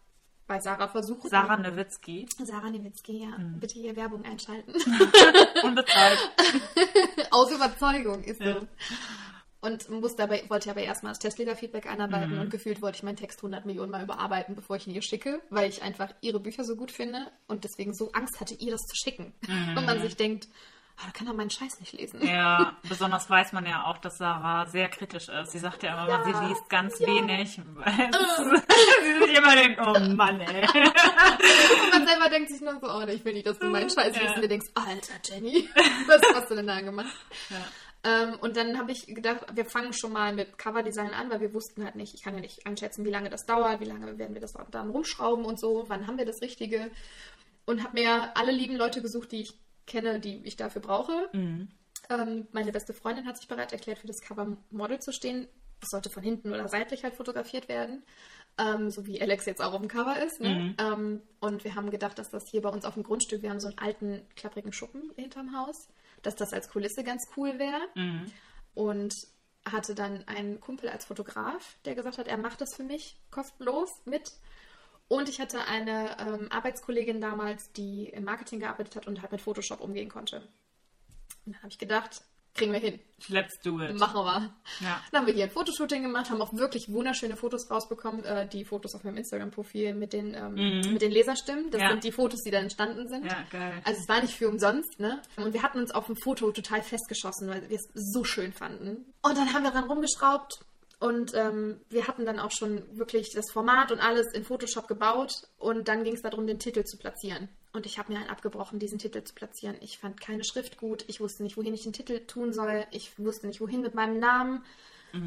bei 0.47 0.59
Sarah 0.59 0.87
versuchen. 0.87 1.29
Sarah 1.29 1.57
Nowitzki. 1.57 2.27
Sarah 2.43 2.69
Niewicki, 2.69 3.21
ja. 3.23 3.37
Mhm. 3.37 3.59
Bitte 3.59 3.75
hier 3.75 3.95
Werbung 3.95 4.23
einschalten. 4.25 4.73
Unbezahlt. 5.63 6.17
Aus 7.31 7.51
Überzeugung 7.51 8.23
ist 8.23 8.41
Ja. 8.41 8.59
so. 8.59 8.67
Und 9.63 9.87
muss 9.91 10.15
dabei, 10.15 10.43
wollte 10.49 10.71
aber 10.71 10.81
erstmal 10.81 11.11
das 11.11 11.19
Testleser-Feedback 11.19 11.85
einarbeiten 11.85 12.33
Mhm. 12.33 12.39
und 12.41 12.49
gefühlt 12.49 12.81
wollte 12.81 12.95
ich 12.97 13.03
meinen 13.03 13.15
Text 13.17 13.39
100 13.43 13.63
Millionen 13.67 13.91
Mal 13.91 14.01
überarbeiten, 14.03 14.55
bevor 14.55 14.75
ich 14.77 14.87
ihn 14.87 14.95
ihr 14.95 15.03
schicke, 15.03 15.39
weil 15.51 15.69
ich 15.69 15.83
einfach 15.83 16.11
ihre 16.21 16.39
Bücher 16.39 16.63
so 16.63 16.75
gut 16.75 16.91
finde 16.91 17.31
und 17.47 17.63
deswegen 17.63 17.93
so 17.93 18.11
Angst 18.13 18.39
hatte, 18.39 18.55
ihr 18.55 18.71
das 18.71 18.81
zu 18.81 18.95
schicken. 18.95 19.33
Und 19.77 19.85
man 19.85 20.01
sich 20.01 20.15
denkt, 20.15 20.47
ah, 21.01 21.05
da 21.07 21.11
kann 21.11 21.27
er 21.27 21.33
meinen 21.33 21.49
Scheiß 21.49 21.79
nicht 21.79 21.93
lesen. 21.93 22.25
Ja, 22.25 22.77
besonders 22.87 23.29
weiß 23.29 23.53
man 23.53 23.65
ja 23.65 23.85
auch, 23.85 23.97
dass 23.97 24.17
Sarah 24.17 24.65
sehr 24.67 24.87
kritisch 24.89 25.29
ist. 25.29 25.51
Sie 25.51 25.59
sagt 25.59 25.83
ja 25.83 25.93
immer, 25.93 26.07
Ja, 26.09 26.23
sie 26.23 26.47
liest 26.47 26.69
ganz 26.69 26.99
wenig. 26.99 27.59
Weil 27.73 28.11
sie 29.03 29.25
sich 29.25 29.37
immer 29.37 29.55
denkt, 29.55 29.79
oh 29.81 29.99
Mann, 30.15 30.39
ey. 30.41 30.61
Und 30.63 31.89
man 31.91 32.07
selber 32.07 32.29
denkt 32.29 32.49
sich 32.51 32.61
noch 32.61 32.79
so, 32.81 32.87
oh, 32.89 33.01
ich 33.07 33.23
will 33.25 33.33
nicht, 33.33 33.47
dass 33.47 33.59
du 33.59 33.67
meinen 33.67 33.89
Scheiß 33.89 34.15
Ja. 34.15 34.21
liest. 34.21 34.35
Und 34.35 34.41
du 34.43 34.47
denkst, 34.47 34.67
Alter, 34.75 35.13
Jenny, 35.25 35.69
was 36.07 36.21
hast 36.35 36.51
du 36.51 36.55
denn 36.55 36.67
da 36.67 36.81
gemacht? 36.81 37.15
Ähm, 38.03 38.35
und 38.41 38.57
dann 38.57 38.79
habe 38.79 38.91
ich 38.91 39.05
gedacht, 39.07 39.45
wir 39.53 39.65
fangen 39.65 39.93
schon 39.93 40.11
mal 40.11 40.33
mit 40.33 40.57
Coverdesign 40.57 41.13
an, 41.13 41.29
weil 41.29 41.39
wir 41.39 41.53
wussten 41.53 41.83
halt 41.85 41.95
nicht, 41.95 42.15
ich 42.15 42.23
kann 42.23 42.33
ja 42.33 42.39
nicht 42.41 42.65
einschätzen, 42.65 43.05
wie 43.05 43.11
lange 43.11 43.29
das 43.29 43.45
dauert, 43.45 43.79
wie 43.79 43.85
lange 43.85 44.17
werden 44.17 44.33
wir 44.33 44.41
das 44.41 44.53
dann 44.71 44.89
rumschrauben 44.89 45.45
und 45.45 45.59
so, 45.59 45.85
wann 45.87 46.07
haben 46.07 46.17
wir 46.17 46.25
das 46.25 46.41
Richtige. 46.41 46.89
Und 47.65 47.83
habe 47.83 47.99
mir 47.99 48.35
alle 48.35 48.51
lieben 48.51 48.75
Leute 48.75 49.03
gesucht, 49.03 49.31
die 49.31 49.41
ich 49.41 49.53
kenne, 49.91 50.19
die 50.19 50.41
ich 50.45 50.55
dafür 50.55 50.81
brauche. 50.81 51.29
Ähm, 52.09 52.47
meine 52.51 52.71
beste 52.71 52.93
Freundin 52.93 53.25
hat 53.27 53.37
sich 53.37 53.47
bereit 53.47 53.73
erklärt, 53.73 53.99
für 53.99 54.07
das 54.07 54.21
Cover 54.21 54.57
Model 54.71 54.99
zu 54.99 55.11
stehen. 55.11 55.47
Das 55.79 55.89
sollte 55.89 56.09
von 56.09 56.23
hinten 56.23 56.51
oder 56.53 56.67
seitlich 56.67 57.03
halt 57.03 57.15
fotografiert 57.15 57.67
werden. 57.67 58.03
Ähm, 58.57 58.89
so 58.89 59.05
wie 59.05 59.21
Alex 59.21 59.45
jetzt 59.45 59.61
auch 59.61 59.73
auf 59.73 59.81
dem 59.81 59.87
Cover 59.87 60.21
ist. 60.23 60.39
Ne? 60.41 60.75
Ähm, 60.79 61.21
und 61.39 61.63
wir 61.63 61.75
haben 61.75 61.89
gedacht, 61.89 62.17
dass 62.19 62.29
das 62.29 62.47
hier 62.49 62.61
bei 62.61 62.69
uns 62.69 62.85
auf 62.85 62.93
dem 62.95 63.03
Grundstück, 63.03 63.41
wir 63.41 63.49
haben 63.49 63.59
so 63.59 63.67
einen 63.67 63.77
alten, 63.79 64.21
klapprigen 64.35 64.73
Schuppen 64.73 65.11
hinterm 65.15 65.55
Haus, 65.57 65.87
dass 66.21 66.35
das 66.35 66.53
als 66.53 66.69
Kulisse 66.69 67.03
ganz 67.03 67.27
cool 67.35 67.59
wäre. 67.59 67.81
Und 68.73 69.13
hatte 69.65 69.93
dann 69.95 70.27
einen 70.27 70.59
Kumpel 70.59 70.89
als 70.89 71.05
Fotograf, 71.05 71.77
der 71.85 71.95
gesagt 71.95 72.17
hat, 72.17 72.27
er 72.27 72.37
macht 72.37 72.61
das 72.61 72.75
für 72.75 72.83
mich 72.83 73.17
kostenlos 73.29 73.89
mit. 74.05 74.31
Und 75.11 75.27
ich 75.27 75.41
hatte 75.41 75.65
eine 75.65 76.15
ähm, 76.19 76.47
Arbeitskollegin 76.49 77.19
damals, 77.19 77.69
die 77.73 78.05
im 78.13 78.23
Marketing 78.23 78.61
gearbeitet 78.61 78.95
hat 78.95 79.07
und 79.07 79.21
halt 79.21 79.33
mit 79.33 79.41
Photoshop 79.41 79.81
umgehen 79.81 80.07
konnte. 80.07 80.37
Und 81.45 81.53
dann 81.53 81.57
habe 81.57 81.67
ich 81.67 81.77
gedacht, 81.77 82.21
kriegen 82.53 82.71
wir 82.71 82.79
hin. 82.79 82.97
Let's 83.27 83.59
do 83.61 83.77
it. 83.81 83.99
Machen 83.99 84.23
wir. 84.23 84.53
Ja. 84.79 85.01
Dann 85.11 85.19
haben 85.21 85.27
wir 85.27 85.33
hier 85.33 85.43
ein 85.43 85.49
Fotoshooting 85.51 86.03
gemacht, 86.03 86.29
haben 86.29 86.41
auch 86.41 86.53
wirklich 86.53 86.87
wunderschöne 86.87 87.35
Fotos 87.35 87.69
rausbekommen. 87.69 88.23
Äh, 88.23 88.47
die 88.47 88.63
Fotos 88.63 88.95
auf 88.95 89.03
meinem 89.03 89.17
Instagram-Profil 89.17 89.95
mit, 89.95 90.13
den, 90.13 90.33
ähm, 90.33 90.53
mit 90.93 91.01
den 91.01 91.11
Leserstimmen. 91.11 91.69
Das 91.71 91.81
Ja. 91.81 91.89
sind 91.89 92.05
die 92.05 92.13
Fotos, 92.13 92.39
die 92.45 92.51
da 92.51 92.59
entstanden 92.59 93.09
sind. 93.09 93.25
Ja, 93.25 93.43
geil. 93.51 93.81
Also 93.83 93.99
es 93.99 94.07
war 94.07 94.21
nicht 94.21 94.35
für 94.35 94.47
umsonst, 94.47 94.97
ne? 95.01 95.21
Und 95.35 95.53
wir 95.53 95.61
hatten 95.61 95.79
uns 95.79 95.91
auf 95.91 96.05
dem 96.05 96.15
Foto 96.23 96.51
total 96.53 96.83
festgeschossen, 96.83 97.49
weil 97.49 97.67
wir 97.69 97.75
es 97.75 97.89
so 97.93 98.23
schön 98.23 98.53
fanden. 98.53 99.11
Und 99.23 99.37
dann 99.37 99.51
haben 99.51 99.63
wir 99.63 99.71
dran 99.71 99.83
rumgeschraubt 99.89 100.59
und 101.01 101.33
ähm, 101.33 101.81
wir 101.89 102.07
hatten 102.07 102.27
dann 102.27 102.39
auch 102.39 102.51
schon 102.51 102.83
wirklich 102.95 103.31
das 103.33 103.49
Format 103.51 103.91
und 103.91 103.99
alles 103.99 104.31
in 104.33 104.43
Photoshop 104.43 104.87
gebaut 104.87 105.47
und 105.57 105.87
dann 105.87 106.03
ging 106.03 106.13
es 106.13 106.21
darum, 106.21 106.45
den 106.45 106.59
Titel 106.59 106.83
zu 106.83 106.95
platzieren. 106.97 107.49
Und 107.73 107.87
ich 107.87 107.97
habe 107.97 108.13
mir 108.13 108.19
einen 108.19 108.29
abgebrochen, 108.29 108.77
diesen 108.77 108.99
Titel 108.99 109.23
zu 109.23 109.33
platzieren. 109.33 109.75
Ich 109.81 109.97
fand 109.97 110.21
keine 110.21 110.43
Schrift 110.43 110.77
gut, 110.77 111.03
ich 111.07 111.19
wusste 111.19 111.41
nicht, 111.41 111.57
wohin 111.57 111.73
ich 111.73 111.81
den 111.81 111.91
Titel 111.91 112.19
tun 112.27 112.53
soll, 112.53 112.85
ich 112.91 113.17
wusste 113.17 113.47
nicht, 113.47 113.61
wohin 113.61 113.81
mit 113.81 113.95
meinem 113.95 114.19
Namen. 114.19 114.63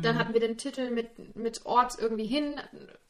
Dann 0.03 0.17
hatten 0.17 0.33
wir 0.33 0.41
den 0.41 0.59
Titel 0.59 0.91
mit, 0.91 1.37
mit 1.37 1.67
Ort 1.67 1.99
irgendwie 1.99 2.27
hin, 2.27 2.55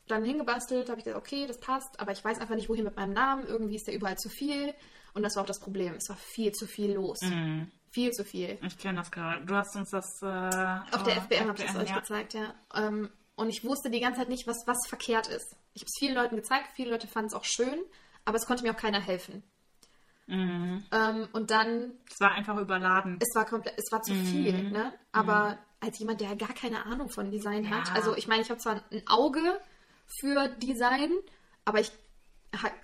dann 0.08 0.24
hingebastelt, 0.24 0.88
habe 0.88 0.98
ich 0.98 1.04
gesagt, 1.04 1.22
okay, 1.22 1.46
das 1.46 1.60
passt, 1.60 2.00
aber 2.00 2.12
ich 2.12 2.24
weiß 2.24 2.38
einfach 2.38 2.56
nicht, 2.56 2.70
wohin 2.70 2.84
mit 2.84 2.96
meinem 2.96 3.12
Namen. 3.12 3.46
Irgendwie 3.46 3.76
ist 3.76 3.86
der 3.86 3.94
überall 3.94 4.16
zu 4.16 4.30
viel. 4.30 4.72
Und 5.12 5.22
das 5.22 5.36
war 5.36 5.42
auch 5.42 5.46
das 5.46 5.60
Problem. 5.60 5.94
Es 5.94 6.08
war 6.08 6.16
viel 6.16 6.52
zu 6.52 6.66
viel 6.66 6.94
los. 6.94 7.20
Viel 7.94 8.10
zu 8.10 8.24
viel. 8.24 8.58
Ich 8.62 8.76
kenne 8.76 8.98
das 8.98 9.10
gerade. 9.12 9.44
Du 9.46 9.54
hast 9.54 9.76
uns 9.76 9.90
das. 9.90 10.20
Äh, 10.20 10.26
Auf 10.26 11.04
der 11.04 11.16
oh, 11.16 11.20
FBM 11.20 11.48
habe 11.48 11.58
ich 11.62 11.70
es 11.70 11.76
euch 11.76 11.88
ja. 11.90 12.00
gezeigt, 12.00 12.34
ja. 12.34 12.52
Ähm, 12.74 13.08
und 13.36 13.48
ich 13.50 13.64
wusste 13.64 13.88
die 13.88 14.00
ganze 14.00 14.20
Zeit 14.20 14.28
nicht, 14.28 14.46
was, 14.48 14.66
was 14.66 14.78
verkehrt 14.88 15.28
ist. 15.28 15.56
Ich 15.74 15.82
habe 15.82 15.86
es 15.88 15.98
vielen 15.98 16.14
Leuten 16.14 16.36
gezeigt, 16.36 16.70
viele 16.74 16.90
Leute 16.90 17.06
fanden 17.06 17.28
es 17.28 17.34
auch 17.34 17.44
schön, 17.44 17.78
aber 18.24 18.36
es 18.36 18.46
konnte 18.46 18.64
mir 18.64 18.72
auch 18.72 18.76
keiner 18.76 19.00
helfen. 19.00 19.44
Mhm. 20.26 20.84
Ähm, 20.90 21.28
und 21.32 21.50
dann, 21.50 21.92
Es 22.10 22.18
war 22.20 22.32
einfach 22.32 22.56
überladen. 22.56 23.18
es 23.20 23.34
war 23.34 23.44
komplett, 23.44 23.74
es 23.78 23.92
war 23.92 24.02
zu 24.02 24.12
Mhm. 24.12 24.26
viel, 24.26 24.70
ne? 24.70 24.92
Aber 25.12 25.58
als 25.80 25.98
jemand, 25.98 26.20
der 26.20 26.34
gar 26.36 26.54
keine 26.54 26.86
Ahnung 26.86 27.08
von 27.10 27.30
Design 27.30 27.70
hat, 27.70 27.88
Ja. 27.88 27.94
also 27.94 28.16
ich 28.16 28.26
meine, 28.26 28.42
ich 28.42 28.50
habe 28.50 28.58
zwar 28.60 28.82
ein 28.90 29.02
Auge 29.06 29.60
für 30.20 30.48
Design, 30.48 31.10
aber 31.64 31.80
ich 31.80 31.92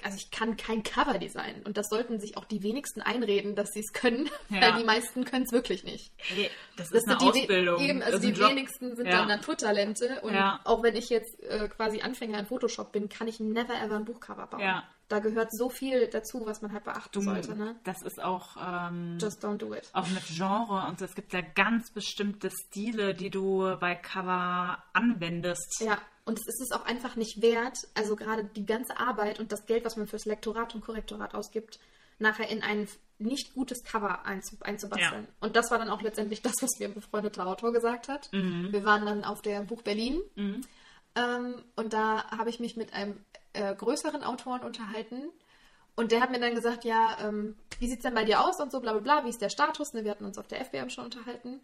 also 0.03 0.17
ich 0.17 0.31
kann 0.31 0.57
kein 0.57 0.83
Cover 0.83 1.19
designen 1.19 1.63
und 1.65 1.77
das 1.77 1.89
sollten 1.89 2.19
sich 2.21 2.37
auch 2.37 2.45
die 2.45 2.63
wenigsten 2.63 3.01
einreden, 3.03 3.55
dass 3.55 3.71
sie 3.73 3.81
es 3.81 3.93
können, 3.93 4.29
Ja. 4.49 4.61
weil 4.63 4.73
die 4.81 4.85
meisten 4.85 5.25
können 5.25 5.45
es 5.45 5.53
wirklich 5.53 5.85
nicht. 5.85 6.13
Hey, 6.19 6.51
das 6.77 6.89
Das 6.91 7.03
ist 7.03 7.09
eine 7.09 7.19
sind 7.19 7.23
die 7.35 7.39
we- 7.39 7.41
Ausbildung. 7.43 7.81
Eben, 7.81 8.03
also 8.03 8.19
die 8.19 8.29
Job. 8.31 8.51
wenigsten 8.51 8.97
sind 8.97 9.07
Ja. 9.07 9.19
dann 9.19 9.29
Naturtalente. 9.29 10.21
Und 10.23 10.35
Ja. 10.35 10.61
auch 10.65 10.83
wenn 10.83 10.97
ich 10.97 11.09
jetzt 11.11 11.41
äh, 11.43 11.69
quasi 11.69 12.01
Anfänger 12.01 12.39
in 12.39 12.47
Photoshop 12.47 12.93
bin, 12.93 13.09
kann 13.09 13.29
ich 13.29 13.41
never 13.41 13.75
ever 13.83 13.97
ein 13.97 14.05
Buchcover 14.05 14.47
bauen. 14.47 14.61
Ja. 14.61 14.85
Da 15.11 15.19
gehört 15.19 15.53
so 15.53 15.69
viel 15.69 16.07
dazu, 16.07 16.47
was 16.47 16.63
man 16.63 16.73
halt 16.73 16.85
beachten 16.85 17.21
sollte. 17.21 17.57
Ne? 17.57 17.75
Das 17.83 18.01
ist 18.03 18.23
auch, 18.23 18.57
ähm, 18.65 19.19
Just 19.21 19.45
don't 19.45 19.57
do 19.57 19.75
it. 19.75 19.91
auch 19.93 20.07
mit 20.07 20.23
Genre 20.25 20.87
und 20.89 21.01
so. 21.01 21.05
Es 21.05 21.17
gibt 21.17 21.33
ja 21.33 21.41
ganz 21.41 21.91
bestimmte 21.91 22.49
Stile, 22.49 23.13
die 23.13 23.29
du 23.29 23.77
bei 23.81 23.97
Cover 23.97 24.79
anwendest. 24.93 25.81
Ja, 25.81 25.99
und 26.25 26.39
es 26.39 26.47
ist 26.47 26.61
es 26.61 26.71
auch 26.71 26.85
einfach 26.87 27.17
nicht 27.17 27.43
wert, 27.43 27.77
also 27.95 28.15
gerade 28.15 28.45
die 28.45 28.65
ganze 28.65 29.01
Arbeit 29.01 29.41
und 29.41 29.51
das 29.51 29.67
Geld, 29.67 29.85
was 29.85 29.97
man 29.97 30.07
fürs 30.07 30.27
Lektorat 30.27 30.77
und 30.77 30.83
Korrektorat 30.83 31.35
ausgibt, 31.35 31.81
nachher 32.21 32.49
in 32.49 32.63
ein 32.63 32.87
nicht 33.19 33.53
gutes 33.53 33.83
Cover 33.83 34.25
einzu 34.25 34.59
einzubasteln. 34.61 35.25
Ja. 35.25 35.35
Und 35.41 35.57
das 35.57 35.73
war 35.73 35.79
dann 35.79 35.91
auch 35.91 36.03
letztendlich 36.03 36.41
das, 36.41 36.55
was 36.61 36.79
mir 36.79 36.87
ein 36.87 36.95
befreundeter 36.95 37.49
Autor 37.49 37.73
gesagt 37.73 38.07
hat. 38.07 38.33
Mhm. 38.33 38.69
Wir 38.71 38.85
waren 38.85 39.05
dann 39.07 39.25
auf 39.25 39.43
der 39.43 39.63
Buch 39.63 39.83
Berlin 39.83 40.21
ähm, 41.17 41.65
und 41.75 41.93
da 41.93 42.31
habe 42.31 42.49
ich 42.51 42.61
mich 42.61 42.77
mit 42.77 42.93
einem 42.93 43.17
äh, 43.53 43.75
größeren 43.75 44.23
Autoren 44.23 44.63
unterhalten. 44.63 45.31
Und 45.97 46.13
der 46.13 46.21
hat 46.21 46.31
mir 46.31 46.41
dann 46.41 46.55
gesagt, 46.55 46.85
ja, 46.85 47.19
ähm, 47.21 47.57
wie 47.79 47.89
sieht 47.89 47.99
es 47.99 48.05
denn 48.05 48.15
bei 48.15 48.25
dir 48.25 48.41
aus 48.41 48.61
und 48.61 48.73
so, 48.73 48.81
bla 48.81 48.93
bla 48.93 49.01
bla, 49.01 49.25
wie 49.25 49.31
ist 49.31 49.43
der 49.43 49.51
Status? 49.51 49.93
Ne, 49.93 50.05
wir 50.05 50.11
hatten 50.11 50.25
uns 50.25 50.39
auf 50.39 50.47
der 50.47 50.61
FBM 50.65 50.89
schon 50.89 51.05
unterhalten. 51.05 51.55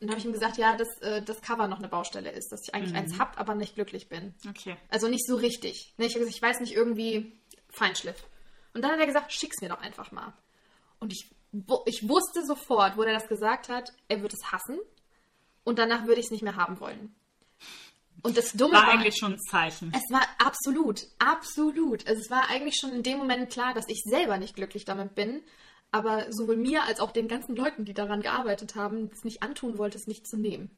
dann 0.00 0.10
habe 0.10 0.18
ich 0.18 0.24
ihm 0.24 0.32
gesagt, 0.32 0.56
ja, 0.56 0.76
dass 0.76 0.88
äh, 1.02 1.22
das 1.22 1.40
Cover 1.40 1.68
noch 1.68 1.78
eine 1.78 1.88
Baustelle 1.88 2.30
ist, 2.30 2.50
dass 2.50 2.62
ich 2.62 2.74
eigentlich 2.74 2.94
eins 2.94 3.18
hab, 3.18 3.38
aber 3.38 3.54
nicht 3.54 3.74
glücklich 3.74 4.08
bin. 4.08 4.34
Okay. 4.48 4.76
Also 4.88 5.08
nicht 5.08 5.26
so 5.26 5.36
richtig. 5.36 5.94
Ne, 5.98 6.06
ich 6.06 6.14
habe 6.14 6.24
ich 6.24 6.40
weiß 6.40 6.60
nicht, 6.60 6.74
irgendwie 6.74 7.32
Feinschliff. 7.70 8.26
Und 8.72 8.82
dann 8.82 8.92
hat 8.92 9.00
er 9.00 9.06
gesagt, 9.06 9.32
schick's 9.32 9.60
mir 9.60 9.68
doch 9.68 9.80
einfach 9.80 10.12
mal. 10.12 10.32
Und 10.98 11.12
ich, 11.12 11.30
ich 11.86 12.08
wusste 12.08 12.44
sofort, 12.44 12.96
wo 12.96 13.02
er 13.02 13.12
das 13.12 13.28
gesagt 13.28 13.68
hat, 13.68 13.92
er 14.08 14.22
wird 14.22 14.32
es 14.32 14.52
hassen. 14.52 14.78
Und 15.62 15.78
danach 15.78 16.06
würde 16.06 16.20
ich 16.20 16.26
es 16.26 16.32
nicht 16.32 16.42
mehr 16.42 16.56
haben 16.56 16.80
wollen. 16.80 17.14
Und 18.24 18.38
das 18.38 18.52
Dumme 18.52 18.72
War 18.72 18.86
war, 18.86 18.88
eigentlich 18.88 19.16
schon 19.16 19.34
ein 19.34 19.38
Zeichen. 19.38 19.92
es 19.94 20.10
war 20.10 20.26
absolut, 20.38 21.06
absolut. 21.18 22.06
Also 22.08 22.20
es 22.20 22.30
war 22.30 22.48
eigentlich 22.48 22.76
schon 22.80 22.90
in 22.90 23.02
dem 23.02 23.18
Moment 23.18 23.50
klar, 23.50 23.74
dass 23.74 23.84
ich 23.88 24.02
selber 24.02 24.38
nicht 24.38 24.56
glücklich 24.56 24.84
damit 24.86 25.14
bin. 25.14 25.42
Aber 25.92 26.26
sowohl 26.30 26.56
mir 26.56 26.84
als 26.84 26.98
auch 26.98 27.12
den 27.12 27.28
ganzen 27.28 27.54
Leuten, 27.54 27.84
die 27.84 27.94
daran 27.94 28.22
gearbeitet 28.22 28.74
haben, 28.74 29.10
es 29.12 29.22
nicht 29.24 29.42
antun 29.42 29.78
wollte, 29.78 29.98
es 29.98 30.06
nicht 30.06 30.26
zu 30.26 30.36
nehmen. 30.36 30.70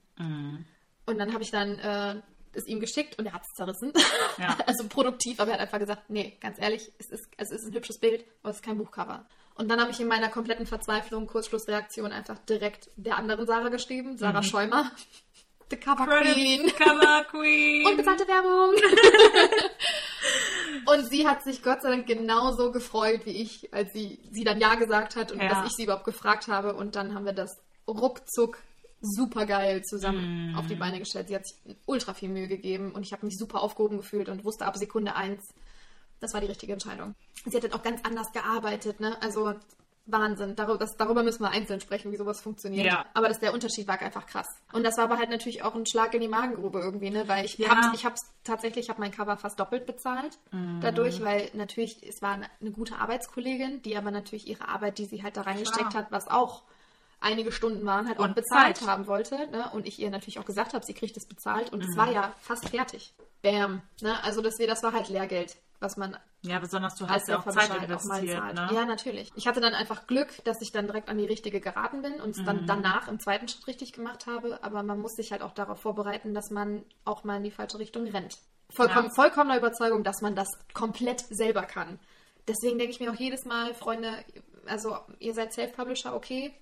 Und 1.06 1.18
dann 1.18 1.32
habe 1.32 1.42
ich 1.42 1.50
dann 1.50 1.78
äh, 1.78 2.20
es 2.52 2.66
ihm 2.66 2.80
geschickt 2.80 3.18
und 3.18 3.26
er 3.26 3.32
hat 3.32 3.42
es 3.42 3.54
zerrissen. 3.54 3.92
Ja. 4.38 4.58
also 4.66 4.88
produktiv, 4.88 5.40
aber 5.40 5.52
er 5.52 5.54
hat 5.54 5.60
einfach 5.60 5.78
gesagt, 5.78 6.10
nee, 6.10 6.36
ganz 6.40 6.60
ehrlich, 6.60 6.90
es 6.98 7.10
ist, 7.10 7.28
es 7.36 7.50
ist 7.50 7.66
ein 7.66 7.74
hübsches 7.74 7.98
Bild, 7.98 8.24
aber 8.42 8.50
es 8.50 8.56
ist 8.56 8.62
kein 8.62 8.78
Buchcover. 8.78 9.26
Und 9.54 9.70
dann 9.70 9.80
habe 9.80 9.90
ich 9.90 10.00
in 10.00 10.08
meiner 10.08 10.28
kompletten 10.28 10.66
Verzweiflung, 10.66 11.26
Kurzschlussreaktion, 11.26 12.12
einfach 12.12 12.38
direkt 12.40 12.90
der 12.96 13.16
anderen 13.16 13.46
Sarah 13.46 13.70
geschrieben, 13.70 14.18
Sarah 14.18 14.42
Schäumer, 14.42 14.90
The 15.70 15.76
Cover 15.76 16.06
Queen. 16.06 16.66
Cover 16.78 17.24
Queen. 17.30 17.86
Unbezahlte 17.86 18.26
Werbung. 18.28 18.74
und 20.86 21.08
sie 21.10 21.26
hat 21.26 21.42
sich 21.42 21.62
Gott 21.62 21.82
sei 21.82 21.90
Dank 21.90 22.06
genauso 22.06 22.70
gefreut 22.72 23.22
wie 23.26 23.42
ich, 23.42 23.72
als 23.74 23.92
sie, 23.92 24.20
sie 24.30 24.44
dann 24.44 24.60
Ja 24.60 24.74
gesagt 24.76 25.16
hat 25.16 25.32
und 25.32 25.40
Ja. 25.42 25.48
dass 25.48 25.66
ich 25.66 25.72
sie 25.76 25.84
überhaupt 25.84 26.04
gefragt 26.04 26.48
habe. 26.48 26.74
Und 26.74 26.94
dann 26.96 27.14
haben 27.14 27.24
wir 27.24 27.32
das 27.32 27.50
ruckzuck 27.88 28.58
super 29.00 29.44
geil 29.46 29.82
zusammen 29.82 30.52
Mm. 30.52 30.56
auf 30.56 30.66
die 30.66 30.74
Beine 30.74 30.98
gestellt. 30.98 31.28
Sie 31.28 31.34
hat 31.34 31.46
sich 31.46 31.56
ultra 31.84 32.14
viel 32.14 32.28
Mühe 32.30 32.48
gegeben 32.48 32.92
und 32.92 33.04
ich 33.04 33.12
habe 33.12 33.26
mich 33.26 33.36
super 33.36 33.62
aufgehoben 33.62 33.98
gefühlt 33.98 34.28
und 34.28 34.44
wusste 34.44 34.64
ab 34.66 34.76
Sekunde 34.76 35.14
eins, 35.14 35.42
das 36.20 36.32
war 36.32 36.40
die 36.40 36.46
richtige 36.46 36.72
Entscheidung. 36.72 37.14
Sie 37.44 37.56
hat 37.56 37.62
dann 37.64 37.74
auch 37.74 37.82
ganz 37.82 38.00
anders 38.04 38.32
gearbeitet, 38.32 38.98
ne? 39.00 39.20
Also 39.20 39.54
Wahnsinn. 40.06 40.54
Darüber, 40.56 40.78
das, 40.78 40.96
darüber 40.96 41.22
müssen 41.22 41.42
wir 41.42 41.50
einzeln 41.50 41.80
sprechen, 41.80 42.12
wie 42.12 42.16
sowas 42.16 42.40
funktioniert. 42.40 42.86
Ja. 42.86 43.04
Aber 43.14 43.28
das, 43.28 43.40
der 43.40 43.52
Unterschied 43.52 43.88
war 43.88 44.00
einfach 44.00 44.26
krass. 44.26 44.46
Und 44.72 44.84
das 44.84 44.96
war 44.96 45.04
aber 45.04 45.18
halt 45.18 45.30
natürlich 45.30 45.62
auch 45.64 45.74
ein 45.74 45.84
Schlag 45.86 46.14
in 46.14 46.20
die 46.20 46.28
Magengrube 46.28 46.78
irgendwie, 46.80 47.10
ne? 47.10 47.26
Weil 47.28 47.44
ich 47.44 47.58
Ja. 47.58 47.70
hab's, 47.70 47.88
ich 47.92 48.04
hab's 48.06 48.20
tatsächlich, 48.44 48.84
ich 48.86 48.90
habe 48.90 49.00
mein 49.00 49.10
Cover 49.10 49.36
fast 49.36 49.58
doppelt 49.58 49.84
bezahlt 49.86 50.38
Mhm. 50.52 50.80
dadurch, 50.80 51.22
weil 51.24 51.50
natürlich, 51.54 52.02
es 52.08 52.22
war 52.22 52.34
eine, 52.34 52.46
eine 52.60 52.70
gute 52.70 52.96
Arbeitskollegin, 52.98 53.82
die 53.82 53.96
aber 53.96 54.10
natürlich 54.10 54.46
ihre 54.46 54.68
Arbeit, 54.68 54.98
die 54.98 55.06
sie 55.06 55.22
halt 55.22 55.36
da 55.36 55.42
reingesteckt 55.42 55.90
Klar. 55.90 56.04
hat, 56.04 56.12
was 56.12 56.28
auch 56.28 56.62
einige 57.18 57.50
Stunden 57.50 57.84
waren, 57.86 58.06
halt 58.06 58.18
auch 58.20 58.24
Und 58.24 58.34
bezahlt 58.36 58.76
Zeit. 58.76 58.86
haben 58.88 59.06
wollte. 59.06 59.36
Ne? 59.50 59.68
Und 59.72 59.86
ich 59.88 59.98
ihr 59.98 60.10
natürlich 60.10 60.38
auch 60.38 60.44
gesagt 60.44 60.74
habe, 60.74 60.84
sie 60.84 60.94
kriegt 60.94 61.16
es 61.16 61.26
bezahlt 61.26 61.72
und 61.72 61.82
es 61.82 61.94
Mhm. 61.94 61.96
war 61.96 62.10
ja 62.12 62.32
fast 62.40 62.68
fertig. 62.68 63.14
Bam. 63.42 63.80
Ne? 64.02 64.22
Also 64.22 64.42
das, 64.42 64.54
das 64.56 64.82
war 64.82 64.92
halt 64.92 65.08
Lehrgeld, 65.08 65.56
was 65.80 65.96
man 65.96 66.16
Ja, 66.42 66.58
besonders 66.58 66.94
du 66.96 67.08
hast 67.08 67.28
ja 67.28 67.38
auch 67.38 67.46
Zeit 67.46 67.70
auch 67.70 67.76
mal 68.04 68.18
investiert, 68.20 68.38
zahlt. 68.38 68.54
ne? 68.54 68.68
Ja, 68.72 68.84
natürlich. 68.84 69.30
Ich 69.34 69.46
hatte 69.46 69.60
dann 69.60 69.74
einfach 69.74 70.06
Glück, 70.06 70.42
dass 70.44 70.60
ich 70.62 70.72
dann 70.72 70.86
direkt 70.86 71.08
an 71.08 71.18
die 71.18 71.26
richtige 71.26 71.60
geraten 71.60 72.02
bin 72.02 72.20
und 72.20 72.30
es 72.36 72.44
dann 72.44 72.62
Mhm. 72.62 72.66
danach 72.66 73.08
im 73.08 73.18
zweiten 73.20 73.48
Schritt 73.48 73.66
richtig 73.66 73.92
gemacht 73.92 74.26
habe. 74.26 74.62
Aber 74.62 74.82
man 74.82 74.98
muss 75.00 75.12
sich 75.14 75.32
halt 75.32 75.42
auch 75.42 75.52
darauf 75.52 75.80
vorbereiten, 75.80 76.34
dass 76.34 76.50
man 76.50 76.84
auch 77.04 77.24
mal 77.24 77.36
in 77.38 77.44
die 77.44 77.50
falsche 77.50 77.78
Richtung 77.78 78.06
rennt. 78.06 78.38
Vollkommen, 78.74 79.08
Ja. 79.08 79.14
Vollkommener 79.14 79.58
Überzeugung, 79.58 80.02
dass 80.04 80.20
man 80.22 80.34
das 80.34 80.48
komplett 80.74 81.20
selber 81.30 81.62
kann. 81.62 81.98
Deswegen 82.48 82.78
denke 82.78 82.92
ich 82.92 83.00
mir 83.00 83.10
auch 83.10 83.16
jedes 83.16 83.44
Mal, 83.44 83.74
Freunde, 83.74 84.12
also 84.66 84.96
ihr 85.18 85.34
seid 85.34 85.52
Self-Publisher, 85.52 86.14
okay. 86.14 86.54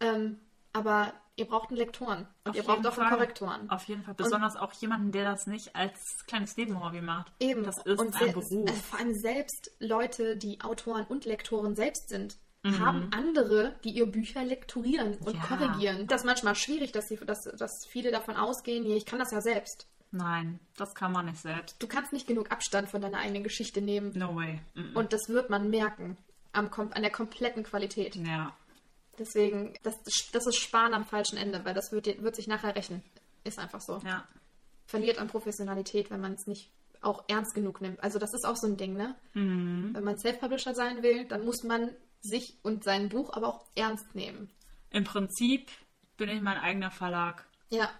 Ähm, 0.00 0.40
aber 0.72 1.12
ihr 1.38 1.46
braucht 1.46 1.68
einen 1.70 1.78
Lektoren 1.78 2.26
und 2.44 2.50
Auf 2.50 2.56
ihr 2.56 2.62
braucht 2.62 2.86
auch 2.86 2.98
einen. 2.98 3.10
Korrektoren. 3.10 3.70
Auf 3.70 3.84
jeden 3.84 4.02
Fall. 4.02 4.14
Besonders 4.14 4.56
auch 4.56 4.72
jemanden, 4.74 5.12
der 5.12 5.24
das 5.24 5.46
nicht 5.46 5.74
als 5.76 6.24
kleines 6.26 6.56
Nebenhobby 6.56 7.00
macht. 7.00 7.32
Eben. 7.40 7.62
Das 7.64 7.78
ist 7.84 7.98
und 7.98 8.14
ein 8.20 8.32
Beruf. 8.32 8.50
äh, 8.50 8.72
vor 8.72 8.98
allem 8.98 9.14
selbst 9.14 9.70
Leute, 9.78 10.36
die 10.36 10.60
Autoren 10.60 11.04
und 11.06 11.24
Lektoren 11.24 11.74
selbst 11.76 12.08
sind, 12.08 12.36
Mhm. 12.64 12.78
haben 12.84 13.10
andere, 13.12 13.76
die 13.84 13.90
ihr 13.90 14.06
Bücher 14.06 14.42
lektorieren 14.44 15.14
und 15.18 15.34
Ja. 15.36 15.42
korrigieren. 15.46 16.08
Das 16.08 16.22
ist 16.22 16.26
manchmal 16.26 16.56
schwierig, 16.56 16.90
dass, 16.90 17.06
sie, 17.06 17.16
dass, 17.16 17.44
dass 17.44 17.86
viele 17.86 18.10
davon 18.10 18.36
ausgehen, 18.36 18.84
ich 18.84 19.06
kann 19.06 19.20
das 19.20 19.30
ja 19.30 19.40
selbst. 19.40 19.86
Nein, 20.10 20.58
das 20.76 20.94
kann 20.94 21.12
man 21.12 21.26
nicht 21.26 21.38
selbst. 21.38 21.80
Du 21.80 21.86
kannst 21.86 22.12
nicht 22.12 22.26
genug 22.26 22.50
Abstand 22.50 22.88
von 22.88 23.00
deiner 23.00 23.18
eigenen 23.18 23.44
Geschichte 23.44 23.80
nehmen. 23.80 24.10
No 24.18 24.34
way. 24.34 24.60
Mm 24.74 24.96
Und 24.96 25.12
das 25.12 25.28
wird 25.28 25.50
man 25.50 25.70
merken 25.70 26.16
am, 26.52 26.68
an 26.76 27.02
der 27.02 27.10
kompletten 27.12 27.62
Qualität. 27.62 28.16
-mm. 28.16 28.26
Ja. 28.26 28.56
Deswegen, 29.18 29.74
das, 29.82 29.94
das 30.32 30.46
ist 30.46 30.56
Sparen 30.58 30.94
am 30.94 31.04
falschen 31.04 31.36
Ende, 31.36 31.64
weil 31.64 31.74
das 31.74 31.92
wird, 31.92 32.06
wird 32.22 32.36
sich 32.36 32.46
nachher 32.46 32.74
rächen. 32.76 33.02
Ist 33.44 33.58
einfach 33.58 33.80
so. 33.80 34.00
Ja. 34.04 34.26
verliert 34.86 35.18
an 35.18 35.28
Professionalität, 35.28 36.10
wenn 36.10 36.20
man 36.20 36.32
es 36.34 36.46
nicht 36.46 36.70
auch 37.00 37.24
ernst 37.28 37.54
genug 37.54 37.80
nimmt. 37.80 38.02
Also 38.02 38.18
das 38.18 38.34
ist 38.34 38.44
auch 38.44 38.56
so 38.56 38.66
ein 38.66 38.76
Ding, 38.76 38.94
ne? 38.94 39.14
Mhm. 39.34 39.90
Wenn 39.94 40.04
man 40.04 40.18
Self-Publisher 40.18 40.74
sein 40.74 41.02
will, 41.02 41.24
dann 41.26 41.44
muss 41.44 41.62
man 41.62 41.90
sich 42.20 42.58
und 42.62 42.82
sein 42.84 43.08
Buch 43.08 43.32
aber 43.34 43.48
auch 43.48 43.64
ernst 43.76 44.14
nehmen. 44.14 44.50
Im 44.90 45.04
Prinzip 45.04 45.70
bin 46.16 46.28
ich 46.28 46.40
mein 46.42 46.56
eigener 46.58 46.90
Verlag. 46.90 47.46
Ja, 47.70 47.90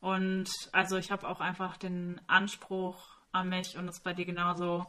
Und 0.00 0.48
also 0.72 0.96
ich 0.96 1.12
habe 1.12 1.28
auch 1.28 1.40
einfach 1.40 1.76
den 1.76 2.20
Anspruch 2.26 3.06
an 3.30 3.50
mich 3.50 3.76
und 3.78 3.86
das 3.86 3.98
ist 3.98 4.02
bei 4.04 4.12
dir 4.14 4.24
genauso. 4.24 4.86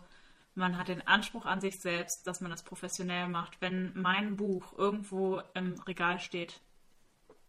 Man 0.55 0.77
hat 0.77 0.87
den 0.87 1.05
Anspruch 1.07 1.45
an 1.45 1.61
sich 1.61 1.79
selbst, 1.79 2.27
dass 2.27 2.41
man 2.41 2.51
das 2.51 2.63
professionell 2.63 3.27
macht. 3.27 3.59
Wenn 3.59 3.91
mein 3.95 4.35
Buch 4.35 4.77
irgendwo 4.77 5.41
im 5.53 5.79
Regal 5.81 6.19
steht, 6.19 6.61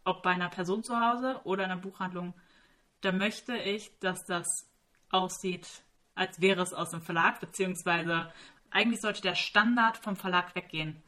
ob 0.05 0.23
bei 0.23 0.31
einer 0.31 0.49
Person 0.49 0.83
zu 0.83 0.99
Hause 0.99 1.41
oder 1.45 1.65
in 1.65 1.71
einer 1.71 1.81
Buchhandlung, 1.81 2.35
dann 3.01 3.19
möchte 3.19 3.57
ich, 3.57 3.99
dass 4.01 4.25
das 4.25 4.47
aussieht, 5.11 5.67
als 6.15 6.41
wäre 6.41 6.63
es 6.63 6.73
aus 6.73 6.91
dem 6.91 7.03
Verlag, 7.03 7.41
beziehungsweise 7.41 8.33
eigentlich 8.71 9.01
sollte 9.01 9.23
der 9.23 9.35
Standard 9.35 9.99
vom 9.99 10.17
Verlag 10.17 10.55
weggehen. 10.55 11.03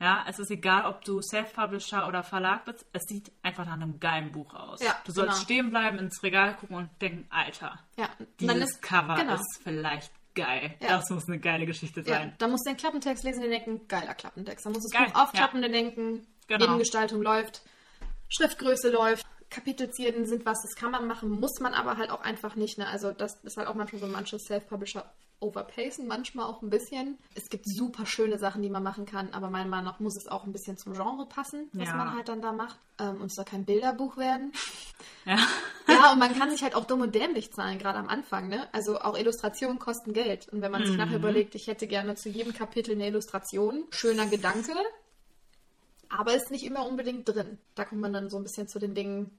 Ja, 0.00 0.24
es 0.26 0.38
ist 0.38 0.50
egal, 0.50 0.86
ob 0.86 1.04
du 1.04 1.20
Self-Publisher 1.20 2.08
oder 2.08 2.22
Verlag 2.22 2.64
bist, 2.64 2.86
es 2.94 3.02
sieht 3.04 3.30
einfach 3.42 3.66
nach 3.66 3.74
einem 3.74 4.00
geilen 4.00 4.32
Buch 4.32 4.54
aus. 4.54 4.82
Ja, 4.82 4.96
du 5.04 5.12
sollst 5.12 5.32
genau. 5.32 5.44
stehen 5.44 5.70
bleiben, 5.70 5.98
ins 5.98 6.22
Regal 6.22 6.56
gucken 6.56 6.76
und 6.76 7.02
denken, 7.02 7.26
Alter, 7.28 7.78
ja. 7.96 8.08
Dieses 8.40 8.70
ist, 8.70 8.82
Cover 8.82 9.14
genau. 9.16 9.34
ist 9.34 9.60
vielleicht 9.62 10.10
geil. 10.34 10.74
Ja. 10.80 10.96
Das 10.98 11.10
muss 11.10 11.26
eine 11.28 11.38
geile 11.38 11.66
Geschichte 11.66 12.00
Ja, 12.00 12.06
sein. 12.20 12.34
da 12.38 12.48
muss 12.48 12.62
den 12.62 12.76
Klappentext 12.76 13.24
lesen 13.24 13.44
und 13.44 13.50
denken, 13.50 13.80
geiler 13.88 14.14
Klappentext. 14.14 14.64
Da 14.66 14.70
muss 14.70 14.82
das 14.82 14.92
Geil, 14.92 15.10
Buch 15.12 15.20
aufklappen 15.22 15.62
und 15.64 15.72
denken, 15.72 16.26
Genau. 16.48 16.64
Nebengestaltung 16.66 17.22
läuft, 17.22 17.62
Schriftgröße 18.28 18.90
läuft, 18.90 19.26
Kapitelzierden 19.50 20.26
sind 20.26 20.46
was, 20.46 20.58
das 20.62 20.74
kann 20.76 20.92
man 20.92 21.06
machen, 21.08 21.28
muss 21.30 21.58
man 21.60 21.74
aber 21.74 21.96
halt 21.96 22.10
auch 22.10 22.20
einfach 22.22 22.54
nicht. 22.54 22.78
Ne? 22.78 22.86
Also 22.88 23.10
das 23.12 23.34
ist 23.42 23.56
halt 23.56 23.66
auch 23.68 23.74
manchmal 23.74 24.00
so 24.00 24.06
manche 24.06 24.38
Self-Publisher 24.38 25.12
overpacen, 25.40 26.06
manchmal 26.06 26.46
auch 26.46 26.60
ein 26.62 26.70
bisschen. 26.70 27.18
Es 27.34 27.48
gibt 27.48 27.64
super 27.66 28.04
schöne 28.06 28.38
Sachen, 28.38 28.62
die 28.62 28.68
man 28.68 28.82
machen 28.82 29.06
kann, 29.06 29.32
aber 29.32 29.48
meiner 29.50 29.68
Meinung 29.68 29.86
nach 29.86 29.98
muss 29.98 30.16
es 30.16 30.28
auch 30.28 30.44
ein 30.44 30.52
bisschen 30.52 30.76
zum 30.76 30.92
Genre 30.92 31.26
passen, 31.26 31.68
was 31.72 31.88
Ja. 31.88 31.94
man 31.96 32.14
halt 32.14 32.28
dann 32.28 32.42
da 32.42 32.52
macht. 32.52 32.78
Ähm, 32.98 33.20
und 33.20 33.26
es 33.26 33.34
soll 33.34 33.44
kein 33.46 33.64
Bilderbuch 33.64 34.16
werden. 34.16 34.52
Ja. 35.24 35.38
Ja, 36.00 36.12
und 36.12 36.18
man 36.18 36.36
kann 36.38 36.50
sich 36.50 36.62
halt 36.62 36.74
auch 36.74 36.84
dumm 36.84 37.02
und 37.02 37.14
dämlich 37.14 37.52
zahlen, 37.52 37.78
gerade 37.78 37.98
am 37.98 38.08
Anfang. 38.08 38.48
Ne? 38.48 38.68
Also 38.72 39.00
auch 39.00 39.16
Illustrationen 39.16 39.78
kosten 39.78 40.12
Geld. 40.12 40.48
Und 40.48 40.62
wenn 40.62 40.72
man 40.72 40.84
sich 40.84 40.96
nachher 40.96 41.16
überlegt, 41.16 41.54
ich 41.54 41.66
hätte 41.66 41.86
gerne 41.86 42.14
zu 42.14 42.28
jedem 42.28 42.54
Kapitel 42.54 42.92
eine 42.92 43.06
Illustration, 43.08 43.84
schöner 43.90 44.26
Gedanke, 44.26 44.72
aber 46.08 46.34
ist 46.34 46.50
nicht 46.50 46.64
immer 46.64 46.86
unbedingt 46.86 47.28
drin. 47.28 47.58
Da 47.74 47.84
kommt 47.84 48.00
man 48.00 48.12
dann 48.12 48.30
so 48.30 48.36
ein 48.36 48.42
bisschen 48.42 48.68
zu 48.68 48.78
den 48.78 48.94
Dingen, 48.94 49.30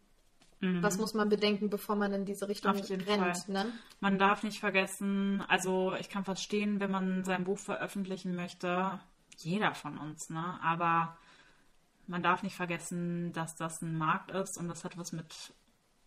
was 0.61 0.99
muss 0.99 1.15
man 1.15 1.27
bedenken, 1.27 1.71
bevor 1.71 1.95
man 1.95 2.13
in 2.13 2.25
diese 2.25 2.47
Richtung 2.47 2.75
rennt. 2.75 3.49
Ne? 3.49 3.65
Man 3.99 4.19
darf 4.19 4.43
nicht 4.43 4.59
vergessen, 4.59 5.43
also 5.47 5.95
ich 5.99 6.09
kann 6.09 6.23
verstehen, 6.23 6.79
wenn 6.79 6.91
man 6.91 7.23
sein 7.23 7.45
Buch 7.45 7.57
veröffentlichen 7.57 8.35
möchte, 8.35 8.99
jeder 9.37 9.73
von 9.73 9.97
uns, 9.97 10.29
ne? 10.29 10.59
Aber 10.61 11.17
man 12.05 12.21
darf 12.21 12.43
nicht 12.43 12.55
vergessen, 12.55 13.33
dass 13.33 13.55
das 13.55 13.81
ein 13.81 13.97
Markt 13.97 14.29
ist 14.31 14.57
und 14.57 14.67
das 14.67 14.83
hat 14.83 14.97
was 14.97 15.13
mit, 15.13 15.33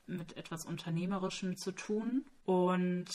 mit 0.07 0.37
etwas 0.37 0.65
Unternehmerischem 0.65 1.57
zu 1.57 1.73
tun. 1.73 2.25
Und 2.45 3.07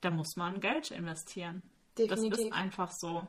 da 0.00 0.10
muss 0.10 0.36
man 0.36 0.60
Geld 0.60 0.90
investieren. 0.90 1.62
Das 1.94 2.08
Definitiv. 2.08 2.46
ist 2.46 2.52
einfach 2.52 2.90
so. 2.92 3.26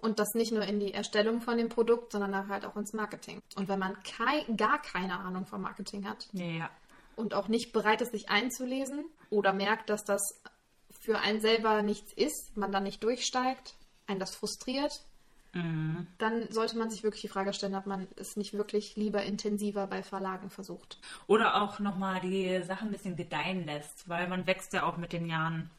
Und 0.00 0.18
das 0.18 0.34
nicht 0.34 0.50
nur 0.52 0.64
in 0.64 0.80
die 0.80 0.92
Erstellung 0.92 1.40
von 1.40 1.56
dem 1.56 1.68
Produkt, 1.68 2.12
sondern 2.12 2.48
halt 2.48 2.64
auch 2.64 2.76
ins 2.76 2.92
Marketing. 2.92 3.40
Und 3.54 3.68
wenn 3.68 3.78
man 3.78 3.96
kei 4.02 4.44
gar 4.56 4.82
keine 4.82 5.18
Ahnung 5.20 5.46
vom 5.46 5.62
Marketing 5.62 6.08
hat, 6.08 6.28
Ja. 6.32 6.68
und 7.14 7.34
auch 7.34 7.46
nicht 7.46 7.72
bereit 7.72 8.00
ist, 8.02 8.10
sich 8.10 8.28
einzulesen 8.28 9.04
oder 9.30 9.52
merkt, 9.52 9.90
dass 9.90 10.02
das 10.04 10.42
für 11.00 11.18
einen 11.20 11.40
selber 11.40 11.82
nichts 11.82 12.12
ist, 12.14 12.56
man 12.56 12.72
dann 12.72 12.82
nicht 12.82 13.02
durchsteigt, 13.04 13.76
einen 14.08 14.18
das 14.18 14.34
frustriert, 14.34 15.04
dann 15.54 16.50
sollte 16.50 16.78
man 16.78 16.90
sich 16.90 17.02
wirklich 17.02 17.20
die 17.20 17.28
Frage 17.28 17.52
stellen, 17.52 17.74
ob 17.74 17.86
man 17.86 18.08
es 18.16 18.36
nicht 18.36 18.54
wirklich 18.54 18.96
lieber 18.96 19.22
intensiver 19.22 19.86
bei 19.86 20.02
Verlagen 20.02 20.48
versucht. 20.48 20.98
Oder 21.26 21.60
auch 21.60 21.78
nochmal 21.78 22.20
die 22.20 22.62
Sachen 22.62 22.88
ein 22.88 22.92
bisschen 22.92 23.16
gedeihen 23.16 23.66
lässt, 23.66 24.08
weil 24.08 24.28
man 24.28 24.46
wächst 24.46 24.72
ja 24.72 24.84
auch 24.84 24.96
mit 24.96 25.12
den 25.12 25.26
Jahren. 25.26 25.70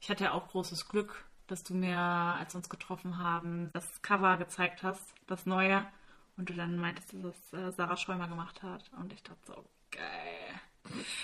Ich 0.00 0.08
hatte 0.08 0.24
ja 0.24 0.32
auch 0.32 0.48
großes 0.48 0.88
Glück, 0.88 1.24
dass 1.48 1.64
du 1.64 1.74
mir, 1.74 1.98
als 1.98 2.54
wir 2.54 2.58
uns 2.58 2.68
getroffen 2.68 3.18
haben, 3.18 3.70
das 3.72 4.02
Cover 4.02 4.36
gezeigt 4.36 4.84
hast, 4.84 5.14
das 5.26 5.46
neue. 5.46 5.84
Und 6.36 6.50
du 6.50 6.54
dann 6.54 6.76
meintest, 6.76 7.14
dass 7.14 7.24
es 7.24 7.52
äh, 7.54 7.72
Sarah 7.72 7.96
Schäumer 7.96 8.28
gemacht 8.28 8.62
hat. 8.62 8.90
Und 9.00 9.12
ich 9.12 9.22
dachte 9.22 9.40
so, 9.46 9.64
geil. 9.90 10.60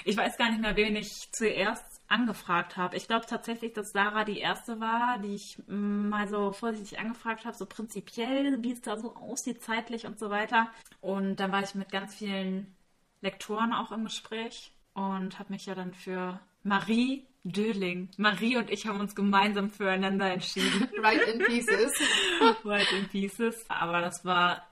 Ich 0.05 0.17
weiß 0.17 0.37
gar 0.37 0.51
nicht 0.51 0.61
mehr, 0.61 0.77
wen 0.77 0.97
ich 0.97 1.31
zuerst 1.33 1.85
angefragt 2.09 2.77
habe. 2.77 2.97
Ich 2.97 3.09
glaube 3.09 3.27
tatsächlich, 3.27 3.73
dass 3.73 3.93
Sarah 3.93 4.25
die 4.25 4.39
erste 4.39 4.81
war, 4.81 5.19
die 5.19 5.35
ich 5.35 5.59
mm, 5.67 6.09
mal 6.09 6.29
so 6.29 6.53
vorsichtig 6.53 6.99
angefragt 6.99 7.45
habe, 7.45 7.57
so 7.57 7.65
prinzipiell, 7.67 8.63
wie 8.63 8.73
es 8.73 8.83
da 8.83 8.99
so 8.99 9.17
aussieht, 9.17 9.63
zeitlich 9.63 10.07
und 10.07 10.19
so 10.19 10.29
weiter. 10.29 10.71
Und 11.01 11.37
dann 11.37 11.53
war 11.53 11.63
ich 11.63 11.75
mit 11.75 11.91
ganz 11.91 12.15
vielen 12.15 12.75
Lektoren 13.23 13.73
auch 13.73 13.93
im 13.93 14.05
Gespräch 14.05 14.73
und 14.95 15.39
habe 15.39 15.53
mich 15.53 15.67
ja 15.67 15.75
dann 15.75 15.95
für 15.95 16.41
Marie 16.63 17.27
Döling. 17.45 18.09
Marie 18.19 18.57
und 18.57 18.71
ich 18.71 18.87
haben 18.87 19.01
uns 19.01 19.17
gemeinsam 19.17 19.69
füreinander 19.71 20.31
entschieden. 20.33 20.89
Right 21.03 21.23
in 21.27 21.41
pieces. 21.41 21.93
White 22.63 22.95
in 22.97 23.09
Pieces. 23.09 23.65
Aber 23.69 24.01
das 24.01 24.25
war 24.25 24.63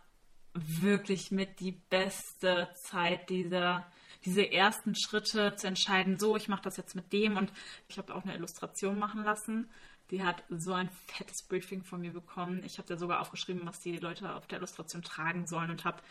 wirklich 0.54 1.32
mit 1.32 1.58
die 1.58 1.72
beste 1.72 2.68
Zeit 2.74 3.28
dieser 3.28 3.90
diese 4.24 4.50
ersten 4.50 4.94
Schritte 4.94 5.54
zu 5.56 5.66
entscheiden, 5.66 6.18
so, 6.18 6.36
ich 6.36 6.48
mache 6.48 6.62
das 6.62 6.76
jetzt 6.76 6.94
mit 6.94 7.12
dem 7.12 7.36
und 7.36 7.52
ich 7.88 7.98
habe 7.98 8.14
auch 8.14 8.22
eine 8.22 8.34
Illustration 8.34 8.98
machen 8.98 9.24
lassen. 9.24 9.68
Die 10.10 10.24
hat 10.24 10.42
so 10.50 10.72
ein 10.72 10.90
fettes 11.06 11.42
Briefing 11.48 11.84
von 11.84 12.00
mir 12.00 12.12
bekommen. 12.12 12.62
Ich 12.64 12.78
habe 12.78 12.88
da 12.88 12.96
sogar 12.96 13.20
aufgeschrieben, 13.20 13.62
was 13.64 13.78
die 13.78 13.96
Leute 13.96 14.34
auf 14.34 14.46
der 14.48 14.58
Illustration 14.58 15.02
tragen 15.02 15.46
sollen 15.46 15.70
und 15.70 15.84
habe 15.84 16.02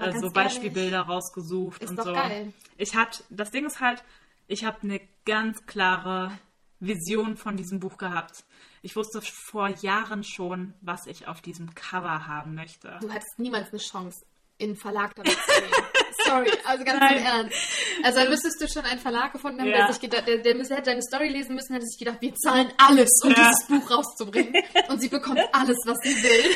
äh, 0.00 0.18
so 0.18 0.30
Beispielbilder 0.30 1.02
rausgesucht 1.02 1.82
ist 1.82 1.90
und 1.90 1.98
doch 1.98 2.06
so. 2.06 2.12
geil. 2.12 2.52
Ich 2.76 2.96
hatte, 2.96 3.22
das 3.30 3.52
Ding 3.52 3.64
ist 3.64 3.80
halt, 3.80 4.02
ich 4.48 4.64
habe 4.64 4.82
eine 4.82 5.00
ganz 5.24 5.64
klare 5.66 6.36
Vision 6.80 7.36
von 7.36 7.56
diesem 7.56 7.78
Buch 7.80 7.96
gehabt. 7.96 8.44
Ich 8.82 8.96
wusste 8.96 9.22
vor 9.22 9.68
Jahren 9.68 10.24
schon, 10.24 10.74
was 10.80 11.06
ich 11.06 11.28
auf 11.28 11.40
diesem 11.40 11.74
Cover 11.74 12.26
haben 12.26 12.54
möchte. 12.54 12.98
Du 13.00 13.10
hattest 13.10 13.38
niemals 13.38 13.70
eine 13.70 13.78
Chance, 13.78 14.26
in 14.58 14.76
Verlag 14.76 15.14
damit 15.14 15.32
zu 15.32 15.60
gehen. 15.60 15.84
Sorry, 16.24 16.50
also 16.64 16.84
ganz 16.84 17.12
im 17.12 17.24
Ernst. 17.24 17.56
Also 18.02 18.20
dann 18.20 18.30
müsstest 18.30 18.60
du 18.60 18.68
schon 18.68 18.84
einen 18.84 19.00
Verlag 19.00 19.32
gefunden 19.32 19.60
haben, 19.60 19.68
Ja. 19.68 19.78
der 19.86 19.92
sich 19.92 20.00
gedacht, 20.00 20.26
der, 20.26 20.38
der 20.38 20.54
müsste, 20.54 20.74
hätte 20.76 20.90
deine 20.90 21.02
Story 21.02 21.28
lesen 21.28 21.54
müssen, 21.54 21.72
hätte 21.74 21.86
sich 21.86 21.98
gedacht, 21.98 22.18
wir 22.20 22.34
zahlen 22.34 22.68
alles, 22.78 23.10
um 23.22 23.30
Ja. 23.30 23.36
dieses 23.50 23.66
Buch 23.66 23.90
rauszubringen. 23.90 24.54
Und 24.88 25.00
sie 25.00 25.08
bekommt 25.08 25.40
alles, 25.52 25.76
was 25.86 25.98
sie 26.02 26.14
will. 26.22 26.54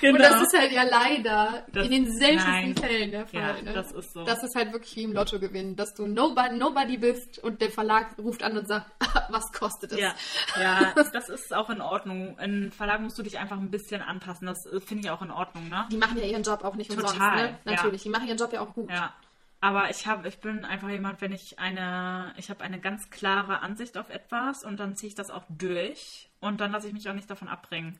Genau. 0.00 0.14
Und 0.14 0.20
das 0.20 0.42
ist 0.42 0.58
halt 0.58 0.72
ja 0.72 0.82
leider 0.84 1.66
Das- 1.72 1.84
in 1.86 1.90
den 1.92 2.12
seltensten. 2.18 2.76
Fällen 2.76 3.10
der 3.10 3.26
Fall. 3.26 3.40
Ja, 3.40 3.62
ne? 3.62 3.72
das 3.72 3.92
ist 3.92 4.12
so. 4.12 4.24
Das 4.24 4.42
ist 4.42 4.54
halt 4.54 4.72
wirklich 4.72 4.94
wie 4.96 5.02
im 5.04 5.12
Lotto 5.12 5.38
gewinnen, 5.38 5.76
dass 5.76 5.94
du 5.94 6.06
nobody, 6.06 6.56
nobody 6.56 6.96
bist 6.96 7.38
und 7.38 7.60
der 7.60 7.70
Verlag 7.70 8.16
ruft 8.18 8.42
an 8.42 8.56
und 8.58 8.66
sagt, 8.68 8.86
was 9.30 9.52
kostet 9.52 9.92
es? 9.92 9.98
Ja, 9.98 10.14
ja, 10.60 10.92
das 11.12 11.28
ist 11.28 11.54
auch 11.54 11.70
in 11.70 11.80
Ordnung. 11.80 12.38
In 12.38 12.72
Verlag 12.72 13.00
musst 13.00 13.18
du 13.18 13.22
dich 13.22 13.38
einfach 13.38 13.56
ein 13.56 13.70
bisschen 13.70 14.02
anpassen. 14.02 14.46
Das 14.46 14.66
äh, 14.66 14.80
finde 14.80 15.04
ich 15.04 15.10
auch 15.10 15.22
in 15.22 15.30
Ordnung, 15.30 15.68
ne? 15.68 15.86
Die 15.90 15.96
machen 15.96 16.18
ja 16.18 16.24
ihren 16.24 16.42
Job 16.42 16.64
auch 16.64 16.74
nicht 16.74 16.90
umsonst, 16.90 17.14
Total, 17.14 17.36
ne? 17.52 17.58
ja. 17.64 17.72
Natürlich, 17.72 18.02
die 18.02 18.08
machen 18.08 18.26
ihren 18.28 18.38
Job 18.38 18.52
ja 18.52 18.60
auch 18.60 18.72
gut. 18.74 18.90
Ja. 18.94 19.14
Aber 19.60 19.88
ich 19.88 20.06
habe, 20.06 20.28
ich 20.28 20.40
bin 20.40 20.64
einfach 20.64 20.90
jemand, 20.90 21.22
wenn 21.22 21.32
ich 21.32 21.58
eine, 21.58 22.34
ich 22.36 22.50
habe 22.50 22.62
eine 22.62 22.78
ganz 22.80 23.08
klare 23.08 23.60
Ansicht 23.60 23.96
auf 23.96 24.10
etwas 24.10 24.62
und 24.62 24.78
dann 24.78 24.94
ziehe 24.94 25.08
ich 25.08 25.14
das 25.14 25.30
auch 25.30 25.44
durch 25.48 26.28
und 26.40 26.60
dann 26.60 26.70
lasse 26.72 26.86
ich 26.86 26.92
mich 26.92 27.08
auch 27.08 27.14
nicht 27.14 27.30
davon 27.30 27.48
abbringen. 27.48 27.98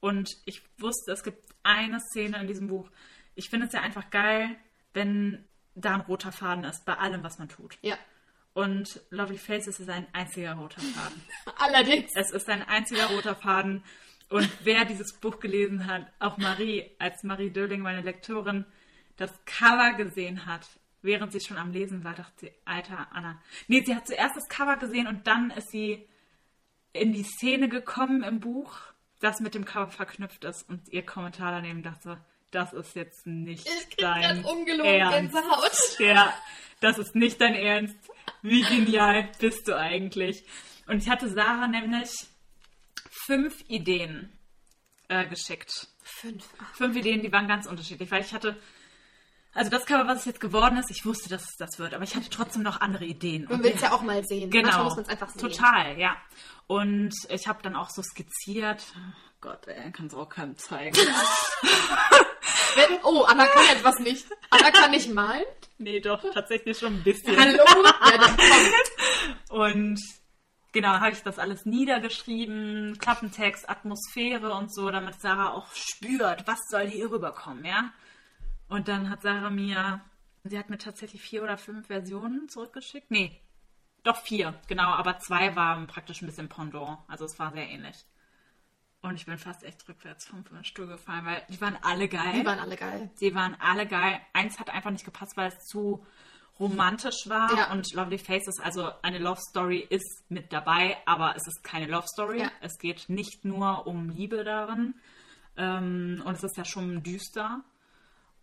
Und 0.00 0.30
ich 0.44 0.62
wusste, 0.78 1.12
es 1.12 1.22
gibt 1.22 1.42
eine 1.62 2.00
Szene 2.00 2.38
in 2.38 2.46
diesem 2.46 2.68
Buch. 2.68 2.90
Ich 3.34 3.48
finde 3.48 3.66
es 3.66 3.72
ja 3.72 3.80
einfach 3.80 4.10
geil, 4.10 4.56
wenn 4.92 5.44
da 5.74 5.94
ein 5.94 6.00
roter 6.02 6.32
Faden 6.32 6.64
ist 6.64 6.84
bei 6.84 6.94
allem, 6.98 7.22
was 7.22 7.38
man 7.38 7.48
tut. 7.48 7.78
Ja. 7.80 7.96
Und 8.52 9.00
Lovely 9.10 9.38
Faces 9.38 9.80
ist 9.80 9.88
ein 9.88 10.06
einziger 10.12 10.54
roter 10.54 10.80
Faden. 10.80 11.22
Allerdings. 11.58 12.10
Es 12.14 12.30
ist 12.30 12.48
ein 12.48 12.62
einziger 12.62 13.06
roter 13.06 13.36
Faden. 13.36 13.84
Und 14.28 14.50
wer 14.64 14.84
dieses 14.84 15.14
Buch 15.14 15.40
gelesen 15.40 15.86
hat, 15.86 16.06
auch 16.18 16.36
Marie, 16.36 16.90
als 16.98 17.22
Marie 17.22 17.50
Döling, 17.50 17.80
meine 17.80 18.02
Lektorin, 18.02 18.64
das 19.20 19.32
Cover 19.44 19.92
gesehen 19.94 20.46
hat, 20.46 20.66
während 21.02 21.32
sie 21.32 21.40
schon 21.40 21.58
am 21.58 21.72
Lesen 21.72 22.04
war, 22.04 22.14
dachte 22.14 22.46
sie, 22.46 22.52
Alter, 22.64 23.08
Anna. 23.12 23.40
Nee, 23.68 23.82
sie 23.84 23.94
hat 23.94 24.06
zuerst 24.06 24.34
das 24.34 24.48
Cover 24.48 24.76
gesehen 24.78 25.06
und 25.06 25.26
dann 25.26 25.50
ist 25.50 25.70
sie 25.70 26.08
in 26.94 27.12
die 27.12 27.22
Szene 27.22 27.68
gekommen 27.68 28.22
im 28.22 28.40
Buch, 28.40 28.78
das 29.20 29.40
mit 29.40 29.54
dem 29.54 29.66
Cover 29.66 29.90
verknüpft 29.90 30.44
ist. 30.44 30.66
Und 30.70 30.88
ihr 30.88 31.04
Kommentar 31.04 31.52
daneben 31.52 31.82
dachte, 31.82 32.18
das 32.50 32.72
ist 32.72 32.96
jetzt 32.96 33.26
nicht 33.26 33.68
Ich 33.68 33.96
dein 33.96 34.42
ungelogen 34.42 34.90
Ernst. 34.90 35.34
Gänsehaut. 35.34 35.98
Ja, 35.98 36.34
das 36.80 36.96
ist 36.98 37.14
nicht 37.14 37.40
dein 37.42 37.54
Ernst. 37.54 37.96
Wie 38.40 38.62
genial 38.62 39.28
bist 39.38 39.68
du 39.68 39.76
eigentlich? 39.76 40.44
Und 40.86 41.02
ich 41.02 41.10
hatte 41.10 41.28
Sarah 41.28 41.68
nämlich 41.68 42.08
fünf 43.26 43.62
Ideen 43.68 44.32
äh, 45.08 45.26
geschickt. 45.26 45.88
Fünf. 46.02 46.48
Fünf 46.72 46.96
Ideen, 46.96 47.20
die 47.20 47.30
waren 47.30 47.46
ganz 47.48 47.66
unterschiedlich, 47.66 48.10
weil 48.10 48.22
ich 48.22 48.32
hatte, 48.32 48.56
also 49.54 49.70
das 49.70 49.84
Cover, 49.86 50.06
was 50.06 50.20
es 50.20 50.24
jetzt 50.26 50.40
geworden 50.40 50.76
ist, 50.78 50.90
ich 50.90 51.04
wusste, 51.04 51.28
dass 51.28 51.42
es 51.42 51.56
das 51.58 51.78
wird, 51.78 51.92
aber 51.94 52.04
ich 52.04 52.14
hatte 52.14 52.30
trotzdem 52.30 52.62
noch 52.62 52.80
andere 52.80 53.04
Ideen. 53.04 53.46
Man 53.48 53.62
will 53.62 53.72
es 53.74 53.80
ja 53.80 53.92
auch 53.92 54.02
mal 54.02 54.24
sehen. 54.24 54.50
Manchmal 54.52 54.72
Genau. 54.72 54.84
muss 54.84 54.94
man 54.96 55.04
es 55.04 55.10
einfach 55.10 55.28
sehen. 55.30 55.40
Total, 55.40 55.98
ja. 55.98 56.16
Und 56.66 57.12
ich 57.28 57.48
habe 57.48 57.62
dann 57.62 57.74
auch 57.76 57.90
so 57.90 58.02
skizziert. 58.02 58.82
Oh 58.96 59.00
Gott, 59.40 59.66
ey, 59.66 59.90
kann 59.92 60.06
es 60.06 60.14
auch 60.14 60.28
keinem 60.28 60.56
zeigen. 60.56 60.96
Wenn, 62.76 62.98
oh, 63.02 63.24
Anna 63.24 63.46
kann 63.46 63.64
etwas 63.76 63.98
nicht. 63.98 64.26
Anna 64.50 64.70
kann 64.70 64.92
nicht 64.92 65.10
malen. 65.12 65.44
nee, 65.78 65.98
doch, 66.00 66.22
tatsächlich 66.32 66.78
schon 66.78 66.94
ein 66.94 67.02
bisschen. 67.02 67.36
Hallo? 67.38 67.64
Ja, 67.84 68.16
dann 68.18 68.36
komm. 68.36 69.58
Und 69.60 70.00
genau, 70.72 70.90
habe 70.90 71.10
ich 71.10 71.22
das 71.22 71.38
alles 71.40 71.64
niedergeschrieben, 71.66 72.96
Klappentext, 73.00 73.68
Atmosphäre 73.68 74.52
und 74.54 74.72
so, 74.72 74.90
damit 74.90 75.20
Sarah 75.20 75.52
auch 75.54 75.66
spürt, 75.74 76.46
was 76.46 76.58
soll 76.70 76.86
hier 76.86 77.10
rüberkommen, 77.10 77.64
ja. 77.64 77.90
Und 78.70 78.88
dann 78.88 79.10
hat 79.10 79.20
Sarah 79.20 79.50
mir, 79.50 80.00
sie 80.44 80.58
hat 80.58 80.70
mir 80.70 80.78
tatsächlich 80.78 81.20
vier 81.20 81.42
oder 81.42 81.58
fünf 81.58 81.88
Versionen 81.88 82.48
zurückgeschickt. 82.48 83.10
Nee, 83.10 83.38
doch 84.02 84.16
vier, 84.16 84.58
genau, 84.66 84.88
aber 84.88 85.18
zwei 85.18 85.54
waren 85.56 85.86
praktisch 85.86 86.22
ein 86.22 86.26
bisschen 86.26 86.48
Pendant, 86.48 86.98
also 87.06 87.26
es 87.26 87.38
war 87.38 87.52
sehr 87.52 87.68
ähnlich. 87.68 88.06
Und 89.02 89.16
ich 89.16 89.26
bin 89.26 89.38
fast 89.38 89.64
echt 89.64 89.86
rückwärts 89.88 90.26
vom 90.26 90.44
Stuhl 90.62 90.86
gefallen, 90.86 91.24
weil 91.24 91.42
die 91.48 91.60
waren 91.60 91.76
alle 91.82 92.06
geil. 92.08 92.32
Die 92.34 92.44
waren 92.44 92.58
alle 92.58 92.76
geil. 92.76 93.10
Sie 93.14 93.34
waren 93.34 93.56
alle 93.58 93.86
geil. 93.86 94.20
Eins 94.34 94.60
hat 94.60 94.68
einfach 94.68 94.90
nicht 94.90 95.06
gepasst, 95.06 95.36
weil 95.36 95.48
es 95.48 95.66
zu 95.66 96.04
romantisch 96.58 97.26
war. 97.26 97.56
Ja. 97.56 97.72
Und 97.72 97.92
Lovely 97.94 98.18
Faces, 98.18 98.60
also 98.60 98.90
eine 99.00 99.18
Love 99.18 99.40
Story 99.40 99.86
ist 99.88 100.30
mit 100.30 100.52
dabei, 100.52 100.98
aber 101.06 101.34
es 101.34 101.46
ist 101.46 101.64
keine 101.64 101.86
Love 101.86 102.06
Story. 102.06 102.40
Ja. 102.40 102.50
Es 102.60 102.78
geht 102.78 103.08
nicht 103.08 103.44
nur 103.44 103.86
um 103.86 104.10
Liebe 104.10 104.44
darin. 104.44 104.94
Ähm, 105.56 106.22
und 106.24 106.34
es 106.34 106.44
ist 106.44 106.58
ja 106.58 106.66
schon 106.66 107.02
düster. 107.02 107.64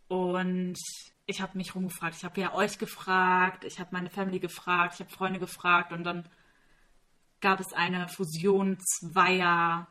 Und 0.07 0.77
ich 1.25 1.41
habe 1.41 1.57
mich 1.57 1.75
rumgefragt. 1.75 2.15
Ich 2.17 2.23
habe 2.23 2.39
ja 2.39 2.53
euch 2.53 2.77
gefragt, 2.77 3.65
ich 3.65 3.79
habe 3.79 3.89
meine 3.91 4.09
Family 4.09 4.39
gefragt, 4.39 4.95
ich 4.95 4.99
habe 5.01 5.11
Freunde 5.11 5.39
gefragt 5.39 5.91
und 5.91 6.03
dann 6.03 6.27
gab 7.41 7.59
es 7.59 7.73
eine 7.73 8.07
Fusion 8.07 8.79
zweier 8.79 9.87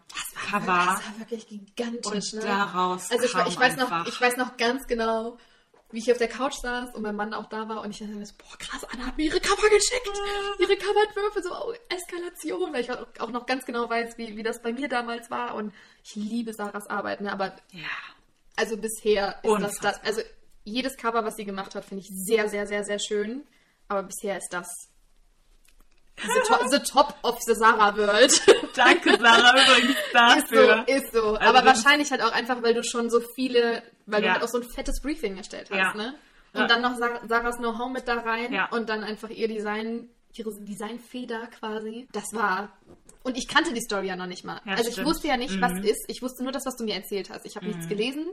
Cover. 0.51 0.67
Das 0.67 1.05
war 1.05 1.19
wirklich 1.19 1.47
gigantisch. 1.47 2.33
Und 2.33 2.41
ne? 2.41 2.47
daraus 2.47 3.11
Also 3.11 3.25
ich, 3.25 3.33
kam 3.33 3.47
ich, 3.47 3.59
weiß 3.59 3.77
noch, 3.77 4.07
ich 4.07 4.21
weiß 4.21 4.37
noch 4.37 4.57
ganz 4.57 4.87
genau, 4.87 5.37
wie 5.91 5.99
ich 5.99 6.11
auf 6.11 6.19
der 6.19 6.29
Couch 6.29 6.55
saß 6.55 6.95
und 6.95 7.03
mein 7.03 7.15
Mann 7.15 7.35
auch 7.35 7.47
da 7.47 7.69
war 7.69 7.83
und 7.83 7.91
ich 7.91 7.99
dachte 7.99 8.13
mir 8.13 8.27
so, 8.27 8.35
boah 8.39 8.59
krass, 8.59 8.85
Anna 8.91 9.07
hat 9.07 9.17
mir 9.17 9.27
ihre 9.27 9.41
Cover 9.41 9.69
geschickt. 9.69 10.11
Ihre 10.59 10.77
Coverentwürfe, 10.77 11.43
so 11.43 11.51
oh, 11.55 11.75
Eskalation. 11.89 12.73
Weil 12.73 12.81
ich 12.81 12.91
auch 12.91 13.07
auch 13.19 13.31
noch 13.31 13.47
ganz 13.47 13.65
genau 13.65 13.89
weiß, 13.89 14.19
wie, 14.19 14.37
wie 14.37 14.43
das 14.43 14.63
bei 14.63 14.73
mir 14.73 14.89
damals 14.89 15.31
war 15.31 15.55
und 15.55 15.73
ich 16.03 16.17
liebe 16.17 16.53
Sarahs 16.53 16.89
Arbeit. 16.89 17.21
Ne? 17.21 17.33
Aber 17.33 17.55
Ja. 17.73 17.85
Also 18.57 18.77
bisher 18.77 19.37
ist 19.43 19.45
das, 19.45 19.51
Unfassbar. 19.53 19.93
das, 19.93 20.05
also 20.05 20.21
jedes 20.65 20.97
Cover, 20.97 21.25
was 21.25 21.37
sie 21.37 21.45
gemacht 21.45 21.75
hat, 21.75 21.85
finde 21.85 22.03
ich 22.03 22.11
sehr, 22.11 22.49
sehr, 22.49 22.67
sehr, 22.67 22.85
sehr 22.85 22.99
schön. 22.99 23.47
Aber 23.89 24.03
bisher 24.03 24.37
ist 24.37 24.49
das 24.53 24.67
the 26.17 26.41
top, 26.49 26.63
the 26.71 26.79
top 26.81 27.15
of 27.23 27.39
the 27.47 27.55
Sarah 27.55 27.97
World. 27.97 28.33
Danke, 28.75 29.17
Sarah, 29.19 29.53
übrigens 29.53 29.97
Ist 29.97 30.49
so, 30.51 30.67
dafür. 30.67 30.85
ist 30.89 31.13
so. 31.13 31.23
Also 31.35 31.41
Aber 31.41 31.63
das 31.63 31.85
wahrscheinlich 31.85 32.11
halt 32.11 32.23
auch 32.23 32.33
einfach, 32.33 32.63
weil 32.63 32.75
du 32.75 32.83
schon 32.83 33.11
so 33.11 33.21
viele, 33.35 33.83
weil 34.07 34.23
du 34.23 34.27
Ja. 34.29 34.35
halt 34.35 34.43
auch 34.43 34.49
so 34.49 34.59
ein 34.61 34.65
fettes 34.75 35.01
Briefing 35.03 35.37
erstellt 35.37 35.69
hast, 35.71 35.77
Ja. 35.79 35.95
ne? 35.95 36.15
Und 36.55 36.63
Ja. 36.63 36.67
dann 36.69 36.83
noch 36.83 36.97
Sa- 36.97 37.21
Sarahs 37.29 37.59
Know-how 37.59 37.91
mit 37.91 38.09
da 38.09 38.15
rein 38.21 38.59
und 38.71 38.89
dann 38.89 39.05
einfach 39.05 39.29
ihr 39.29 39.47
Design, 39.49 40.09
ihre 40.39 40.51
Designfeder 40.61 41.47
quasi. 41.49 42.09
Das 42.13 42.25
war. 42.33 42.71
Und 43.23 43.37
ich 43.37 43.49
kannte 43.49 43.73
die 43.75 43.81
Story 43.83 44.07
ja 44.09 44.17
noch 44.17 44.27
nicht 44.27 44.45
mal. 44.45 44.61
Ja, 44.65 44.73
also 44.75 44.89
ich 44.89 44.95
stimmt. 44.95 45.09
wusste 45.09 45.29
ja 45.29 45.37
nicht, 45.37 45.57
Mhm. 45.57 45.61
was 45.63 45.73
ist. 45.85 46.05
Ich 46.09 46.23
wusste 46.23 46.43
nur 46.43 46.53
das, 46.53 46.65
was 46.67 46.77
du 46.77 46.85
mir 46.85 46.95
erzählt 46.95 47.31
hast. 47.31 47.45
Ich 47.47 47.57
habe 47.57 47.67
nichts 47.67 47.89
gelesen. 47.89 48.27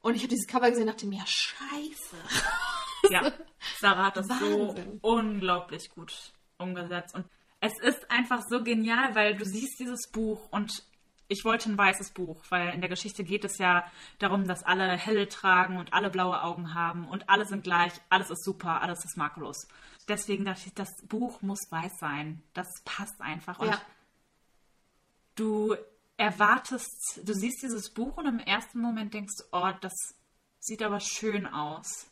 Und 0.00 0.14
ich 0.16 0.22
habe 0.22 0.28
dieses 0.30 0.46
Cover 0.46 0.68
gesehen 0.68 0.88
und 0.88 0.94
dachte 0.94 1.06
mir, 1.06 1.22
scheiße. 1.26 2.16
Ja, 3.10 3.32
Sarah 3.80 4.06
hat 4.06 4.16
das 4.16 4.28
Wahnsinn. 4.28 5.00
so 5.02 5.08
unglaublich 5.08 5.90
gut 5.90 6.12
umgesetzt. 6.56 7.16
Und 7.16 7.24
es 7.58 7.72
ist 7.82 8.08
einfach 8.10 8.42
so 8.48 8.62
genial, 8.62 9.16
weil 9.16 9.36
du 9.36 9.44
siehst 9.44 9.80
dieses 9.80 10.08
Buch 10.12 10.48
und 10.52 10.84
ich 11.26 11.44
wollte 11.44 11.68
ein 11.70 11.76
weißes 11.76 12.10
Buch, 12.12 12.40
weil 12.50 12.68
in 12.74 12.80
der 12.80 12.88
Geschichte 12.88 13.24
geht 13.24 13.44
es 13.44 13.58
ja 13.58 13.84
darum, 14.20 14.46
dass 14.46 14.62
alle 14.62 14.96
helle 14.96 15.26
tragen 15.28 15.78
und 15.78 15.92
alle 15.92 16.10
blaue 16.10 16.42
Augen 16.44 16.74
haben 16.74 17.08
und 17.08 17.28
alle 17.28 17.44
sind 17.44 17.64
gleich, 17.64 17.92
alles 18.08 18.30
ist 18.30 18.44
super, 18.44 18.82
alles 18.82 19.04
ist 19.04 19.16
makellos. 19.16 19.66
Deswegen 20.08 20.44
dachte 20.44 20.62
ich, 20.66 20.74
das 20.74 20.90
Buch 21.06 21.42
muss 21.42 21.60
weiß 21.70 21.92
sein. 22.00 22.42
Das 22.54 22.66
passt 22.84 23.20
einfach. 23.20 23.58
Und 23.58 23.68
Ja. 23.68 23.80
du 25.36 25.76
erwartest, 26.16 27.20
du 27.24 27.34
siehst 27.34 27.62
dieses 27.62 27.90
Buch 27.90 28.16
und 28.16 28.26
im 28.26 28.38
ersten 28.38 28.80
Moment 28.80 29.14
denkst 29.14 29.34
du, 29.38 29.44
oh, 29.52 29.70
das 29.80 29.94
sieht 30.60 30.82
aber 30.82 31.00
schön 31.00 31.46
aus. 31.46 32.06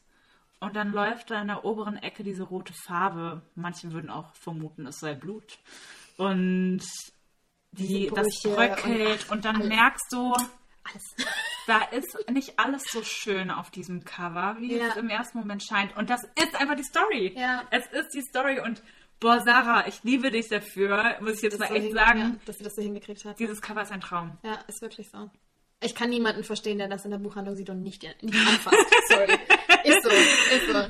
Und 0.58 0.76
dann 0.76 0.92
läuft 0.92 1.30
da 1.30 1.40
in 1.40 1.48
der 1.48 1.64
oberen 1.64 1.96
Ecke 1.96 2.22
diese 2.22 2.42
rote 2.42 2.74
Farbe. 2.86 3.42
Manche 3.54 3.92
würden 3.92 4.10
auch 4.10 4.34
vermuten, 4.34 4.86
es 4.86 4.98
sei 5.00 5.14
Blut. 5.14 5.58
Und 6.16 6.82
die, 7.72 8.08
das 8.14 8.26
bröckelt 8.42 9.30
und, 9.30 9.44
dann 9.44 9.56
alles. 9.56 9.68
merkst 9.68 10.12
du, 10.12 10.32
Alles. 10.34 11.14
Da 11.70 11.82
ist 11.96 12.16
nicht 12.30 12.58
alles 12.58 12.82
so 12.90 13.02
schön 13.02 13.50
auf 13.50 13.70
diesem 13.70 14.04
Cover, 14.04 14.56
wie 14.58 14.76
Ja. 14.76 14.88
es 14.88 14.96
im 14.96 15.08
ersten 15.08 15.38
Moment 15.38 15.62
scheint. 15.62 15.96
Und 15.96 16.10
das 16.10 16.22
ist 16.24 16.54
einfach 16.60 16.74
die 16.76 16.82
Story. 16.84 17.32
Ja. 17.36 17.62
Es 17.70 17.86
ist 17.86 18.10
die 18.14 18.22
Story. 18.22 18.60
Und 18.60 18.82
boah, 19.20 19.40
Sarah, 19.40 19.86
ich 19.86 20.02
liebe 20.02 20.30
dich 20.30 20.48
dafür, 20.48 21.16
muss 21.20 21.36
ich 21.36 21.42
jetzt 21.42 21.52
Das 21.54 21.60
mal 21.60 21.68
so 21.68 21.74
echt 21.74 21.92
sagen. 21.94 22.18
ja, 22.20 22.32
dass 22.44 22.58
sie 22.58 22.64
das 22.64 22.74
so 22.74 22.82
hingekriegt 22.82 23.24
hat. 23.24 23.38
Dieses 23.38 23.62
Cover 23.62 23.82
ist 23.82 23.92
ein 23.92 24.00
Traum. 24.00 24.36
Ja, 24.42 24.58
ist 24.66 24.82
wirklich 24.82 25.08
so. 25.10 25.30
Ich 25.82 25.94
kann 25.94 26.10
niemanden 26.10 26.44
verstehen, 26.44 26.76
der 26.76 26.88
das 26.88 27.04
in 27.06 27.10
der 27.10 27.18
Buchhandlung 27.18 27.56
sieht 27.56 27.70
und 27.70 27.82
nicht, 27.82 28.02
nicht 28.02 28.46
anfasst. 28.46 28.76
Sorry. 29.08 29.32
Ist 29.84 30.02
so, 30.02 30.10
ist 30.10 30.70
so. 30.72 30.86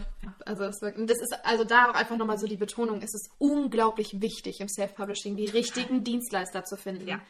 Also 0.47 0.65
das, 0.65 0.83
ist 1.21 1.35
also 1.45 1.63
da 1.65 1.91
auch 1.91 1.95
einfach 1.95 2.17
nochmal 2.17 2.39
so 2.39 2.47
die 2.49 2.57
Betonung, 2.57 3.03
es 3.03 3.15
ist 3.15 3.31
unglaublich 3.39 4.21
wichtig 4.21 4.61
im 4.61 4.69
Self-Publishing, 4.69 5.37
die 5.37 5.45
richtigen 5.47 6.03
Dienstleister 6.03 6.65
zu 6.65 6.77
finden, 6.77 7.07
Ja. 7.07 7.21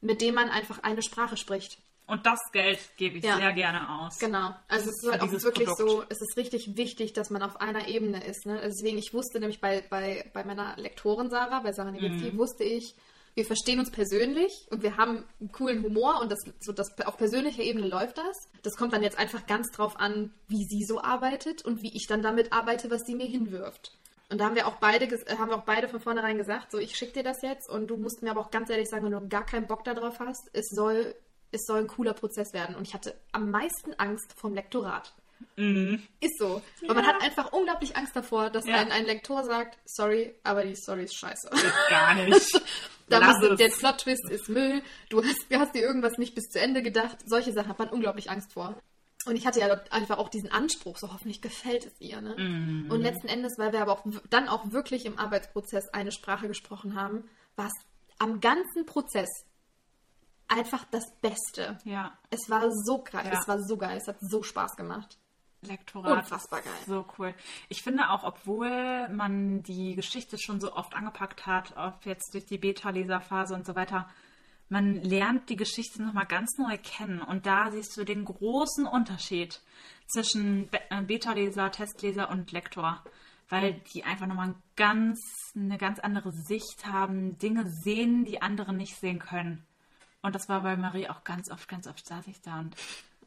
mit 0.00 0.20
dem 0.20 0.34
man 0.34 0.48
einfach 0.48 0.82
eine 0.82 1.02
Sprache 1.02 1.36
spricht. 1.36 1.78
Und 2.06 2.24
das 2.24 2.38
Geld 2.52 2.78
gebe 2.96 3.18
ich 3.18 3.24
Ja. 3.24 3.36
sehr 3.36 3.52
gerne 3.52 3.88
aus. 4.00 4.18
Genau. 4.18 4.54
Also 4.68 4.90
es 4.90 5.02
ist 5.02 5.10
halt 5.10 5.22
auch 5.22 5.30
wirklich 5.32 5.68
Produkt. 5.68 5.90
so, 5.90 6.04
es 6.08 6.20
ist 6.20 6.36
richtig 6.36 6.76
wichtig, 6.76 7.12
dass 7.14 7.30
man 7.30 7.42
auf 7.42 7.60
einer 7.60 7.88
Ebene 7.88 8.24
ist. 8.24 8.46
Ne? 8.46 8.60
Deswegen, 8.64 8.96
ich 8.98 9.12
wusste 9.12 9.40
nämlich 9.40 9.60
bei, 9.60 9.82
bei, 9.90 10.24
bei 10.32 10.44
meiner 10.44 10.76
Lektorin 10.76 11.30
Sarah, 11.30 11.60
bei 11.60 11.72
Sarah 11.72 11.90
Niewinski, 11.90 12.30
Mhm. 12.32 12.38
wusste 12.38 12.62
ich, 12.62 12.94
wir 13.34 13.44
verstehen 13.44 13.80
uns 13.80 13.90
persönlich 13.90 14.66
und 14.70 14.82
wir 14.82 14.96
haben 14.96 15.24
einen 15.40 15.52
coolen 15.52 15.82
Humor 15.82 16.20
und 16.22 16.30
das, 16.32 16.38
so 16.60 16.72
das, 16.72 16.96
auf 17.04 17.16
persönlicher 17.18 17.62
Ebene 17.62 17.86
läuft 17.88 18.18
das. 18.18 18.36
Das 18.62 18.76
kommt 18.76 18.92
dann 18.92 19.02
jetzt 19.02 19.18
einfach 19.18 19.46
ganz 19.46 19.70
drauf 19.72 19.98
an, 19.98 20.32
wie 20.48 20.64
sie 20.64 20.84
so 20.84 21.02
arbeitet 21.02 21.62
und 21.64 21.82
wie 21.82 21.94
ich 21.94 22.06
dann 22.08 22.22
damit 22.22 22.52
arbeite, 22.52 22.88
was 22.90 23.02
sie 23.02 23.14
mir 23.16 23.26
hinwirft. 23.26 23.92
Und 24.30 24.38
da 24.40 24.46
haben 24.46 24.54
wir 24.54 24.66
auch 24.66 24.76
beide, 24.76 25.04
äh, 25.04 25.36
haben 25.38 25.50
wir 25.50 25.56
auch 25.56 25.64
beide 25.64 25.88
von 25.88 26.00
vornherein 26.00 26.38
gesagt, 26.38 26.70
so 26.70 26.78
ich 26.78 26.96
schicke 26.96 27.12
dir 27.14 27.22
das 27.24 27.42
jetzt 27.42 27.68
und 27.68 27.88
du 27.88 27.96
musst 27.96 28.22
mir 28.22 28.30
aber 28.30 28.40
auch 28.40 28.50
ganz 28.50 28.70
ehrlich 28.70 28.88
sagen, 28.88 29.04
wenn 29.04 29.12
du 29.12 29.28
gar 29.28 29.44
keinen 29.44 29.66
Bock 29.66 29.84
darauf 29.84 30.18
hast, 30.18 30.48
es 30.52 30.68
soll, 30.70 31.14
es 31.56 31.66
soll 31.66 31.80
ein 31.80 31.86
cooler 31.88 32.14
Prozess 32.14 32.52
werden. 32.52 32.76
Und 32.76 32.86
ich 32.86 32.94
hatte 32.94 33.18
am 33.32 33.50
meisten 33.50 33.92
Angst 33.98 34.32
vom 34.36 34.54
Lektorat. 34.54 35.12
Ist 35.56 36.38
so. 36.38 36.62
Weil 36.86 36.94
man 36.96 37.06
hat 37.06 37.20
einfach 37.22 37.52
unglaublich 37.52 37.96
Angst 37.96 38.16
davor, 38.16 38.48
dass 38.50 38.66
Ja. 38.66 38.76
ein, 38.76 38.90
ein 38.90 39.04
Lektor 39.04 39.44
sagt, 39.44 39.78
sorry, 39.84 40.34
aber 40.44 40.64
die 40.64 40.74
Story 40.76 41.04
ist 41.04 41.16
scheiße. 41.16 41.50
Geht 41.50 41.72
gar 41.90 42.14
nicht. 42.14 42.62
Da 43.08 43.18
Lass 43.18 43.36
muss, 43.40 43.50
es. 43.50 43.56
der 43.58 43.68
Plot-Twist 43.68 44.28
ist 44.30 44.48
Müll, 44.48 44.82
du 45.10 45.22
hast, 45.22 45.46
du 45.48 45.60
hast 45.60 45.76
dir 45.76 45.82
irgendwas 45.82 46.18
nicht 46.18 46.34
bis 46.34 46.48
zu 46.48 46.58
Ende 46.58 46.82
gedacht. 46.82 47.16
Solche 47.24 47.52
Sachen 47.52 47.68
hat 47.68 47.78
man 47.78 47.88
unglaublich 47.90 48.30
Angst 48.32 48.52
vor. 48.52 48.74
Und 49.26 49.36
ich 49.36 49.46
hatte 49.46 49.60
ja 49.60 49.68
einfach 49.90 50.18
auch 50.18 50.28
diesen 50.28 50.50
Anspruch, 50.50 50.96
so 50.98 51.12
hoffentlich 51.12 51.40
gefällt 51.40 51.86
es 51.86 51.92
ihr. 52.00 52.20
Ne? 52.20 52.34
Mhm. 52.36 52.90
Und 52.90 53.02
letzten 53.02 53.28
Endes, 53.28 53.58
weil 53.58 53.72
wir 53.72 53.80
aber 53.80 53.92
auch 53.92 54.02
dann 54.28 54.48
auch 54.48 54.72
wirklich 54.72 55.06
im 55.06 55.20
Arbeitsprozess 55.20 55.88
eine 55.90 56.10
Sprache 56.10 56.48
gesprochen 56.48 57.00
haben, 57.00 57.28
war 57.54 57.66
es 57.66 57.72
am 58.18 58.40
ganzen 58.40 58.86
Prozess 58.86 59.28
einfach 60.48 60.84
das 60.90 61.04
Beste. 61.20 61.78
Ja, 61.84 62.16
Es 62.30 62.48
war 62.48 62.70
so 62.70 63.02
geil, 63.02 63.26
Ja. 63.26 63.38
es 63.38 63.48
war 63.48 63.60
so 63.62 63.76
geil, 63.76 63.96
es 63.96 64.06
hat 64.08 64.16
so 64.20 64.42
Spaß 64.42 64.76
gemacht. 64.76 65.18
Lektorat. 65.62 66.18
Unfassbar 66.18 66.60
geil. 66.60 66.72
So 66.86 67.04
cool. 67.18 67.34
Ich 67.68 67.82
finde 67.82 68.10
auch, 68.10 68.22
obwohl 68.22 69.08
man 69.08 69.62
die 69.62 69.96
Geschichte 69.96 70.38
schon 70.38 70.60
so 70.60 70.72
oft 70.74 70.94
angepackt 70.94 71.46
hat, 71.46 71.74
ob 71.76 72.04
jetzt 72.06 72.34
durch 72.34 72.44
die 72.46 72.58
Beta-Leserphase 72.58 73.54
und 73.54 73.66
so 73.66 73.74
weiter, 73.74 74.08
man 74.68 74.94
lernt 75.02 75.48
die 75.48 75.56
Geschichte 75.56 76.02
nochmal 76.02 76.26
ganz 76.26 76.56
neu 76.58 76.76
kennen. 76.78 77.20
Und 77.22 77.46
da 77.46 77.70
siehst 77.70 77.96
du 77.96 78.04
den 78.04 78.24
großen 78.24 78.86
Unterschied 78.86 79.60
zwischen 80.08 80.68
Be- 80.68 80.80
äh, 80.90 81.02
Beta-Leser, 81.02 81.70
Testleser 81.72 82.28
und 82.30 82.52
Lektor. 82.52 83.02
Weil 83.48 83.80
die 83.94 84.04
einfach 84.04 84.26
nochmal 84.26 84.54
ganz, 84.76 85.20
eine 85.54 85.78
ganz 85.78 85.98
andere 86.00 86.32
Sicht 86.32 86.84
haben, 86.86 87.38
Dinge 87.38 87.64
sehen, 87.84 88.24
die 88.24 88.42
andere 88.42 88.72
nicht 88.74 88.96
sehen 89.00 89.20
können. 89.20 89.64
Und 90.22 90.34
das 90.34 90.48
war 90.48 90.62
bei 90.62 90.76
Marie 90.76 91.08
auch 91.08 91.24
ganz 91.24 91.50
oft, 91.50 91.68
ganz 91.68 91.86
oft 91.86 92.04
saß 92.04 92.26
ich 92.26 92.40
da 92.40 92.58
und 92.58 92.74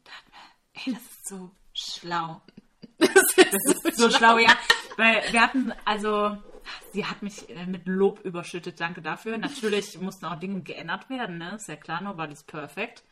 dachte 0.04 0.30
mir, 0.30 0.84
ey, 0.84 0.92
das 0.92 1.02
ist 1.02 1.28
so 1.28 1.50
schlau. 1.72 2.40
Das 3.52 3.84
ist 3.84 3.96
so 3.96 4.10
schlau, 4.10 4.38
ja. 4.38 4.54
Weil 4.96 5.22
wir 5.32 5.40
hatten, 5.40 5.72
also, 5.84 6.36
sie 6.92 7.06
hat 7.06 7.22
mich 7.22 7.48
äh, 7.50 7.66
mit 7.66 7.86
Lob 7.86 8.20
überschüttet, 8.20 8.78
danke 8.78 9.02
dafür. 9.02 9.38
Natürlich 9.38 9.98
mussten 10.00 10.26
auch 10.26 10.38
Dinge 10.38 10.60
geändert 10.62 11.10
werden, 11.10 11.38
ne? 11.38 11.56
Ist 11.56 11.68
ja 11.68 11.76
klar, 11.76 12.00
nobody's 12.00 12.44
perfect. 12.44 13.02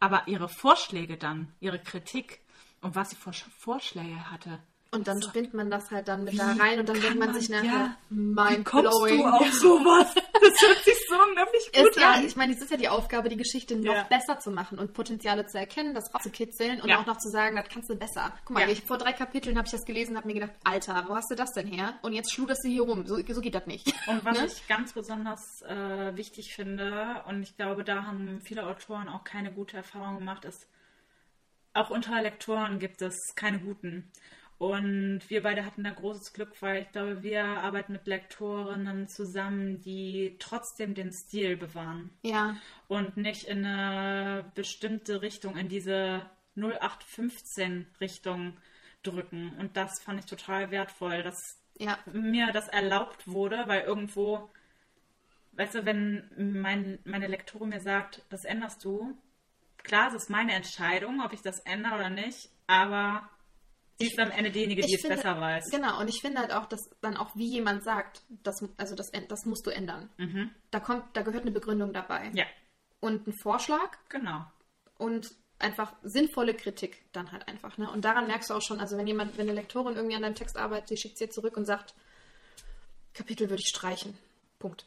Aber 0.00 0.26
ihre 0.26 0.48
Vorschläge 0.48 1.18
dann, 1.18 1.52
ihre 1.60 1.78
Kritik 1.78 2.40
und 2.80 2.94
was 2.94 3.10
sie 3.10 3.16
für 3.16 3.32
Vorschläge 3.32 4.30
hatte, 4.30 4.58
Und 4.92 5.08
dann 5.08 5.20
spinnt 5.20 5.52
man 5.52 5.68
das 5.68 5.90
halt 5.90 6.06
dann 6.08 6.22
mit 6.24 6.38
da 6.38 6.52
rein 6.52 6.78
und 6.78 6.88
dann 6.88 6.98
denkt 7.00 7.18
man 7.18 7.30
man- 7.32 7.38
sich 7.40 7.48
ja. 7.48 7.60
nachher, 7.60 7.96
Wie 8.08 8.14
mind 8.20 8.64
kommst 8.64 8.88
blowing. 8.90 9.18
du 9.18 9.24
auf 9.26 9.52
sowas? 9.52 10.14
Das 10.14 10.60
hört 10.68 10.84
sich 10.84 10.94
so 11.08 11.16
unglaublich 11.22 11.70
gut 11.74 11.88
Ist, 11.90 11.96
ja, 12.00 12.12
an. 12.12 12.24
ich 12.24 12.36
meine, 12.36 12.54
es 12.54 12.62
ist 12.62 12.70
ja 12.70 12.76
die 12.76 12.88
Aufgabe, 12.88 13.28
die 13.28 13.36
Geschichte 13.36 13.76
noch 13.76 13.92
Ja. 13.92 14.04
besser 14.04 14.38
zu 14.38 14.50
machen 14.52 14.78
und 14.78 14.94
Potenziale 14.94 15.44
zu 15.46 15.58
erkennen, 15.58 15.92
das 15.92 16.14
rauszukitzeln 16.14 16.80
und 16.80 16.88
Ja. 16.88 17.00
auch 17.00 17.06
noch 17.06 17.18
zu 17.18 17.28
sagen, 17.30 17.56
das 17.56 17.68
kannst 17.68 17.90
du 17.90 17.96
besser. 17.96 18.32
Guck 18.44 18.54
mal, 18.54 18.60
Ja. 18.60 18.68
ich, 18.68 18.82
vor 18.84 18.96
drei 18.96 19.12
Kapiteln 19.12 19.58
habe 19.58 19.66
ich 19.66 19.72
das 19.72 19.84
gelesen 19.84 20.12
und 20.12 20.18
habe 20.18 20.28
mir 20.28 20.34
gedacht, 20.34 20.52
Alter, 20.64 21.04
wo 21.08 21.16
hast 21.16 21.30
du 21.30 21.34
das 21.34 21.50
denn 21.52 21.66
her? 21.66 21.98
Und 22.02 22.12
jetzt 22.12 22.32
schluderst 22.32 22.64
du 22.64 22.68
hier 22.68 22.82
rum. 22.82 23.06
So, 23.06 23.16
so 23.26 23.40
geht 23.40 23.56
das 23.56 23.66
nicht. 23.66 23.92
Und 24.06 24.24
was 24.24 24.38
Ne? 24.40 24.46
ich 24.46 24.66
ganz 24.68 24.92
besonders 24.92 25.62
äh, 25.62 26.16
wichtig 26.16 26.54
finde, 26.54 27.22
und 27.26 27.42
ich 27.42 27.56
glaube, 27.56 27.82
da 27.82 28.04
haben 28.04 28.40
viele 28.44 28.64
Autoren 28.64 29.08
auch 29.08 29.24
keine 29.24 29.52
gute 29.52 29.76
Erfahrung 29.78 30.18
gemacht, 30.20 30.44
ist, 30.44 30.68
auch 31.74 31.90
unter 31.90 32.22
Lektoren 32.22 32.78
gibt 32.78 33.02
es 33.02 33.14
keine 33.34 33.58
guten. 33.58 34.10
Und 34.58 35.20
wir 35.28 35.42
beide 35.42 35.66
hatten 35.66 35.84
da 35.84 35.90
großes 35.90 36.32
Glück, 36.32 36.62
weil 36.62 36.82
ich 36.82 36.92
glaube, 36.92 37.22
wir 37.22 37.44
arbeiten 37.44 37.92
mit 37.92 38.06
Lektorinnen 38.06 39.06
zusammen, 39.06 39.82
die 39.82 40.36
trotzdem 40.38 40.94
den 40.94 41.12
Stil 41.12 41.58
bewahren. 41.58 42.10
Ja, 42.22 42.56
und 42.88 43.18
nicht 43.18 43.44
in 43.44 43.66
eine 43.66 44.50
bestimmte 44.54 45.20
Richtung, 45.20 45.56
in 45.56 45.68
diese 45.68 46.22
0815-Richtung 46.56 48.56
drücken. 49.02 49.54
Und 49.58 49.76
das 49.76 50.00
fand 50.00 50.20
ich 50.20 50.26
total 50.26 50.70
wertvoll, 50.70 51.22
dass 51.22 51.60
ja, 51.78 51.98
mir 52.10 52.50
das 52.52 52.68
erlaubt 52.68 53.28
wurde, 53.28 53.64
weil 53.66 53.82
irgendwo, 53.82 54.50
weißt 55.52 55.74
du, 55.74 55.84
wenn 55.84 56.30
mein, 56.36 56.98
meine 57.04 57.26
Lektorin 57.26 57.68
mir 57.68 57.80
sagt, 57.80 58.22
das 58.30 58.44
änderst 58.44 58.84
du, 58.84 59.16
klar, 59.82 60.08
es 60.08 60.14
ist 60.14 60.30
meine 60.30 60.54
Entscheidung, 60.54 61.20
ob 61.20 61.34
ich 61.34 61.42
das 61.42 61.60
ändere 61.60 61.96
oder 61.96 62.10
nicht, 62.10 62.48
aber 62.66 63.28
Sie 63.98 64.06
ist 64.06 64.18
am 64.18 64.30
Ende 64.30 64.50
diejenige, 64.50 64.82
die 64.82 64.94
es 64.94 65.00
finde- 65.00 65.16
besser 65.16 65.40
weiß. 65.40 65.70
Genau, 65.70 66.00
und 66.00 66.08
ich 66.08 66.20
finde 66.20 66.40
halt 66.40 66.52
auch, 66.52 66.66
dass 66.66 66.80
dann 67.00 67.16
auch 67.16 67.34
wie 67.34 67.50
jemand 67.50 67.82
sagt, 67.82 68.22
das, 68.28 68.56
also 68.76 68.94
das, 68.94 69.10
das 69.28 69.44
musst 69.46 69.66
du 69.66 69.70
ändern. 69.70 70.10
Da 70.70 70.80
kommt, 70.80 71.04
da 71.16 71.22
gehört 71.22 71.42
eine 71.42 71.50
Begründung 71.52 71.92
dabei. 71.92 72.30
Ja, 72.34 72.44
Und 73.00 73.26
ein 73.26 73.32
Vorschlag 73.42 73.96
genau. 74.10 74.44
und 74.98 75.28
einfach 75.58 75.94
sinnvolle 76.02 76.52
Kritik 76.52 77.06
dann 77.12 77.32
halt 77.32 77.48
einfach. 77.48 77.78
Ne? 77.78 77.90
Und 77.90 78.04
daran 78.04 78.26
merkst 78.26 78.50
du 78.50 78.54
auch 78.54 78.60
schon, 78.62 78.80
also 78.80 78.98
wenn 78.98 79.06
jemand, 79.06 79.38
wenn 79.38 79.48
eine 79.48 79.54
Lektorin 79.58 79.96
irgendwie 79.96 80.16
an 80.16 80.22
deinem 80.22 80.34
Text 80.34 80.58
arbeitet, 80.58 80.90
die 80.90 80.98
schickt 80.98 81.16
sie 81.16 81.30
zurück 81.30 81.56
und 81.56 81.64
sagt, 81.64 81.94
Kapitel 83.14 83.48
würde 83.48 83.62
ich 83.62 83.68
streichen. 83.68 84.16
Punkt. 84.58 84.84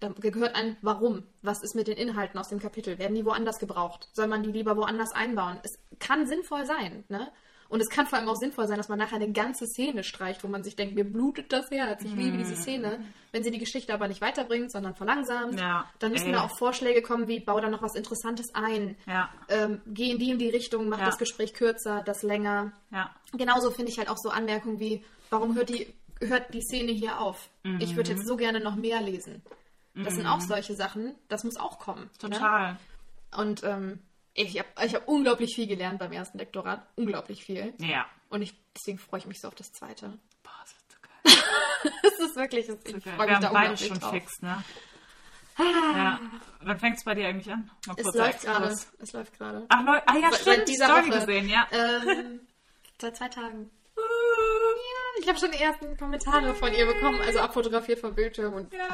Da 0.00 0.08
gehört 0.08 0.56
ein 0.56 0.76
Warum. 0.82 1.22
Was 1.42 1.62
ist 1.62 1.74
mit 1.76 1.86
den 1.86 1.96
Inhalten 1.96 2.38
aus 2.38 2.48
dem 2.48 2.58
Kapitel? 2.58 2.98
Werden 2.98 3.14
die 3.14 3.24
woanders 3.24 3.58
gebraucht? 3.58 4.08
Soll 4.12 4.26
man 4.26 4.42
die 4.42 4.50
lieber 4.50 4.76
woanders 4.76 5.12
einbauen? 5.12 5.60
Es 5.62 5.78
kann 6.00 6.26
sinnvoll 6.26 6.66
sein, 6.66 7.04
ne? 7.08 7.30
Und 7.74 7.80
es 7.80 7.88
kann 7.88 8.06
vor 8.06 8.20
allem 8.20 8.28
auch 8.28 8.36
sinnvoll 8.36 8.68
sein, 8.68 8.76
dass 8.76 8.88
man 8.88 9.00
nachher 9.00 9.16
eine 9.16 9.32
ganze 9.32 9.66
Szene 9.66 10.04
streicht, 10.04 10.44
wo 10.44 10.48
man 10.48 10.62
sich 10.62 10.76
denkt, 10.76 10.94
mir 10.94 11.02
blutet 11.02 11.52
das 11.52 11.68
Herz, 11.72 12.04
ich 12.04 12.14
liebe 12.14 12.36
diese 12.38 12.54
Szene. 12.54 13.04
Wenn 13.32 13.42
sie 13.42 13.50
die 13.50 13.58
Geschichte 13.58 13.92
aber 13.92 14.06
nicht 14.06 14.20
weiterbringt, 14.20 14.70
sondern 14.70 14.94
verlangsamt, 14.94 15.58
Ja, 15.58 15.84
dann 15.98 16.12
müssen 16.12 16.26
ey. 16.28 16.32
da 16.34 16.42
auch 16.44 16.56
Vorschläge 16.56 17.02
kommen, 17.02 17.26
wie 17.26 17.40
bau 17.40 17.58
da 17.58 17.68
noch 17.68 17.82
was 17.82 17.96
Interessantes 17.96 18.54
ein. 18.54 18.96
Ja. 19.08 19.28
Ähm, 19.48 19.80
geh 19.88 20.12
in 20.12 20.18
die 20.20 20.30
in 20.30 20.38
die 20.38 20.50
Richtung, 20.50 20.88
mach 20.88 21.00
Ja. 21.00 21.06
das 21.06 21.18
Gespräch 21.18 21.52
kürzer, 21.52 22.02
das 22.04 22.22
länger. 22.22 22.70
Ja. 22.92 23.12
Genauso 23.32 23.72
finde 23.72 23.90
ich 23.90 23.98
halt 23.98 24.08
auch 24.08 24.18
so 24.18 24.28
Anmerkungen 24.30 24.78
wie, 24.78 25.02
warum 25.30 25.56
hört 25.56 25.68
die, 25.70 25.92
hört 26.20 26.54
die 26.54 26.62
Szene 26.62 26.92
hier 26.92 27.18
auf? 27.20 27.48
Ich 27.80 27.96
würde 27.96 28.12
Mhm. 28.12 28.18
jetzt 28.18 28.28
so 28.28 28.36
gerne 28.36 28.60
noch 28.60 28.76
mehr 28.76 29.02
lesen. 29.02 29.42
Das 29.96 30.14
sind 30.14 30.26
auch 30.28 30.40
solche 30.40 30.74
Sachen, 30.76 31.16
das 31.26 31.42
muss 31.42 31.56
auch 31.56 31.80
kommen. 31.80 32.02
Ne? 32.22 32.30
Total. 32.30 32.76
Und 33.36 33.64
ähm, 33.64 33.98
ich 34.34 34.58
habe 34.58 34.68
ich 34.84 34.94
hab 34.94 35.08
unglaublich 35.08 35.54
viel 35.54 35.66
gelernt 35.66 35.98
beim 35.98 36.12
ersten 36.12 36.38
Lektorat. 36.38 36.86
Unglaublich 36.96 37.44
viel. 37.44 37.72
Ja. 37.78 38.06
Und 38.28 38.42
ich, 38.42 38.54
deswegen 38.76 38.98
freue 38.98 39.20
ich 39.20 39.26
mich 39.26 39.40
so 39.40 39.48
auf 39.48 39.54
das 39.54 39.72
zweite. 39.72 40.18
Boah, 40.42 40.50
das 40.62 40.74
wird 40.74 40.90
so 40.90 40.98
geil. 41.00 41.92
Das 42.02 42.18
ist 42.28 42.36
wirklich, 42.36 42.68
ich 42.68 42.74
So 42.92 42.98
geil. 43.00 43.14
freue 43.16 43.26
Wir 43.28 43.32
mich 43.34 43.38
da 43.40 43.46
haben 43.46 43.52
beide 43.54 43.70
unglaublich 43.70 43.88
schon 43.88 43.98
drauf. 44.00 44.10
fix, 44.10 44.42
ne? 44.42 44.64
Ja. 45.58 46.20
Wann 46.62 46.78
fängt 46.80 46.96
es 46.96 47.04
bei 47.04 47.14
dir 47.14 47.28
eigentlich 47.28 47.52
an? 47.52 47.70
Es 47.96 48.12
läuft 48.12 48.42
gerade. 48.42 48.74
Es 48.98 49.12
läuft 49.12 49.38
gerade. 49.38 49.66
Ach, 49.68 49.84
Leute, 49.84 50.02
ah 50.08 50.16
ja, 50.16 50.32
stimmt, 50.32 50.44
seit 50.44 50.68
dieser 50.68 50.86
Story 50.86 51.08
Woche. 51.10 51.20
gesehen, 51.20 51.48
ja. 51.48 51.68
Ähm, 51.70 52.40
seit 53.00 53.16
zwei 53.16 53.28
Tagen. 53.28 53.70
Ja, 53.96 54.02
ich 55.22 55.28
habe 55.28 55.38
schon 55.38 55.52
die 55.52 55.58
ersten 55.58 55.96
Kommentare 55.96 56.54
von 56.56 56.72
ihr 56.74 56.86
bekommen, 56.86 57.20
also 57.20 57.38
abfotografiert 57.38 58.00
vom 58.00 58.14
Bildschirm 58.16 58.54
und 58.54 58.72
Ja. 58.74 58.88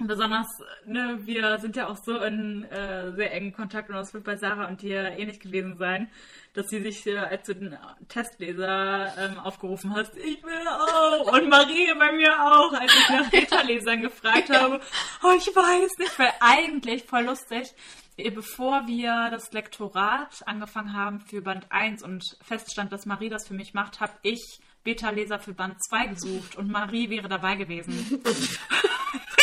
Besonders, 0.00 0.46
ne, 0.86 1.18
wir 1.22 1.58
sind 1.58 1.74
ja 1.74 1.88
auch 1.88 1.96
so 1.96 2.18
in 2.18 2.62
äh, 2.64 3.10
sehr 3.16 3.32
engen 3.32 3.52
Kontakt 3.52 3.88
und 3.88 3.96
das 3.96 4.14
wird 4.14 4.22
bei 4.22 4.36
Sarah 4.36 4.68
und 4.68 4.80
dir 4.80 5.18
ähnlich 5.18 5.40
gewesen 5.40 5.76
sein, 5.76 6.08
dass 6.54 6.68
sie 6.68 6.80
sich, 6.80 7.04
äh, 7.08 7.18
als 7.18 7.48
du 7.48 7.54
den 7.56 7.76
Testleser 8.08 9.12
ähm, 9.18 9.40
aufgerufen 9.40 9.96
hast, 9.96 10.16
ich 10.16 10.40
will 10.44 10.68
auch 10.68 11.32
und 11.32 11.48
Marie 11.48 11.92
bei 11.98 12.12
mir 12.12 12.32
auch, 12.32 12.72
als 12.74 12.94
ich 12.94 13.08
nach 13.10 13.28
Beta-Lesern 13.28 14.02
gefragt 14.02 14.50
habe, 14.50 14.80
oh, 15.24 15.32
ich 15.36 15.48
weiß 15.48 15.98
nicht, 15.98 16.16
weil 16.16 16.32
eigentlich 16.38 17.02
voll 17.02 17.24
lustig, 17.24 17.74
eh, 18.16 18.30
bevor 18.30 18.86
wir 18.86 19.30
das 19.32 19.50
Lektorat 19.52 20.46
angefangen 20.46 20.92
haben 20.92 21.20
für 21.22 21.42
Band 21.42 21.66
1 21.70 22.04
und 22.04 22.24
feststand, 22.42 22.92
dass 22.92 23.04
Marie 23.04 23.30
das 23.30 23.48
für 23.48 23.54
mich 23.54 23.74
macht, 23.74 23.98
habe 23.98 24.12
ich 24.22 24.60
Beta-Leser 24.84 25.40
für 25.40 25.54
Band 25.54 25.82
2 25.88 26.06
gesucht 26.06 26.54
und 26.54 26.70
Marie 26.70 27.10
wäre 27.10 27.28
dabei 27.28 27.56
gewesen. 27.56 28.22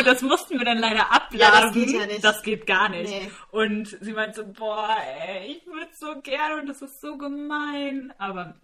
Und 0.00 0.06
das 0.06 0.22
mussten 0.22 0.58
wir 0.58 0.64
dann 0.64 0.78
leider 0.78 1.10
abblasen. 1.12 1.38
Ja, 1.38 1.60
das 1.62 1.72
geht 1.74 1.90
ja 1.92 2.06
nicht. 2.06 2.24
Das 2.24 2.42
geht 2.42 2.66
gar 2.66 2.88
nicht. 2.88 3.10
Nee. 3.10 3.30
Und 3.50 3.96
sie 4.00 4.12
meinte 4.12 4.36
so, 4.42 4.46
boah, 4.52 4.96
ey, 5.18 5.46
ich 5.56 5.66
würde 5.66 5.90
so 5.98 6.20
gerne 6.22 6.60
und 6.60 6.66
das 6.68 6.82
ist 6.82 7.00
so 7.00 7.16
gemein. 7.16 8.12
Aber 8.18 8.54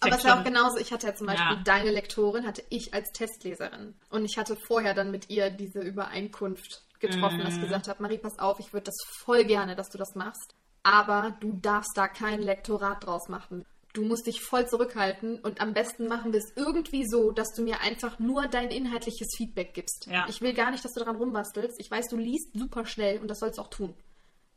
Aber 0.00 0.16
es 0.16 0.22
ja 0.24 0.38
auch 0.38 0.44
genauso, 0.44 0.78
ich 0.78 0.92
hatte 0.92 1.06
ja 1.06 1.14
zum 1.14 1.28
Beispiel 1.28 1.56
Ja. 1.56 1.62
deine 1.64 1.90
Lektorin, 1.92 2.46
hatte 2.46 2.64
ich 2.70 2.92
als 2.92 3.12
Testleserin. 3.12 3.94
Und 4.10 4.24
ich 4.24 4.36
hatte 4.36 4.56
vorher 4.56 4.94
dann 4.94 5.10
mit 5.12 5.30
ihr 5.30 5.50
diese 5.50 5.80
Übereinkunft 5.80 6.82
getroffen, 6.98 7.38
dass 7.38 7.54
ich 7.54 7.58
Mhm. 7.58 7.62
gesagt 7.62 7.88
habe, 7.88 8.02
Marie, 8.02 8.18
pass 8.18 8.38
auf, 8.38 8.58
ich 8.60 8.72
würde 8.72 8.84
das 8.86 8.96
voll 9.24 9.44
gerne, 9.44 9.76
dass 9.76 9.90
du 9.90 9.98
das 9.98 10.14
machst. 10.14 10.54
Aber 10.84 11.36
du 11.40 11.52
darfst 11.62 11.92
da 11.96 12.08
kein 12.08 12.42
Lektorat 12.42 13.04
draus 13.06 13.28
machen. 13.28 13.64
Du 13.92 14.02
musst 14.02 14.26
dich 14.26 14.40
voll 14.40 14.66
zurückhalten 14.66 15.38
und 15.40 15.60
am 15.60 15.74
besten 15.74 16.06
machen 16.08 16.32
wir 16.32 16.38
es 16.38 16.52
irgendwie 16.56 17.06
so, 17.06 17.30
dass 17.30 17.52
du 17.54 17.62
mir 17.62 17.80
einfach 17.80 18.18
nur 18.18 18.46
dein 18.46 18.70
inhaltliches 18.70 19.28
Feedback 19.36 19.74
gibst. 19.74 20.06
Ja. 20.10 20.26
Ich 20.30 20.40
will 20.40 20.54
gar 20.54 20.70
nicht, 20.70 20.82
dass 20.84 20.92
du 20.94 21.00
daran 21.00 21.16
rumbastelst. 21.16 21.78
Ich 21.78 21.90
weiß, 21.90 22.08
du 22.08 22.16
liest 22.16 22.48
super 22.54 22.86
schnell 22.86 23.18
und 23.20 23.28
das 23.28 23.40
sollst 23.40 23.58
du 23.58 23.62
auch 23.62 23.68
tun. 23.68 23.94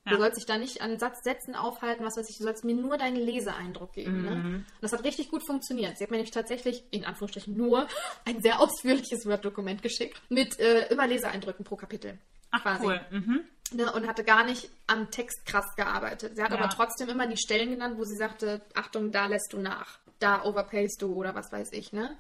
Du 0.06 0.12
Ja. 0.14 0.20
sollst 0.20 0.38
dich 0.38 0.46
da 0.46 0.58
nicht 0.58 0.82
an 0.82 1.00
Satz, 1.00 1.24
Sätzen 1.24 1.56
aufhalten, 1.56 2.06
was 2.06 2.16
weiß 2.16 2.30
ich, 2.30 2.38
du 2.38 2.44
sollst 2.44 2.64
mir 2.64 2.76
nur 2.76 2.96
deinen 2.98 3.16
Leseeindruck 3.18 3.92
geben. 3.94 4.22
Ne? 4.22 4.36
Mhm. 4.36 4.56
Und 4.56 4.66
das 4.82 4.94
hat 4.94 5.04
richtig 5.04 5.30
gut 5.32 5.44
funktioniert. 5.46 5.98
Sie 5.98 6.04
hat 6.04 6.12
mir 6.12 6.18
nämlich 6.18 6.32
tatsächlich, 6.32 6.84
in 6.92 7.04
Anführungsstrichen 7.06 7.58
nur, 7.58 7.88
ein 8.26 8.40
sehr 8.42 8.60
ausführliches 8.62 9.26
Word-Dokument 9.26 9.82
geschickt 9.82 10.22
mit 10.30 10.58
äh, 10.60 10.88
immer 10.94 11.08
Leseeindrücken 11.08 11.66
pro 11.66 11.76
Kapitel. 11.76 12.20
Ach, 12.56 12.62
quasi. 12.62 12.86
cool. 12.86 13.02
Mhm. 13.12 13.42
Ne, 13.74 13.92
und 13.92 14.08
hatte 14.08 14.24
gar 14.24 14.46
nicht 14.46 14.70
am 14.88 15.10
Text 15.10 15.46
krass 15.46 15.76
gearbeitet. 15.76 16.36
Sie 16.36 16.44
hat 16.44 16.52
Ja. 16.52 16.58
aber 16.60 16.70
trotzdem 16.70 17.10
immer 17.10 17.26
die 17.28 17.38
Stellen 17.38 17.72
genannt, 17.72 17.98
wo 17.98 18.04
sie 18.04 18.16
sagte, 18.16 18.62
Achtung, 18.76 19.12
da 19.12 19.26
lässt 19.26 19.54
du 19.54 19.60
nach. 19.60 20.00
Da 20.20 20.44
overpayst 20.44 21.02
du 21.02 21.14
oder 21.14 21.34
was 21.36 21.52
weiß 21.52 21.72
ich, 21.74 21.92
ne? 21.92 22.16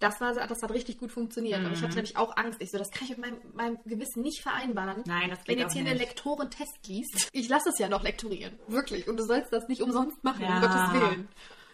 Das, 0.00 0.20
war, 0.20 0.32
das 0.34 0.62
hat 0.62 0.70
richtig 0.70 0.98
gut 0.98 1.10
funktioniert. 1.10 1.64
Und 1.64 1.72
ich 1.72 1.80
Mhm. 1.80 1.84
hatte 1.84 1.94
nämlich 1.96 2.16
auch 2.16 2.36
Angst. 2.36 2.60
Ich 2.62 2.70
so, 2.70 2.78
das 2.78 2.90
kann 2.90 3.04
ich 3.04 3.16
mit 3.16 3.18
meinem, 3.20 3.38
meinem 3.54 3.78
Gewissen 3.84 4.22
nicht 4.22 4.42
vereinbaren. 4.42 5.02
Nein, 5.06 5.30
das 5.30 5.38
geht 5.40 5.48
Wenn 5.48 5.58
jetzt 5.58 5.72
hier 5.72 5.82
eine. 5.84 5.94
Lektorin 5.94 6.50
Test 6.50 6.78
liest, 6.86 7.28
ich 7.32 7.48
lasse 7.48 7.70
es 7.70 7.78
ja 7.78 7.88
noch 7.88 8.02
lektorieren. 8.02 8.58
Wirklich. 8.68 9.08
Und 9.08 9.16
du 9.18 9.24
sollst 9.24 9.52
das 9.52 9.66
nicht 9.68 9.82
umsonst 9.82 10.22
machen, 10.22 10.42
Ja. 10.42 10.56
um 10.56 10.60
Gottes 10.60 10.92
Willen. 11.00 11.28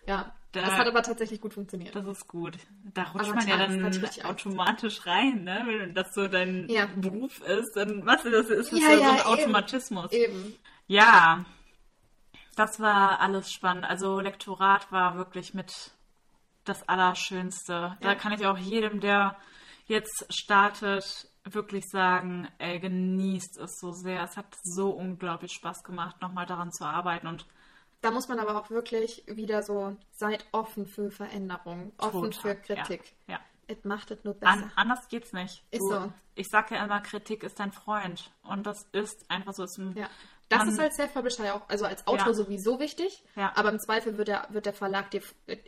Ja, 0.07 0.35
Da- 0.55 0.61
das 0.63 0.73
hat 0.79 0.87
aber 0.87 1.03
tatsächlich 1.03 1.41
gut 1.41 1.53
funktioniert. 1.55 1.95
Das 1.95 2.07
ist 2.07 2.29
gut. 2.29 2.57
Da 2.95 3.03
rutscht 3.05 3.27
Aber 3.27 3.35
man 3.35 3.49
ja 3.49 3.57
dann 3.59 4.01
automatisch 4.25 5.05
rein, 5.07 5.45
ne? 5.45 5.65
Wenn 5.67 5.95
das 5.95 6.15
so 6.15 6.29
dein 6.29 6.69
Ja. 6.69 6.87
Beruf 6.87 7.41
ist, 7.41 7.73
dann 7.77 8.07
was 8.07 8.23
das 8.23 8.49
ist, 8.49 8.73
das 8.73 8.81
Ja, 8.81 8.87
so 8.95 9.01
ja, 9.01 9.11
ein 9.11 9.17
eben. 9.19 9.27
Automatismus. 9.27 10.13
Eben. 10.13 10.55
Ja, 10.87 11.45
das 12.57 12.79
war 12.79 13.21
alles 13.21 13.51
spannend. 13.51 13.85
Also 13.85 14.21
Lektorat 14.21 14.91
war 14.93 15.17
wirklich 15.17 15.55
mit 15.55 15.73
das 16.65 16.89
Allerschönste. 16.89 17.97
Da 18.01 18.15
kann 18.15 18.33
ich 18.33 18.47
auch 18.47 18.57
jedem, 18.57 19.01
der 19.01 19.37
jetzt 19.87 20.27
startet, 20.33 21.29
wirklich 21.45 21.85
sagen, 21.91 22.49
ey, 22.59 22.79
genießt 22.81 23.59
es 23.59 23.79
so 23.79 23.93
sehr. 23.93 24.23
Es 24.23 24.37
hat 24.37 24.47
so 24.63 24.91
unglaublich 24.91 25.53
Spaß 25.53 25.83
gemacht, 25.85 26.23
nochmal 26.23 26.47
daran 26.47 26.71
zu 26.73 26.85
arbeiten 26.85 27.27
und 27.27 27.45
Da 28.05 28.11
muss 28.11 28.29
man 28.29 28.39
aber 28.39 28.57
auch 28.61 28.71
wirklich 28.71 29.25
wieder 29.27 29.63
so, 29.63 29.97
seid 30.13 30.45
offen 30.53 30.87
für 30.87 31.11
Veränderung, 31.11 31.93
offen 31.99 32.31
Total, 32.31 32.55
für 32.57 32.75
Kritik. 32.75 33.15
Ja, 33.27 33.35
ja. 33.35 33.41
Es 33.67 33.83
macht 33.85 34.11
es 34.11 34.23
nur 34.25 34.35
besser. 34.35 34.53
An, 34.53 34.73
anders 34.77 35.09
geht's 35.09 35.33
nicht. 35.33 35.65
Ist 35.71 35.81
so. 35.89 36.13
Ich 36.35 36.49
sage 36.51 36.75
ja 36.75 36.85
immer, 36.85 37.01
Kritik 37.01 37.43
ist 37.43 37.59
dein 37.59 37.73
Freund. 37.73 38.31
Und 38.43 38.67
das 38.67 38.87
ist 38.93 39.25
einfach 39.31 39.55
so. 39.55 39.63
Ein- 39.65 39.95
Ja. 39.97 40.09
Das 40.51 40.59
Man- 40.59 40.69
ist 40.69 40.79
als 40.81 40.97
Self-Publisher 40.97 41.45
ja 41.47 41.55
auch, 41.55 41.63
also 41.69 41.87
als 41.87 42.07
Autor 42.07 42.27
Ja. 42.29 42.35
sowieso 42.35 42.79
wichtig. 42.79 43.25
Ja. 43.35 43.53
Aber 43.57 43.71
im 43.73 43.79
Zweifel 43.81 44.19
wird 44.19 44.29
der, 44.29 44.47
wird 44.51 44.67
der 44.67 44.75
Verlag 44.75 45.11
dir, 45.11 45.23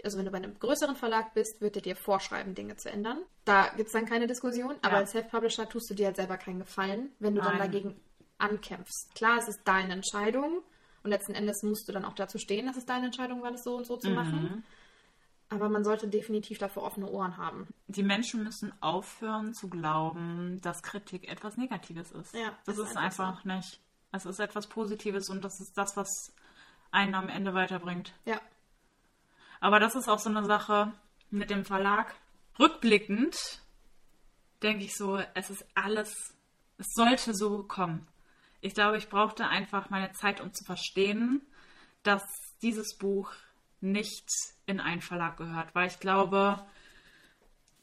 also 0.04 0.18
wenn 0.18 0.26
du 0.26 0.30
bei 0.30 0.36
einem 0.36 0.58
größeren 0.58 0.94
Verlag 0.96 1.32
bist, 1.32 1.62
wird 1.62 1.76
er 1.76 1.82
dir 1.82 1.96
vorschreiben, 1.96 2.54
Dinge 2.54 2.76
zu 2.76 2.90
ändern. 2.90 3.22
Da 3.46 3.68
gibt 3.76 3.86
es 3.86 3.92
dann 3.94 4.04
keine 4.04 4.26
Diskussion. 4.26 4.72
Aber 4.82 4.92
Ja. 4.92 4.98
als 4.98 5.12
Self-Publisher 5.12 5.66
tust 5.66 5.88
du 5.88 5.94
dir 5.94 6.06
halt 6.08 6.16
selber 6.16 6.36
keinen 6.36 6.58
Gefallen, 6.58 7.10
wenn 7.18 7.34
du 7.34 7.40
dann 7.40 7.56
Nein. 7.56 7.72
dagegen 7.72 8.00
ankämpfst. 8.36 9.14
Klar, 9.14 9.38
es 9.38 9.48
ist 9.48 9.60
deine 9.64 9.94
Entscheidung. 9.94 10.60
Und 11.06 11.10
letzten 11.10 11.34
Endes 11.34 11.62
musst 11.62 11.86
du 11.88 11.92
dann 11.92 12.04
auch 12.04 12.14
dazu 12.14 12.36
stehen, 12.36 12.66
dass 12.66 12.76
es 12.76 12.84
deine 12.84 13.06
Entscheidung 13.06 13.40
war, 13.40 13.52
das 13.52 13.62
so 13.62 13.76
und 13.76 13.86
so 13.86 13.94
Mhm. 13.94 14.00
zu 14.00 14.10
machen. 14.10 14.64
Aber 15.50 15.68
man 15.68 15.84
sollte 15.84 16.08
definitiv 16.08 16.58
dafür 16.58 16.82
offene 16.82 17.08
Ohren 17.08 17.36
haben. 17.36 17.68
Die 17.86 18.02
Menschen 18.02 18.42
müssen 18.42 18.72
aufhören 18.82 19.54
zu 19.54 19.68
glauben, 19.68 20.60
dass 20.62 20.82
Kritik 20.82 21.28
etwas 21.28 21.56
Negatives 21.56 22.10
ist. 22.10 22.34
Ja, 22.34 22.52
das 22.64 22.78
ist 22.78 22.88
ist 22.90 22.96
einfach 22.96 23.28
einfach 23.28 23.44
nicht. 23.44 23.78
Es 24.10 24.26
ist 24.26 24.40
etwas 24.40 24.66
Positives 24.66 25.28
und 25.28 25.44
das 25.44 25.60
ist 25.60 25.78
das, 25.78 25.96
was 25.96 26.08
einen 26.90 27.14
am 27.14 27.28
Ende 27.28 27.54
weiterbringt. 27.54 28.12
Ja. 28.24 28.40
Aber 29.60 29.78
das 29.78 29.94
ist 29.94 30.08
auch 30.08 30.18
so 30.18 30.28
eine 30.28 30.44
Sache 30.44 30.92
mit 31.30 31.50
dem 31.50 31.64
Verlag. 31.64 32.16
Rückblickend 32.58 33.36
denke 34.60 34.82
ich 34.82 34.96
so, 34.96 35.18
es 35.34 35.50
ist 35.50 35.64
alles, 35.76 36.34
es 36.78 36.86
sollte 36.94 37.32
so 37.32 37.62
kommen. 37.62 38.08
Ich 38.66 38.74
glaube, 38.74 38.98
ich 38.98 39.08
brauchte 39.08 39.46
einfach 39.46 39.90
meine 39.90 40.10
Zeit, 40.10 40.40
um 40.40 40.52
zu 40.52 40.64
verstehen, 40.64 41.40
dass 42.02 42.24
dieses 42.62 42.96
Buch 42.98 43.32
nicht 43.80 44.28
in 44.66 44.80
einen 44.80 45.02
Verlag 45.02 45.36
gehört, 45.36 45.72
weil 45.76 45.86
ich 45.86 46.00
glaube, 46.00 46.66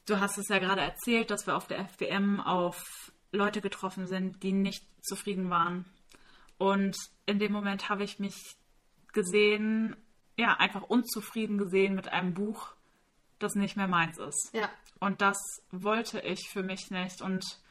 du 0.06 0.20
hast 0.20 0.38
es 0.38 0.50
ja 0.50 0.60
gerade 0.60 0.82
erzählt, 0.82 1.32
dass 1.32 1.48
wir 1.48 1.56
auf 1.56 1.68
der 1.68 1.88
FBM 1.88 2.42
auf 2.42 3.14
Leute 3.32 3.62
getroffen 3.62 4.08
sind, 4.08 4.44
die 4.44 4.52
nicht 4.52 4.84
zufrieden 5.02 5.50
waren. 5.50 5.86
Und 6.58 6.98
in 7.28 7.40
dem 7.40 7.54
Moment 7.54 7.88
habe 7.88 8.04
ich 8.04 8.20
mich 8.20 8.36
gesehen, 9.14 9.96
ja, 10.36 10.56
einfach 10.58 10.82
unzufrieden 10.82 11.58
gesehen 11.58 11.96
mit 11.96 12.10
einem 12.10 12.34
Buch, 12.34 12.76
das 13.40 13.56
nicht 13.56 13.78
mehr 13.78 13.88
meins 13.88 14.18
ist. 14.18 14.50
Ja. 14.52 14.70
Und 15.00 15.22
das 15.22 15.38
wollte 15.72 16.20
ich 16.20 16.50
für 16.50 16.62
mich 16.62 16.92
nicht. 16.92 17.22
Und 17.22 17.63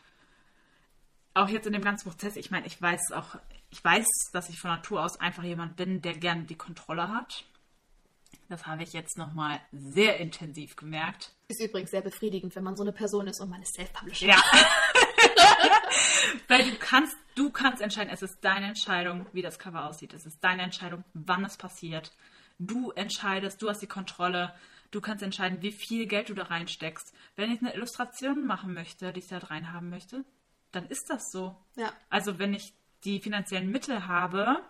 auch 1.34 1.48
jetzt 1.48 1.66
in 1.66 1.72
dem 1.72 1.82
ganzen 1.82 2.08
Prozess, 2.08 2.36
ich 2.36 2.50
meine, 2.50 2.66
ich 2.66 2.80
weiß 2.80 3.12
auch, 3.12 3.36
ich 3.70 3.82
weiß, 3.82 4.06
dass 4.32 4.48
ich 4.48 4.58
von 4.58 4.70
Natur 4.70 5.02
aus 5.02 5.18
einfach 5.20 5.42
jemand 5.42 5.76
bin, 5.76 6.02
der 6.02 6.14
gerne 6.14 6.44
die 6.44 6.56
Kontrolle 6.56 7.08
hat. 7.08 7.44
Das 8.48 8.66
habe 8.66 8.82
ich 8.82 8.92
jetzt 8.92 9.16
nochmal 9.16 9.60
sehr 9.72 10.18
intensiv 10.18 10.76
gemerkt. 10.76 11.32
Ist 11.48 11.62
übrigens 11.62 11.90
sehr 11.90 12.02
befriedigend, 12.02 12.54
wenn 12.54 12.64
man 12.64 12.76
so 12.76 12.82
eine 12.82 12.92
Person 12.92 13.26
ist 13.26 13.40
und 13.40 13.48
man 13.48 13.62
ist 13.62 13.74
Self-Publisher. 13.74 14.26
Ja. 14.26 14.36
Weil 16.48 16.70
du 16.70 16.76
kannst, 16.78 17.16
du 17.34 17.50
kannst 17.50 17.80
entscheiden, 17.80 18.12
es 18.12 18.20
ist 18.20 18.38
deine 18.42 18.66
Entscheidung, 18.66 19.26
wie 19.32 19.42
das 19.42 19.58
Cover 19.58 19.86
aussieht. 19.86 20.12
Es 20.12 20.26
ist 20.26 20.42
deine 20.44 20.62
Entscheidung, 20.62 21.04
wann 21.14 21.44
es 21.44 21.56
passiert. 21.56 22.12
Du 22.58 22.90
entscheidest, 22.90 23.62
du 23.62 23.70
hast 23.70 23.80
die 23.80 23.86
Kontrolle. 23.86 24.54
Du 24.90 25.00
kannst 25.00 25.22
entscheiden, 25.22 25.62
wie 25.62 25.72
viel 25.72 26.06
Geld 26.06 26.28
du 26.28 26.34
da 26.34 26.44
reinsteckst. 26.44 27.14
Wenn 27.36 27.50
ich 27.50 27.60
eine 27.60 27.74
Illustration 27.74 28.46
machen 28.46 28.74
möchte, 28.74 29.14
die 29.14 29.20
ich 29.20 29.28
da 29.28 29.38
rein 29.38 29.72
haben 29.72 29.88
möchte, 29.88 30.24
dann 30.72 30.86
ist 30.86 31.08
das 31.08 31.30
so. 31.30 31.56
Ja. 31.76 31.92
Also 32.08 32.38
wenn 32.38 32.54
ich 32.54 32.74
die 33.04 33.20
finanziellen 33.20 33.70
Mittel 33.70 34.06
habe 34.06 34.62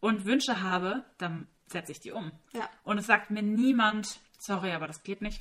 und 0.00 0.24
Wünsche 0.24 0.62
habe, 0.62 1.04
dann 1.18 1.46
setze 1.66 1.92
ich 1.92 2.00
die 2.00 2.12
um. 2.12 2.32
Ja. 2.52 2.68
Und 2.84 2.98
es 2.98 3.06
sagt 3.06 3.30
mir 3.30 3.42
niemand, 3.42 4.20
sorry, 4.38 4.72
aber 4.72 4.86
das 4.86 5.02
geht 5.02 5.22
nicht. 5.22 5.40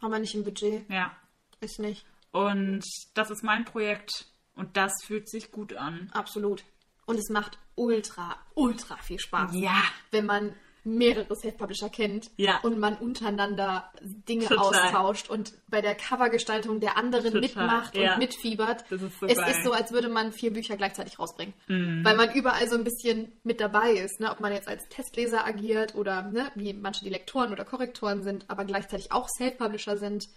Haben 0.00 0.12
wir 0.12 0.18
nicht 0.18 0.34
im 0.34 0.44
Budget. 0.44 0.88
Ja. 0.90 1.16
Ist 1.60 1.78
nicht. 1.78 2.06
Und 2.30 2.84
das 3.14 3.30
ist 3.30 3.42
mein 3.42 3.64
Projekt 3.64 4.26
und 4.54 4.76
das 4.76 4.92
fühlt 5.04 5.28
sich 5.28 5.50
gut 5.50 5.74
an. 5.74 6.10
Absolut. 6.12 6.64
Und 7.06 7.18
es 7.18 7.28
macht 7.30 7.58
ultra, 7.74 8.36
ultra 8.54 8.96
viel 8.96 9.18
Spaß. 9.18 9.54
Ja. 9.54 9.82
Wenn 10.10 10.26
man 10.26 10.54
mehrere 10.84 11.34
Self-Publisher 11.34 11.88
kennt 11.88 12.30
Ja. 12.36 12.58
und 12.62 12.78
man 12.78 12.96
untereinander 12.96 13.92
Dinge 14.02 14.46
Total. 14.46 14.58
austauscht 14.58 15.30
und 15.30 15.52
bei 15.68 15.80
der 15.80 15.94
Covergestaltung 15.94 16.80
der 16.80 16.96
anderen 16.96 17.32
Total, 17.32 17.40
mitmacht 17.40 17.96
ja. 17.96 18.14
und 18.14 18.18
mitfiebert. 18.18 18.82
Ist 18.90 19.00
so 19.20 19.26
es 19.26 19.36
geil. 19.36 19.46
Mhm. 19.46 19.50
ist 19.50 19.64
so, 19.64 19.72
als 19.72 19.92
würde 19.92 20.08
man 20.08 20.32
vier 20.32 20.52
Bücher 20.52 20.76
gleichzeitig 20.76 21.18
rausbringen. 21.18 21.54
Weil 21.68 22.16
man 22.16 22.32
überall 22.34 22.68
so 22.68 22.76
ein 22.76 22.84
bisschen 22.84 23.32
mit 23.44 23.60
dabei 23.60 23.92
ist. 23.92 24.20
Ne? 24.20 24.30
Ob 24.30 24.40
man 24.40 24.52
jetzt 24.52 24.68
als 24.68 24.88
Testleser 24.88 25.46
agiert 25.46 25.94
oder 25.94 26.22
ne, 26.22 26.50
wie 26.54 26.72
manche 26.72 27.04
die 27.04 27.10
Lektoren 27.10 27.52
oder 27.52 27.64
Korrektoren 27.64 28.22
sind, 28.22 28.44
aber 28.48 28.64
gleichzeitig 28.64 29.12
auch 29.12 29.28
Self-Publisher 29.28 29.96
sind. 29.96 30.28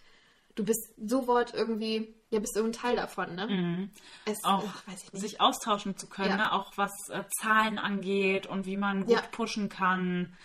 Du 0.56 0.64
bist 0.64 0.94
sofort 0.98 1.54
irgendwie, 1.54 2.16
ja, 2.30 2.40
bist 2.40 2.56
du 2.56 2.64
ein 2.64 2.72
Teil 2.72 2.96
davon, 2.96 3.36
ne? 3.36 3.90
Es, 4.26 4.44
auch 4.44 4.64
ach, 4.66 4.88
weiß 4.88 5.04
ich 5.04 5.14
nicht. 5.14 5.22
sich 5.22 5.42
austauschen 5.42 5.98
zu 5.98 6.08
können, 6.08 6.30
Ja. 6.30 6.38
ne? 6.38 6.52
auch 6.54 6.72
was 6.78 6.92
äh, 7.10 7.24
Zahlen 7.42 7.78
angeht 7.78 8.48
und 8.48 8.66
wie 8.66 8.78
man 8.78 9.06
gut 9.06 9.16
Ja. 9.16 9.22
pushen 9.32 9.68
kann, 9.70 10.36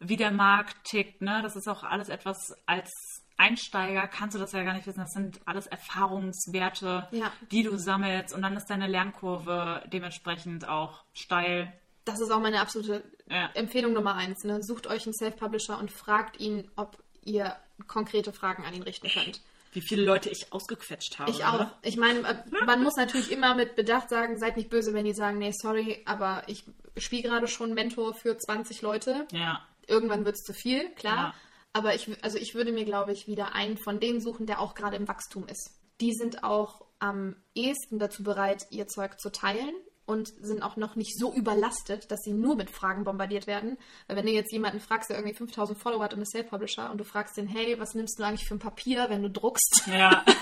wie 0.00 0.16
der 0.16 0.32
Markt 0.32 0.82
tickt. 0.84 1.22
Ne? 1.22 1.40
Das 1.42 1.54
ist 1.54 1.68
auch 1.68 1.84
alles 1.84 2.08
etwas, 2.08 2.52
als 2.66 2.90
Einsteiger 3.36 4.06
kannst 4.08 4.34
du 4.34 4.40
das 4.40 4.50
ja 4.52 4.62
gar 4.64 4.74
nicht 4.74 4.86
wissen. 4.86 5.00
Das 5.00 5.12
sind 5.12 5.40
alles 5.46 5.66
Erfahrungswerte, 5.68 7.08
Ja. 7.12 7.32
die 7.50 7.62
du 7.62 7.76
sammelst 7.76 8.34
und 8.34 8.42
dann 8.42 8.56
ist 8.56 8.66
deine 8.66 8.86
Lernkurve 8.86 9.82
dementsprechend 9.92 10.68
auch 10.68 11.04
steil. 11.12 11.72
Das 12.04 12.20
ist 12.20 12.30
auch 12.30 12.40
meine 12.40 12.60
absolute 12.60 13.04
Ja. 13.28 13.48
Empfehlung 13.54 13.92
Nummer 13.92 14.14
eins. 14.16 14.42
Ne? 14.44 14.62
Sucht 14.62 14.86
euch 14.88 15.04
einen 15.06 15.14
Self-Publisher 15.14 15.78
und 15.78 15.90
fragt 15.92 16.40
ihn, 16.40 16.68
ob 16.76 17.02
ihr 17.24 17.56
konkrete 17.86 18.32
Fragen 18.32 18.64
an 18.64 18.74
ihn 18.74 18.82
richten 18.82 19.08
könnt. 19.08 19.40
Wie 19.72 19.80
viele 19.80 20.04
Leute 20.04 20.28
ich 20.28 20.52
ausgequetscht 20.52 21.18
habe. 21.18 21.30
Ich 21.30 21.44
auch. 21.44 21.60
Ne? 21.60 21.72
Ich 21.82 21.96
meine, 21.96 22.20
äh, 22.20 22.64
man 22.66 22.82
muss 22.82 22.96
natürlich 22.96 23.32
immer 23.32 23.54
mit 23.54 23.74
Bedacht 23.74 24.10
sagen, 24.10 24.38
seid 24.38 24.56
nicht 24.56 24.70
böse, 24.70 24.94
wenn 24.94 25.04
die 25.04 25.14
sagen, 25.14 25.38
nee, 25.38 25.52
sorry, 25.52 26.02
aber 26.04 26.42
ich 26.46 26.64
spiele 26.98 27.22
gerade 27.22 27.48
schon 27.48 27.74
Mentor 27.74 28.14
für 28.14 28.36
20 28.36 28.82
Leute. 28.82 29.26
Ja. 29.32 29.66
Irgendwann 29.86 30.24
wird 30.24 30.36
es 30.36 30.42
zu 30.42 30.52
viel, 30.52 30.90
klar. 30.94 31.16
Ja. 31.16 31.34
Aber 31.72 31.94
ich, 31.94 32.22
also 32.22 32.36
ich 32.38 32.54
würde 32.54 32.70
mir, 32.70 32.84
glaube 32.84 33.12
ich, 33.12 33.26
wieder 33.26 33.54
einen 33.54 33.78
von 33.78 33.98
denen 33.98 34.20
suchen, 34.20 34.46
der 34.46 34.60
auch 34.60 34.74
gerade 34.74 34.96
im 34.96 35.08
Wachstum 35.08 35.46
ist. 35.48 35.70
Die 36.00 36.12
sind 36.12 36.44
auch 36.44 36.84
am 36.98 37.36
ehesten 37.54 37.98
dazu 37.98 38.22
bereit, 38.22 38.66
ihr 38.70 38.86
Zeug 38.86 39.18
zu 39.18 39.32
teilen 39.32 39.74
und 40.04 40.28
sind 40.40 40.62
auch 40.62 40.76
noch 40.76 40.96
nicht 40.96 41.16
so 41.18 41.32
überlastet, 41.32 42.10
dass 42.10 42.20
sie 42.24 42.32
nur 42.32 42.56
mit 42.56 42.70
Fragen 42.70 43.04
bombardiert 43.04 43.46
werden. 43.46 43.78
Weil 44.08 44.16
wenn 44.16 44.26
du 44.26 44.32
jetzt 44.32 44.52
jemanden 44.52 44.80
fragst, 44.80 45.10
der 45.10 45.16
irgendwie 45.16 45.34
5000 45.36 45.78
Follower 45.78 46.02
hat 46.02 46.12
und 46.14 46.22
ist 46.22 46.32
Self-Publisher 46.32 46.90
und 46.90 46.98
du 46.98 47.04
fragst 47.04 47.36
den, 47.36 47.46
hey, 47.46 47.78
was 47.78 47.94
nimmst 47.94 48.18
du 48.18 48.24
eigentlich 48.24 48.46
für 48.48 48.54
ein 48.54 48.58
Papier, 48.58 49.06
wenn 49.08 49.22
du 49.22 49.30
druckst? 49.30 49.82
Ja. 49.86 50.24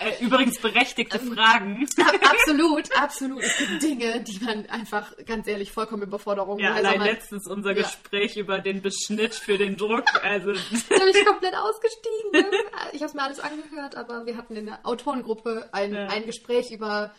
Äh, 0.00 0.24
Übrigens 0.24 0.60
berechtigte 0.60 1.18
Ähm, 1.18 1.32
Fragen. 1.34 1.84
absolut, 2.22 2.88
absolut. 2.96 3.42
Es 3.42 3.56
gibt 3.58 3.82
Dinge, 3.82 4.20
die 4.22 4.38
man 4.44 4.64
einfach, 4.66 5.12
ganz 5.26 5.48
ehrlich, 5.48 5.72
vollkommen 5.72 6.04
Überforderung. 6.04 6.60
Ja, 6.60 6.74
also 6.74 6.86
allein 6.86 6.98
man, 7.00 7.08
letztens 7.08 7.48
unser 7.48 7.70
Ja. 7.72 7.82
Gespräch 7.82 8.36
über 8.36 8.60
den 8.60 8.80
Beschnitt 8.80 9.34
für 9.34 9.58
den 9.58 9.76
Druck. 9.76 10.04
Also, 10.22 10.52
Da 10.88 10.98
bin 10.98 11.08
ich 11.12 11.24
komplett 11.26 11.54
ausgestiegen. 11.56 12.30
Ne? 12.32 12.44
Ich 12.92 13.00
habe 13.02 13.06
es 13.06 13.14
mir 13.14 13.22
alles 13.24 13.40
angehört, 13.40 13.96
aber 13.96 14.24
wir 14.24 14.36
hatten 14.36 14.54
in 14.54 14.66
der 14.66 14.86
Autorengruppe 14.86 15.68
ein, 15.72 15.92
Ja. 15.92 16.06
ein 16.06 16.26
Gespräch 16.26 16.70
über, 16.70 17.12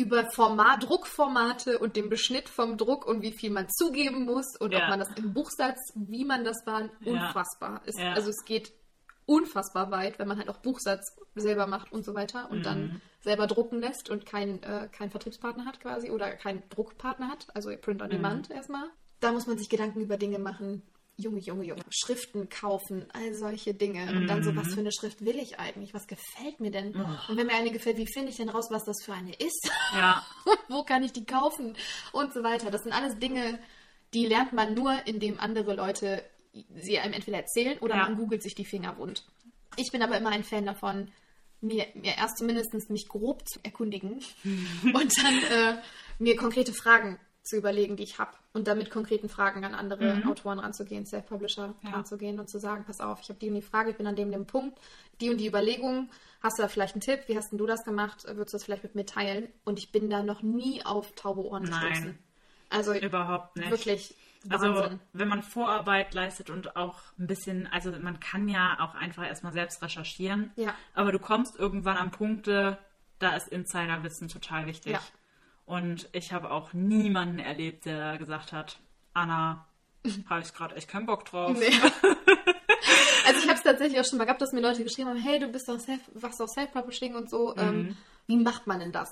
über 0.00 0.28
Format, 0.34 0.82
Druckformate 0.88 1.78
und 1.78 1.94
den 1.96 2.08
Beschnitt 2.08 2.48
vom 2.48 2.76
Druck 2.76 3.06
und 3.06 3.22
wie 3.22 3.32
viel 3.32 3.50
man 3.50 3.68
zugeben 3.68 4.24
muss 4.24 4.56
und 4.58 4.72
Ja. 4.72 4.82
ob 4.84 4.88
man 4.88 4.98
das 4.98 5.10
im 5.16 5.32
Buchsatz, 5.32 5.78
wie 5.94 6.24
man 6.24 6.44
das 6.44 6.56
war, 6.66 6.82
Ja. 6.82 6.88
unfassbar. 7.04 7.82
Es, 7.86 7.96
Ja. 7.98 8.12
Also 8.14 8.30
es 8.30 8.44
geht 8.44 8.72
unfassbar 9.26 9.90
weit, 9.90 10.18
wenn 10.18 10.26
man 10.26 10.38
halt 10.38 10.48
auch 10.48 10.56
Buchsatz 10.58 11.16
selber 11.36 11.66
macht 11.66 11.92
und 11.92 12.04
so 12.04 12.14
weiter 12.14 12.50
und 12.50 12.58
Mhm. 12.58 12.62
dann 12.62 13.02
selber 13.20 13.46
drucken 13.46 13.78
lässt 13.80 14.10
und 14.10 14.26
keinen 14.26 14.62
äh, 14.62 14.88
keinen 14.90 15.10
Vertriebspartner 15.10 15.64
hat 15.66 15.78
quasi 15.80 16.10
oder 16.10 16.32
keinen 16.32 16.62
Druckpartner 16.70 17.28
hat, 17.28 17.46
also 17.54 17.70
Print 17.80 18.02
on 18.02 18.08
Mhm. 18.08 18.12
Demand 18.12 18.50
erstmal. 18.50 18.88
Da 19.20 19.30
muss 19.32 19.46
man 19.46 19.58
sich 19.58 19.68
Gedanken 19.68 20.00
über 20.00 20.16
Dinge 20.16 20.38
machen. 20.38 20.82
Junge, 21.20 21.40
Junge, 21.40 21.64
Junge. 21.64 21.82
Schriften 21.90 22.48
kaufen, 22.48 23.06
all 23.12 23.34
solche 23.34 23.74
Dinge. 23.74 24.12
Und 24.16 24.26
dann 24.26 24.42
so, 24.42 24.54
was 24.56 24.66
Mhm. 24.68 24.72
für 24.74 24.80
eine 24.80 24.92
Schrift 24.92 25.24
will 25.24 25.36
ich 25.38 25.58
eigentlich? 25.58 25.94
Was 25.94 26.06
gefällt 26.06 26.60
mir 26.60 26.70
denn? 26.70 26.94
Und 27.28 27.36
wenn 27.36 27.46
mir 27.46 27.54
eine 27.54 27.70
gefällt, 27.70 27.96
wie 27.98 28.06
finde 28.12 28.30
ich 28.30 28.36
denn 28.36 28.48
raus, 28.48 28.66
was 28.70 28.84
das 28.84 29.02
für 29.04 29.12
eine 29.12 29.32
ist? 29.34 29.70
ja. 29.94 30.24
Wo 30.68 30.82
kann 30.84 31.02
ich 31.02 31.12
die 31.12 31.24
kaufen? 31.24 31.76
Und 32.12 32.32
so 32.32 32.42
weiter. 32.42 32.70
Das 32.70 32.82
sind 32.82 32.92
alles 32.92 33.18
Dinge, 33.18 33.58
die 34.14 34.26
lernt 34.26 34.52
man 34.52 34.74
nur, 34.74 35.06
indem 35.06 35.38
andere 35.38 35.74
Leute 35.74 36.24
sie 36.76 36.98
einem 36.98 37.12
entweder 37.14 37.38
erzählen 37.38 37.78
oder 37.78 37.94
Ja. 37.96 38.02
man 38.04 38.16
googelt 38.16 38.42
sich 38.42 38.54
die 38.54 38.64
Finger 38.64 38.96
wund. 38.98 39.24
Ich 39.76 39.92
bin 39.92 40.02
aber 40.02 40.16
immer 40.16 40.30
ein 40.30 40.42
Fan 40.42 40.66
davon, 40.66 41.12
mir, 41.60 41.86
mir 41.94 42.16
erst 42.16 42.38
zumindest 42.38 42.72
mich 42.90 43.06
grob 43.06 43.46
zu 43.48 43.60
erkundigen 43.62 44.20
und 44.94 45.12
dann 45.22 45.42
äh, 45.76 45.82
mir 46.18 46.34
konkrete 46.36 46.72
Fragen 46.72 47.18
zu 47.42 47.56
überlegen, 47.56 47.96
die 47.96 48.02
ich 48.02 48.18
habe. 48.18 48.32
Und 48.52 48.68
dann 48.68 48.78
mit 48.78 48.90
konkreten 48.90 49.28
Fragen 49.28 49.64
an 49.64 49.74
andere 49.74 50.22
Autoren 50.28 50.58
ranzugehen, 50.58 51.06
Self-Publisher 51.06 51.68
Mhm. 51.68 51.74
Ja. 51.88 51.90
ranzugehen 51.92 52.38
und 52.38 52.48
zu 52.48 52.58
sagen, 52.58 52.84
pass 52.86 53.00
auf, 53.00 53.20
ich 53.22 53.28
habe 53.28 53.38
die 53.38 53.48
und 53.48 53.54
die 53.54 53.62
Frage, 53.62 53.90
ich 53.90 53.96
bin 53.96 54.06
an 54.06 54.16
dem, 54.16 54.30
dem 54.30 54.46
Punkt, 54.46 54.78
die 55.20 55.30
und 55.30 55.38
die 55.38 55.46
Überlegung. 55.48 56.10
Hast 56.42 56.58
du 56.58 56.62
da 56.62 56.68
vielleicht 56.68 56.94
einen 56.94 57.02
Tipp? 57.02 57.20
Wie 57.26 57.36
hast 57.36 57.50
denn 57.50 57.58
du 57.58 57.66
das 57.66 57.84
gemacht? 57.84 58.24
Würdest 58.26 58.52
du 58.54 58.56
das 58.56 58.64
vielleicht 58.64 58.82
mit 58.82 58.94
mir 58.94 59.06
teilen? 59.06 59.48
Und 59.64 59.78
ich 59.78 59.92
bin 59.92 60.08
da 60.10 60.22
noch 60.22 60.42
nie 60.42 60.84
auf 60.84 61.12
taube 61.14 61.44
Ohren 61.44 61.64
Nein. 61.64 61.88
gestoßen. 61.88 62.18
Also 62.70 62.94
Überhaupt 62.94 63.56
nicht. 63.56 63.70
wirklich 63.70 64.14
Also, 64.48 64.74
Wahnsinn. 64.74 65.00
wenn 65.12 65.28
man 65.28 65.42
Vorarbeit 65.42 66.14
leistet 66.14 66.48
und 66.50 66.76
auch 66.76 67.00
ein 67.18 67.26
bisschen, 67.26 67.66
also 67.66 67.90
man 68.00 68.20
kann 68.20 68.48
ja 68.48 68.78
auch 68.80 68.94
einfach 68.94 69.26
erstmal 69.26 69.52
selbst 69.52 69.82
recherchieren. 69.82 70.50
Ja. 70.56 70.74
Aber 70.94 71.12
du 71.12 71.18
kommst 71.18 71.56
irgendwann 71.58 71.96
an 71.98 72.10
Punkte, 72.10 72.78
da 73.18 73.36
ist 73.36 73.48
Insiderwissen 73.48 74.28
total 74.28 74.66
wichtig. 74.66 74.92
Ja. 74.92 75.00
Und 75.70 76.08
ich 76.12 76.32
habe 76.32 76.50
auch 76.50 76.72
niemanden 76.72 77.38
erlebt, 77.38 77.84
der 77.86 78.18
gesagt 78.18 78.50
hat, 78.52 78.78
Anna, 79.14 79.66
habe 80.28 80.40
ich 80.40 80.52
gerade 80.52 80.74
echt 80.74 80.88
keinen 80.88 81.06
Bock 81.06 81.24
drauf. 81.26 81.56
Nee. 81.56 81.66
also 83.26 83.38
ich 83.40 83.44
habe 83.48 83.54
es 83.54 83.62
tatsächlich 83.62 84.00
auch 84.00 84.04
schon 84.04 84.18
mal 84.18 84.24
gehabt, 84.24 84.42
dass 84.42 84.52
mir 84.52 84.60
Leute 84.62 84.82
geschrieben 84.82 85.10
haben, 85.10 85.20
hey, 85.22 85.38
du 85.38 85.46
bist 85.46 85.68
doch 85.68 85.78
Self, 85.78 86.00
was 86.14 86.40
auf 86.40 86.48
Self-Publishing 86.50 87.14
und 87.14 87.30
so. 87.30 87.54
Mhm. 87.54 87.60
Ähm, 87.60 87.96
wie 88.26 88.36
macht 88.36 88.66
man 88.66 88.80
denn 88.80 88.90
das? 88.90 89.08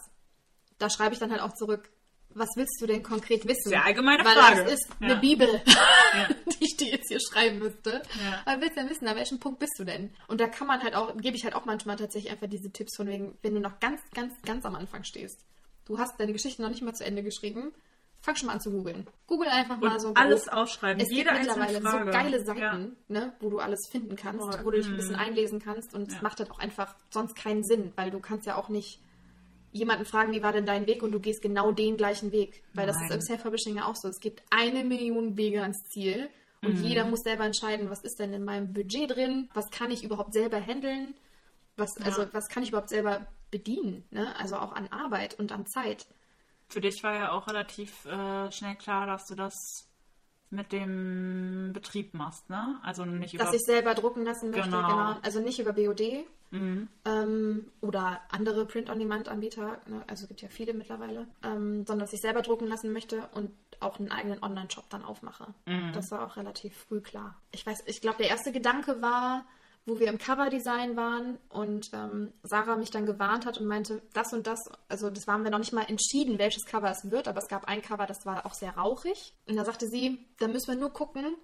Da 0.78 0.90
schreibe 0.90 1.12
ich 1.14 1.20
dann 1.20 1.30
halt 1.30 1.42
auch 1.42 1.52
zurück, 1.54 1.90
was 2.34 2.48
willst 2.56 2.80
du 2.80 2.86
denn 2.86 3.02
konkret 3.04 3.46
wissen? 3.46 3.68
Sehr 3.70 3.84
allgemeine 3.84 4.24
Weil 4.24 4.34
Frage. 4.36 4.64
das 4.64 4.72
ist 4.74 4.88
Ja. 5.00 5.06
eine 5.06 5.16
Bibel, 5.16 5.48
die 6.60 6.64
ich 6.64 6.76
dir 6.76 6.88
jetzt 6.88 7.08
hier 7.08 7.20
schreiben 7.20 7.60
müsste. 7.60 8.02
Ja. 8.24 8.42
Aber 8.46 8.60
willst 8.60 8.76
du 8.76 8.80
denn 8.80 8.90
wissen, 8.90 9.06
an 9.06 9.16
welchem 9.16 9.38
Punkt 9.38 9.60
bist 9.60 9.78
du 9.78 9.84
denn? 9.84 10.12
Und 10.26 10.40
da 10.40 10.48
kann 10.48 10.66
man 10.66 10.82
halt 10.82 10.96
auch, 10.96 11.16
gebe 11.16 11.36
ich 11.36 11.44
halt 11.44 11.54
auch 11.54 11.64
manchmal 11.66 11.94
tatsächlich 11.96 12.32
einfach 12.32 12.48
diese 12.48 12.72
Tipps 12.72 12.96
von 12.96 13.06
wegen, 13.06 13.38
wenn 13.42 13.54
du 13.54 13.60
noch 13.60 13.78
ganz, 13.80 14.00
ganz, 14.12 14.34
ganz 14.42 14.64
am 14.66 14.74
Anfang 14.74 15.04
stehst. 15.04 15.44
Du 15.88 15.98
hast 15.98 16.18
deine 16.20 16.32
Geschichte 16.32 16.62
noch 16.62 16.68
nicht 16.68 16.82
mal 16.82 16.94
zu 16.94 17.04
Ende 17.04 17.22
geschrieben. 17.22 17.72
Fang 18.20 18.34
schon 18.36 18.46
mal 18.48 18.54
an 18.54 18.60
zu 18.60 18.70
googeln. 18.70 19.06
Google 19.26 19.48
einfach 19.48 19.78
mal 19.78 19.92
Und 19.94 20.00
so. 20.00 20.12
alles 20.14 20.46
grob. 20.46 20.58
aufschreiben. 20.58 21.00
Es 21.02 21.08
jede 21.10 21.30
gibt 21.30 21.38
mittlerweile 21.46 21.80
Frage. 21.80 22.04
so 22.04 22.10
geile 22.18 22.38
Ja. 22.38 22.44
Seiten, 22.44 22.96
ne, 23.08 23.32
wo 23.40 23.48
du 23.48 23.58
alles 23.60 23.88
finden 23.90 24.16
kannst, 24.16 24.42
Voll. 24.42 24.64
wo 24.64 24.70
du 24.70 24.76
dich 24.78 24.86
ein 24.88 24.96
bisschen 24.96 25.14
einlesen 25.16 25.60
kannst 25.60 25.94
und 25.94 26.08
es 26.08 26.14
Ja. 26.14 26.22
macht 26.22 26.38
halt 26.40 26.50
auch 26.50 26.58
einfach 26.58 26.94
sonst 27.10 27.34
keinen 27.36 27.62
Sinn, 27.64 27.92
weil 27.96 28.10
du 28.10 28.18
kannst 28.20 28.44
ja 28.46 28.56
auch 28.56 28.68
nicht 28.68 29.00
jemanden 29.70 30.04
fragen, 30.04 30.32
wie 30.32 30.42
war 30.42 30.52
denn 30.52 30.66
dein 30.66 30.86
Weg 30.86 31.02
und 31.02 31.12
du 31.12 31.20
gehst 31.20 31.42
genau 31.42 31.70
den 31.72 31.96
gleichen 31.96 32.32
Weg, 32.32 32.62
weil 32.74 32.86
das 32.86 32.96
ist 32.96 33.02
Nein. 33.02 33.12
im 33.12 33.20
Self-Publishing 33.20 33.76
ja 33.76 33.84
auch 33.86 33.94
so. 33.96 34.08
Es 34.08 34.18
gibt 34.18 34.42
eine 34.50 34.82
Million 34.82 35.36
Wege 35.36 35.62
ans 35.62 35.84
Ziel 35.84 36.28
und 36.62 36.76
Mhm. 36.78 36.84
jeder 36.84 37.04
muss 37.04 37.20
selber 37.20 37.44
entscheiden, 37.44 37.88
was 37.88 38.00
ist 38.02 38.18
denn 38.18 38.32
in 38.32 38.44
meinem 38.44 38.72
Budget 38.72 39.10
drin, 39.14 39.48
was 39.54 39.70
kann 39.70 39.90
ich 39.92 40.02
überhaupt 40.02 40.32
selber 40.32 40.58
handeln, 40.60 41.14
was, 41.76 41.96
also 41.98 42.26
was 42.32 42.48
kann 42.48 42.62
ich 42.64 42.70
überhaupt 42.70 42.88
selber 42.88 43.26
bedienen, 43.50 44.04
ne? 44.10 44.34
also 44.38 44.56
auch 44.56 44.72
an 44.72 44.88
Arbeit 44.88 45.38
und 45.38 45.52
an 45.52 45.66
Zeit. 45.66 46.06
Für 46.68 46.80
dich 46.80 47.02
war 47.02 47.14
ja 47.14 47.32
auch 47.32 47.46
relativ 47.46 48.04
äh, 48.04 48.52
schnell 48.52 48.76
klar, 48.76 49.06
dass 49.06 49.26
du 49.26 49.34
das 49.34 49.88
mit 50.50 50.72
dem 50.72 51.72
Betrieb 51.74 52.14
machst, 52.14 52.48
ne? 52.48 52.80
Also 52.82 53.04
nicht 53.04 53.34
über 53.34 53.44
Dass 53.44 53.54
ich 53.54 53.62
selber 53.62 53.94
drucken 53.94 54.24
lassen 54.24 54.50
möchte, 54.50 54.70
Genau. 54.70 54.88
genau. 54.88 55.16
Also 55.22 55.40
nicht 55.40 55.58
über 55.58 55.74
BOD, 55.74 56.26
ähm, 56.50 57.70
oder 57.80 58.20
andere 58.30 58.64
Print-on-Demand-Anbieter, 58.66 59.80
ne? 59.86 60.02
also 60.06 60.22
es 60.22 60.28
gibt 60.28 60.40
ja 60.40 60.48
viele 60.48 60.72
mittlerweile, 60.72 61.26
ähm, 61.42 61.84
sondern 61.86 62.00
dass 62.00 62.12
ich 62.12 62.20
selber 62.20 62.42
drucken 62.42 62.66
lassen 62.66 62.92
möchte 62.92 63.28
und 63.34 63.50
auch 63.80 63.98
einen 63.98 64.10
eigenen 64.10 64.42
Online-Shop 64.42 64.88
dann 64.88 65.04
aufmache. 65.04 65.54
Das 65.92 66.10
war 66.10 66.26
auch 66.26 66.36
relativ 66.36 66.76
früh 66.88 67.00
klar. 67.00 67.36
Ich 67.52 67.64
weiß, 67.64 67.84
ich 67.86 68.00
glaube, 68.00 68.18
der 68.18 68.28
erste 68.28 68.50
Gedanke 68.50 69.00
war, 69.02 69.44
wo 69.88 69.98
wir 69.98 70.08
im 70.08 70.18
Coverdesign 70.18 70.96
waren 70.96 71.38
und 71.48 71.90
ähm, 71.94 72.32
Sarah 72.42 72.76
mich 72.76 72.90
dann 72.90 73.06
gewarnt 73.06 73.46
hat 73.46 73.58
und 73.58 73.66
meinte, 73.66 74.02
das 74.12 74.32
und 74.32 74.46
das, 74.46 74.70
also 74.88 75.08
das 75.10 75.26
waren 75.26 75.44
wir 75.44 75.50
noch 75.50 75.58
nicht 75.58 75.72
mal 75.72 75.86
entschieden, 75.88 76.38
welches 76.38 76.66
Cover 76.66 76.90
es 76.90 77.10
wird, 77.10 77.26
aber 77.26 77.38
es 77.38 77.48
gab 77.48 77.64
ein 77.66 77.80
Cover, 77.80 78.06
das 78.06 78.26
war 78.26 78.44
auch 78.44 78.54
sehr 78.54 78.76
rauchig. 78.76 79.34
Und 79.46 79.56
da 79.56 79.64
sagte 79.64 79.88
sie, 79.88 80.18
da 80.38 80.48
müssen 80.48 80.68
wir 80.68 80.76
nur 80.76 80.92
gucken. 80.92 81.34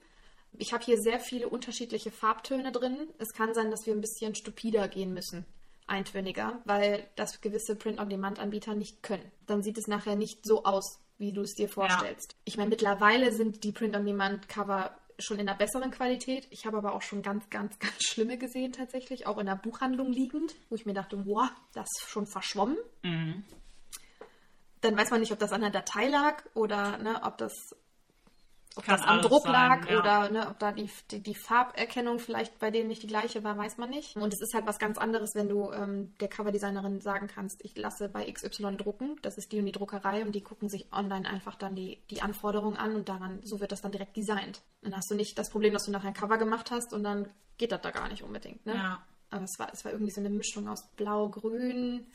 Ich 0.58 0.72
habe 0.72 0.84
hier 0.84 0.98
sehr 0.98 1.18
viele 1.18 1.48
unterschiedliche 1.48 2.10
Farbtöne 2.10 2.70
drin. 2.70 3.08
Es 3.18 3.32
kann 3.32 3.54
sein, 3.54 3.70
dass 3.70 3.86
wir 3.86 3.94
ein 3.94 4.00
bisschen 4.00 4.34
stupider 4.34 4.86
gehen 4.88 5.12
müssen, 5.12 5.46
eintöniger, 5.86 6.60
weil 6.64 7.08
das 7.16 7.40
gewisse 7.40 7.74
Print-on-Demand-Anbieter 7.74 8.74
nicht 8.74 9.02
können. 9.02 9.30
Dann 9.46 9.62
sieht 9.62 9.78
es 9.78 9.88
nachher 9.88 10.16
nicht 10.16 10.44
so 10.44 10.64
aus, 10.64 11.00
wie 11.18 11.32
du 11.32 11.42
es 11.42 11.54
dir 11.54 11.68
vorstellst. 11.68 12.36
Ich 12.44 12.56
meine, 12.56 12.70
mittlerweile 12.70 13.32
sind 13.32 13.64
die 13.64 13.72
Print-on-Demand-Cover 13.72 14.96
schon 15.18 15.38
in 15.38 15.48
einer 15.48 15.56
besseren 15.56 15.90
Qualität. 15.90 16.46
Ich 16.50 16.66
habe 16.66 16.76
aber 16.76 16.94
auch 16.94 17.02
schon 17.02 17.22
ganz, 17.22 17.48
ganz, 17.50 17.78
ganz 17.80 18.02
schlimme 18.02 18.38
gesehen 18.38 18.72
tatsächlich, 18.72 19.26
auch 19.26 19.38
in 19.38 19.46
der 19.46 19.56
Buchhandlung 19.56 20.12
liegend, 20.12 20.54
wo 20.68 20.74
ich 20.74 20.86
mir 20.86 20.94
dachte, 20.94 21.24
wow, 21.26 21.50
das 21.72 21.88
ist 22.00 22.10
schon 22.10 22.26
verschwommen. 22.26 22.76
Dann 24.80 24.96
weiß 24.96 25.10
man 25.10 25.20
nicht, 25.20 25.32
ob 25.32 25.38
das 25.38 25.52
an 25.52 25.62
der 25.62 25.70
Datei 25.70 26.08
lag 26.08 26.44
oder 26.54 26.98
ne, 26.98 27.20
ob 27.22 27.38
das, 27.38 27.52
ob 28.76 28.84
Kann 28.84 28.96
das 28.98 29.06
am 29.06 29.20
Druck 29.20 29.44
sein, 29.44 29.52
lag 29.52 29.88
ja. 29.88 29.98
oder 30.00 30.30
ne, 30.30 30.48
ob 30.48 30.58
da 30.58 30.72
die, 30.72 30.90
die, 31.10 31.22
die 31.22 31.34
Farberkennung 31.34 32.18
vielleicht 32.18 32.58
bei 32.58 32.72
denen 32.72 32.88
nicht 32.88 33.02
die 33.02 33.06
gleiche 33.06 33.44
war, 33.44 33.56
weiß 33.56 33.78
man 33.78 33.90
nicht. 33.90 34.16
Und 34.16 34.32
es 34.32 34.40
ist 34.40 34.52
halt 34.52 34.66
was 34.66 34.80
ganz 34.80 34.98
anderes, 34.98 35.34
wenn 35.34 35.48
du 35.48 35.70
ähm, 35.70 36.14
der 36.18 36.28
Coverdesignerin 36.28 37.00
sagen 37.00 37.28
kannst, 37.28 37.64
ich 37.64 37.76
lasse 37.76 38.08
bei 38.08 38.30
XY 38.30 38.76
drucken, 38.76 39.16
das 39.22 39.38
ist 39.38 39.52
die 39.52 39.60
und 39.60 39.66
die 39.66 39.72
Druckerei 39.72 40.24
und 40.24 40.34
die 40.34 40.42
gucken 40.42 40.68
sich 40.68 40.92
online 40.92 41.28
einfach 41.28 41.54
dann 41.54 41.76
die, 41.76 42.02
die 42.10 42.22
Anforderungen 42.22 42.76
an 42.76 42.96
und 42.96 43.08
daran, 43.08 43.40
so 43.44 43.60
wird 43.60 43.70
das 43.70 43.80
dann 43.80 43.92
direkt 43.92 44.16
designt. 44.16 44.62
Dann 44.82 44.96
hast 44.96 45.08
du 45.10 45.14
nicht 45.14 45.38
das 45.38 45.50
Problem, 45.50 45.72
dass 45.72 45.84
du 45.84 45.92
nachher 45.92 46.08
ein 46.08 46.14
Cover 46.14 46.38
gemacht 46.38 46.72
hast 46.72 46.92
und 46.92 47.04
dann 47.04 47.28
geht 47.58 47.70
das 47.70 47.80
da 47.80 47.92
gar 47.92 48.08
nicht 48.08 48.24
unbedingt. 48.24 48.66
Ne? 48.66 48.74
Ja. 48.74 49.02
Aber 49.30 49.44
es 49.44 49.58
war, 49.58 49.72
es 49.72 49.84
war 49.84 49.92
irgendwie 49.92 50.12
so 50.12 50.20
eine 50.20 50.30
Mischung 50.30 50.68
aus 50.68 50.88
Blau, 50.96 51.28
Grün. 51.28 52.06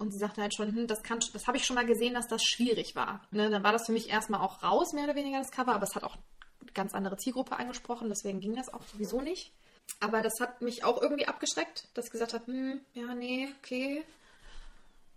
Und 0.00 0.12
sie 0.12 0.18
sagte 0.18 0.40
halt 0.40 0.54
schon, 0.54 0.74
hm, 0.74 0.86
das, 0.86 1.02
kann, 1.02 1.20
das 1.34 1.46
habe 1.46 1.58
ich 1.58 1.64
schon 1.66 1.76
mal 1.76 1.84
gesehen, 1.86 2.14
dass 2.14 2.26
das 2.26 2.42
schwierig 2.42 2.96
war. 2.96 3.20
Ne, 3.30 3.50
dann 3.50 3.62
war 3.62 3.72
das 3.72 3.84
für 3.86 3.92
mich 3.92 4.08
erstmal 4.08 4.40
auch 4.40 4.62
raus, 4.62 4.92
mehr 4.94 5.04
oder 5.04 5.14
weniger 5.14 5.38
das 5.38 5.50
Cover, 5.50 5.74
aber 5.74 5.84
es 5.84 5.94
hat 5.94 6.04
auch 6.04 6.16
eine 6.62 6.72
ganz 6.72 6.94
andere 6.94 7.18
Zielgruppe 7.18 7.56
angesprochen, 7.56 8.08
deswegen 8.08 8.40
ging 8.40 8.56
das 8.56 8.72
auch 8.72 8.82
sowieso 8.82 9.20
nicht. 9.20 9.52
Aber 10.00 10.22
das 10.22 10.40
hat 10.40 10.62
mich 10.62 10.84
auch 10.84 11.02
irgendwie 11.02 11.26
abgeschreckt, 11.28 11.88
dass 11.94 12.06
ich 12.06 12.12
gesagt 12.12 12.32
habe, 12.32 12.46
hm, 12.46 12.80
ja, 12.94 13.14
nee, 13.14 13.48
okay. 13.58 14.02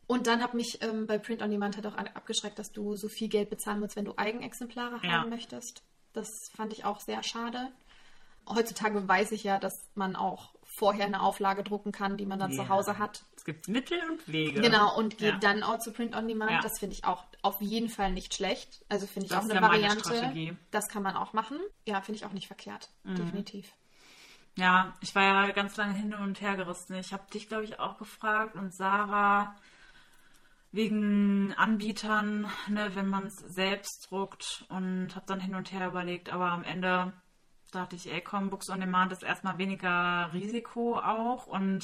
Und 0.05 0.27
dann 0.27 0.43
hat 0.43 0.53
mich 0.53 0.81
ähm, 0.81 1.07
bei 1.07 1.17
Print 1.17 1.41
on 1.41 1.49
Demand 1.49 1.75
halt 1.77 1.87
auch 1.87 1.95
abgeschreckt, 1.95 2.59
dass 2.59 2.71
du 2.71 2.95
so 2.97 3.07
viel 3.07 3.29
Geld 3.29 3.49
bezahlen 3.49 3.79
musst, 3.79 3.95
wenn 3.95 4.05
du 4.05 4.13
Eigenexemplare 4.17 4.99
Ja. 5.01 5.11
haben 5.21 5.29
möchtest. 5.29 5.81
Das 6.11 6.27
fand 6.55 6.73
ich 6.73 6.83
auch 6.83 6.99
sehr 6.99 7.23
schade. 7.23 7.71
Heutzutage 8.49 9.07
weiß 9.07 9.31
ich 9.31 9.43
ja, 9.45 9.57
dass 9.59 9.87
man 9.95 10.17
auch 10.17 10.53
vorher 10.77 11.05
eine 11.05 11.21
Auflage 11.21 11.63
drucken 11.63 11.91
kann, 11.91 12.17
die 12.17 12.25
man 12.25 12.39
dann 12.39 12.51
Ja. 12.51 12.57
zu 12.57 12.69
Hause 12.69 12.97
hat. 12.97 13.23
Es 13.43 13.45
gibt 13.45 13.67
Mittel 13.67 13.99
und 14.09 14.25
Wege. 14.31 14.61
Genau, 14.61 14.95
und 14.97 15.17
geht 15.17 15.33
Ja. 15.33 15.37
dann 15.37 15.63
auch 15.63 15.77
zu 15.79 15.91
Print 15.91 16.15
on 16.15 16.29
Demand. 16.29 16.49
Ja. 16.49 16.61
Das 16.61 16.79
finde 16.79 16.95
ich 16.95 17.03
auch 17.03 17.25
auf 17.41 17.59
jeden 17.59 17.89
Fall 17.89 18.13
nicht 18.13 18.33
schlecht. 18.33 18.85
Also 18.87 19.05
finde 19.05 19.25
ich 19.25 19.33
Das 19.33 19.43
auch 19.45 19.49
eine 19.49 19.61
Variante. 19.61 19.99
Strategie. 19.99 20.55
Das 20.71 20.87
kann 20.87 21.03
man 21.03 21.17
auch 21.17 21.33
machen. 21.33 21.59
Ja, 21.85 21.99
finde 21.99 22.19
ich 22.19 22.25
auch 22.25 22.31
nicht 22.31 22.47
verkehrt. 22.47 22.89
Mhm. 23.03 23.15
Definitiv. 23.15 23.73
Ja, 24.55 24.93
ich 25.01 25.13
war 25.13 25.23
ja 25.23 25.51
ganz 25.51 25.75
lange 25.75 25.93
hin 25.93 26.13
und 26.13 26.39
her 26.39 26.55
gerissen. 26.55 26.93
Ich 26.95 27.11
habe 27.11 27.29
dich, 27.33 27.49
glaube 27.49 27.65
ich, 27.65 27.81
auch 27.81 27.97
gefragt 27.97 28.55
und 28.55 28.73
Sarah 28.73 29.57
wegen 30.71 31.53
Anbietern, 31.57 32.49
ne, 32.69 32.91
wenn 32.95 33.09
man 33.09 33.25
es 33.25 33.35
selbst 33.35 34.07
druckt 34.09 34.63
und 34.69 35.15
habe 35.17 35.25
dann 35.27 35.41
hin 35.41 35.55
und 35.55 35.73
her 35.73 35.87
überlegt, 35.87 36.31
aber 36.31 36.45
am 36.49 36.63
Ende 36.63 37.11
dachte 37.71 37.97
ich, 37.97 38.09
ey, 38.09 38.21
komm, 38.21 38.49
Books 38.49 38.69
on 38.69 38.79
Demand 38.79 39.11
ist 39.11 39.21
erstmal 39.21 39.57
weniger 39.57 40.29
Risiko 40.31 40.97
auch 40.97 41.45
und 41.47 41.83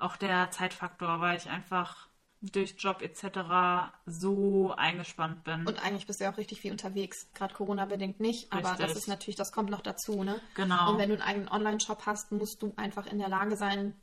auch 0.00 0.16
der 0.16 0.50
Zeitfaktor, 0.50 1.20
weil 1.20 1.36
ich 1.36 1.48
einfach 1.48 2.08
durch 2.42 2.74
Job 2.78 3.02
etc. 3.02 3.92
so 4.06 4.72
eingespannt 4.76 5.44
bin. 5.44 5.66
Und 5.66 5.84
eigentlich 5.84 6.06
bist 6.06 6.20
du 6.20 6.24
ja 6.24 6.32
auch 6.32 6.38
richtig 6.38 6.60
viel 6.60 6.72
unterwegs. 6.72 7.28
Gerade 7.34 7.54
Corona-bedingt 7.54 8.18
nicht, 8.18 8.50
aber 8.52 8.70
Richtig. 8.70 8.86
das 8.86 8.96
ist 8.96 9.08
natürlich, 9.08 9.36
das 9.36 9.52
kommt 9.52 9.70
noch 9.70 9.82
dazu, 9.82 10.24
ne? 10.24 10.40
Genau. 10.54 10.90
Und 10.90 10.98
wenn 10.98 11.10
du 11.10 11.16
einen 11.16 11.22
eigenen 11.22 11.48
Online-Shop 11.48 12.06
hast, 12.06 12.32
musst 12.32 12.62
du 12.62 12.72
einfach 12.76 13.06
in 13.06 13.18
der 13.18 13.28
Lage 13.28 13.56
sein, 13.56 13.94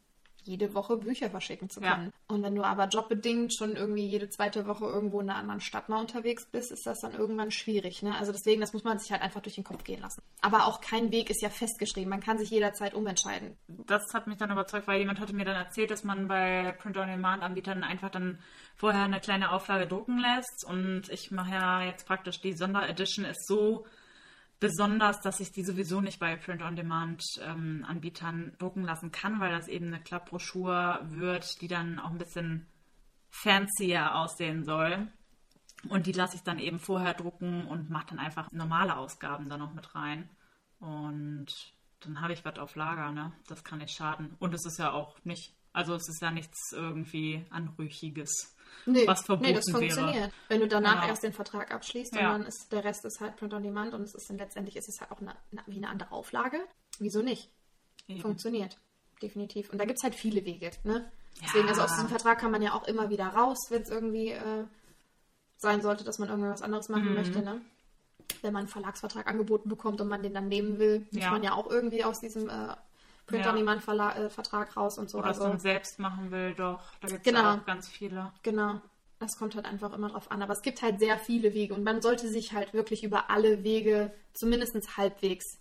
jede 0.48 0.74
Woche 0.74 0.98
Bücher 0.98 1.30
verschicken 1.30 1.70
zu 1.70 1.82
Ja. 1.82 1.96
können. 1.96 2.14
Und 2.28 2.44
wenn 2.44 2.56
du 2.56 2.64
aber 2.64 2.88
jobbedingt 2.88 3.54
schon 3.54 3.76
irgendwie 3.76 4.06
jede 4.08 4.30
zweite 4.30 4.66
Woche 4.66 4.86
irgendwo 4.86 5.20
in 5.22 5.30
einer 5.30 5.40
anderen 5.40 5.62
Stadt 5.62 5.90
mal 5.90 6.00
unterwegs 6.00 6.46
bist, 6.46 6.72
ist 6.72 6.86
das 6.88 7.00
dann 7.02 7.14
irgendwann 7.14 7.52
schwierig. 7.52 8.02
Ne? 8.02 8.16
Also 8.18 8.32
deswegen, 8.32 8.62
das 8.62 8.74
muss 8.74 8.84
man 8.84 8.98
sich 9.00 9.12
halt 9.12 9.22
einfach 9.22 9.42
durch 9.42 9.56
den 9.56 9.64
Kopf 9.64 9.84
gehen 9.84 10.02
lassen. 10.02 10.22
Aber 10.42 10.66
auch 10.68 10.82
kein 10.82 11.12
Weg 11.12 11.30
ist 11.30 11.42
ja 11.42 11.50
festgeschrieben. 11.50 12.10
Man 12.10 12.22
kann 12.22 12.38
sich 12.38 12.50
jederzeit 12.50 12.94
umentscheiden. 12.94 13.56
das 13.68 14.04
hat 14.14 14.28
mich 14.28 14.38
dann 14.38 14.52
überzeugt, 14.52 14.88
weil 14.88 15.00
jemand 15.00 15.20
hatte 15.20 15.34
mir 15.36 15.46
dann 15.46 15.56
erzählt, 15.56 15.92
dass 15.92 16.04
man 16.04 16.28
bei 16.28 16.74
Print-on-Demand-Anbietern 16.80 17.84
einfach 17.84 18.10
dann 18.10 18.40
vorher 18.76 19.04
eine 19.04 19.20
kleine 19.20 19.52
Auflage 19.52 19.88
drucken 19.88 20.20
lässt. 20.20 20.66
Und 20.68 21.10
ich 21.10 21.32
mache 21.32 21.52
ja 21.52 21.82
jetzt 21.84 22.06
praktisch 22.08 22.40
die 22.42 22.54
Sonderedition 22.54 23.26
ist 23.26 23.48
so 23.48 23.86
besonders, 24.60 25.22
dass 25.22 25.40
ich 25.40 25.52
die 25.52 25.64
sowieso 25.64 26.02
nicht 26.02 26.20
bei 26.20 26.36
Print-on-Demand-Anbietern 26.36 28.56
drucken 28.58 28.84
lassen 28.84 29.12
kann, 29.12 29.40
weil 29.40 29.52
das 29.52 29.68
eben 29.68 29.86
eine 29.88 30.02
Klappbroschur 30.02 31.00
wird, 31.04 31.62
die 31.62 31.68
dann 31.68 32.00
auch 32.00 32.10
ein 32.10 32.18
bisschen 32.18 32.66
fancier 33.30 34.16
aussehen 34.16 34.64
soll. 34.64 35.12
Und 35.90 36.08
die 36.08 36.12
lasse 36.12 36.38
ich 36.38 36.44
dann 36.44 36.58
eben 36.60 36.80
vorher 36.80 37.14
drucken 37.14 37.68
und 37.68 37.92
mache 37.92 38.08
dann 38.10 38.20
einfach 38.20 38.52
normale 38.52 38.98
Ausgaben 38.98 39.48
da 39.48 39.58
noch 39.58 39.74
mit 39.74 39.94
rein. 39.94 40.28
Und 40.80 41.54
dann 42.00 42.22
habe 42.22 42.34
ich 42.34 42.44
was 42.46 42.58
auf 42.58 42.76
Lager, 42.76 43.12
ne? 43.12 43.32
Das 43.48 43.64
kann 43.64 43.78
nicht 43.80 43.96
schaden. 43.96 44.36
Und 44.40 44.54
es 44.54 44.66
ist 44.66 44.80
ja 44.80 44.92
auch 44.92 45.24
nicht, 45.24 45.54
also 45.74 45.94
es 45.94 46.10
ist 46.10 46.22
ja 46.22 46.32
nichts 46.32 46.72
irgendwie 46.74 47.46
Anrüchiges, 47.52 48.57
was 48.86 49.22
verboten 49.26 49.50
nee, 49.50 49.54
das 49.56 49.66
funktioniert. 49.72 50.16
wäre. 50.16 50.32
Wenn 50.48 50.60
du 50.62 50.68
danach 50.68 50.96
Genau. 51.02 51.08
erst 51.08 51.24
den 51.24 51.34
Vertrag 51.34 51.74
abschließt 51.74 52.16
Ja. 52.16 52.34
und 52.34 52.40
dann 52.42 52.48
ist 52.48 52.72
der 52.72 52.84
Rest 52.84 53.04
ist 53.06 53.20
halt 53.20 53.36
Print 53.38 53.54
on 53.54 53.64
Demand 53.64 53.94
und 53.94 54.02
es 54.04 54.16
ist 54.16 54.30
dann 54.30 54.38
letztendlich 54.38 54.76
ist 54.78 54.88
es 54.90 55.00
halt 55.02 55.12
auch 55.12 55.20
eine, 55.22 55.36
eine, 55.52 55.62
wie 55.68 55.78
eine 55.78 55.90
andere 55.90 56.12
Auflage. 56.12 56.60
Wieso 57.00 57.22
nicht? 57.22 57.50
Eben. 58.08 58.22
Funktioniert. 58.22 58.78
Definitiv. 59.22 59.70
Und 59.72 59.80
da 59.80 59.86
gibt 59.86 60.00
es 60.00 60.04
halt 60.04 60.16
viele 60.16 60.46
Wege. 60.46 60.72
Ne? 60.84 61.12
Deswegen, 61.44 61.68
also 61.68 61.82
aus 61.82 61.92
diesem 61.92 62.08
Vertrag 62.08 62.40
kann 62.40 62.52
man 62.52 62.62
ja 62.62 62.74
auch 62.74 62.88
immer 62.88 63.10
wieder 63.10 63.28
raus, 63.28 63.58
wenn 63.70 63.82
es 63.82 63.90
irgendwie 63.90 64.30
äh, 64.32 64.64
sein 65.58 65.82
sollte, 65.82 66.04
dass 66.04 66.20
man 66.20 66.30
irgendwas 66.30 66.62
anderes 66.62 66.88
Mhm. 66.90 66.96
machen 66.96 67.14
möchte. 67.14 67.42
Ne? 67.42 67.62
Wenn 68.42 68.54
man 68.54 68.62
einen 68.62 68.68
Verlagsvertrag 68.70 69.28
angeboten 69.28 69.70
bekommt 69.70 70.02
und 70.02 70.08
man 70.08 70.22
den 70.22 70.34
dann 70.34 70.48
nehmen 70.48 70.78
will, 70.80 71.08
muss 71.12 71.24
Ja. 71.24 71.32
man 71.32 71.44
ja 71.44 71.54
auch 71.54 71.70
irgendwie 71.70 72.04
aus 72.04 72.20
diesem 72.20 72.50
äh, 72.50 72.76
Print 73.28 73.44
Ja. 73.46 73.52
on 73.52 73.58
Demand 73.58 73.84
Verla 73.84 74.16
äh, 74.16 74.30
Vertrag 74.30 74.76
raus 74.76 74.98
und 74.98 75.10
so. 75.10 75.20
Oder 75.20 75.30
was 75.30 75.38
also, 75.38 75.50
man 75.50 75.60
selbst 75.60 76.00
machen 76.00 76.32
will, 76.32 76.54
doch. 76.56 76.82
Da 77.02 77.08
gibt 77.10 77.28
es 77.28 77.34
Genau. 77.34 77.54
auch 77.56 77.66
ganz 77.66 77.88
viele. 77.88 78.32
Genau. 78.44 78.82
Das 79.20 79.38
kommt 79.38 79.56
halt 79.56 79.66
einfach 79.66 79.94
immer 79.94 80.10
drauf 80.10 80.32
an. 80.32 80.42
Aber 80.42 80.54
es 80.54 80.62
gibt 80.62 80.82
halt 80.82 81.00
sehr 81.00 81.18
viele 81.20 81.54
Wege 81.54 81.74
und 81.74 81.84
man 81.84 82.02
sollte 82.02 82.28
sich 82.30 82.54
halt 82.54 82.74
wirklich 82.74 83.04
über 83.04 83.30
alle 83.30 83.64
Wege, 83.64 84.14
zumindest 84.34 84.96
halbwegs, 84.98 85.60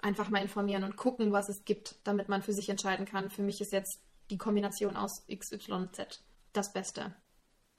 einfach 0.00 0.28
mal 0.30 0.42
informieren 0.42 0.84
und 0.84 0.96
gucken, 0.96 1.32
was 1.32 1.48
es 1.48 1.64
gibt, 1.64 1.96
damit 2.04 2.28
man 2.28 2.42
für 2.42 2.52
sich 2.52 2.68
entscheiden 2.68 3.04
kann. 3.06 3.30
Für 3.30 3.42
mich 3.42 3.60
ist 3.60 3.72
jetzt 3.72 4.00
die 4.30 4.38
Kombination 4.38 4.96
aus 4.96 5.24
X, 5.26 5.52
Y, 5.52 5.92
Z 5.92 6.22
das 6.52 6.72
Beste. 6.72 7.14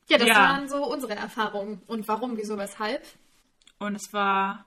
Ja, 0.09 0.17
das 0.17 0.27
Ja. 0.27 0.35
waren 0.35 0.67
so 0.69 0.85
unsere 0.85 1.15
Erfahrungen. 1.15 1.81
Und 1.87 2.07
warum, 2.07 2.37
wieso, 2.37 2.57
weshalb? 2.57 3.03
Und 3.79 3.95
es 3.95 4.11
war 4.13 4.65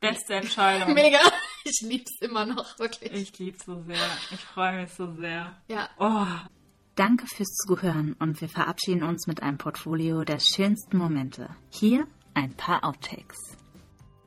beste 0.00 0.34
Entscheidung. 0.34 0.92
Mega. 0.94 1.18
Ich 1.66 1.80
lieb's 1.80 2.20
immer 2.20 2.44
noch, 2.44 2.78
wirklich. 2.78 3.10
Ich 3.12 3.38
liebe 3.38 3.56
es 3.56 3.64
so 3.64 3.82
sehr. 3.86 3.96
Ich 4.30 4.40
freue 4.40 4.82
mich 4.82 4.92
so 4.92 5.14
sehr. 5.14 5.56
Ja. 5.68 5.88
Oh, 5.98 6.26
Danke 6.96 7.26
fürs 7.26 7.48
Zuhören 7.66 8.14
und 8.20 8.40
wir 8.40 8.48
verabschieden 8.48 9.02
uns 9.02 9.26
mit 9.26 9.42
einem 9.42 9.58
Portfolio 9.58 10.22
der 10.22 10.38
schönsten 10.38 10.96
Momente. 10.96 11.48
Hier 11.70 12.06
ein 12.34 12.54
paar 12.54 12.84
Outtakes. 12.84 13.36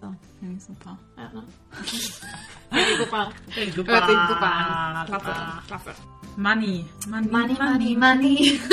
so, 0.02 0.14
finde 0.40 0.58
ich 0.58 0.64
super. 0.66 1.00
ja 1.16 1.32
ne? 1.32 1.44
Finde 1.72 2.92
ich 2.92 2.98
super. 2.98 3.32
Hey, 3.50 3.72
super. 3.72 3.92
Hört 3.94 4.10
sich 4.10 4.18
super 4.28 4.54
an. 4.54 5.06
Klasse, 5.06 5.34
klasse. 5.68 5.96
Money. 6.36 6.86
Money, 7.08 7.30
Money, 7.30 7.54
money, 7.54 7.96
money. 7.96 8.60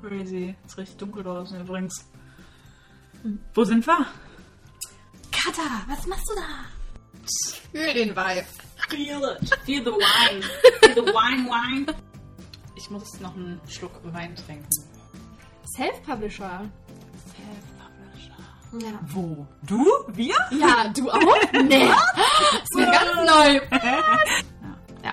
Crazy. 0.00 0.54
Ist 0.64 0.78
richtig 0.78 0.96
dunkel 0.98 1.24
draußen 1.24 1.60
übrigens. 1.60 2.08
Wo 3.52 3.64
sind 3.64 3.84
wir? 3.84 4.06
Kata, 5.48 5.82
was 5.88 6.06
machst 6.06 6.28
du 6.28 6.34
da? 6.34 6.42
Fühl 7.72 7.94
den 7.94 8.10
Vibe. 8.10 8.44
Feel 8.90 9.22
it. 9.24 9.58
Feel 9.64 9.82
the 9.82 9.92
wine. 9.92 10.42
Feel 10.82 10.94
the 10.94 11.12
wine, 11.12 11.48
wine. 11.48 11.86
Ich 12.76 12.90
muss 12.90 13.18
noch 13.20 13.34
einen 13.34 13.58
Schluck 13.66 13.92
Wein 14.12 14.36
trinken. 14.36 14.68
Self-Publisher. 15.74 16.68
Self-Publisher. 17.32 18.36
Ja. 18.78 19.00
Wo? 19.06 19.46
Du? 19.62 19.86
Wir? 20.08 20.36
Ja, 20.50 20.88
du 20.88 21.10
auch? 21.10 21.52
Nee. 21.52 21.88
Das 21.88 22.62
ist 22.64 22.74
mir 22.74 22.90
ganz 22.90 23.14
neu. 23.30 23.60
Ja. 25.02 25.12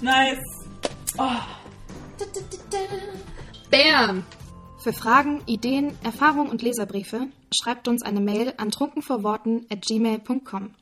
Nice. 0.00 0.38
Bam! 3.70 4.24
Für 4.84 4.92
Fragen, 4.92 5.40
Ideen, 5.46 5.96
Erfahrungen 6.04 6.50
und 6.50 6.60
Leserbriefe 6.60 7.28
schreibt 7.50 7.88
uns 7.88 8.02
eine 8.02 8.20
Mail 8.20 8.52
an 8.58 8.70
trunkenvorworten 8.70 9.64
at 9.70 9.80
gmail.com. 9.80 10.74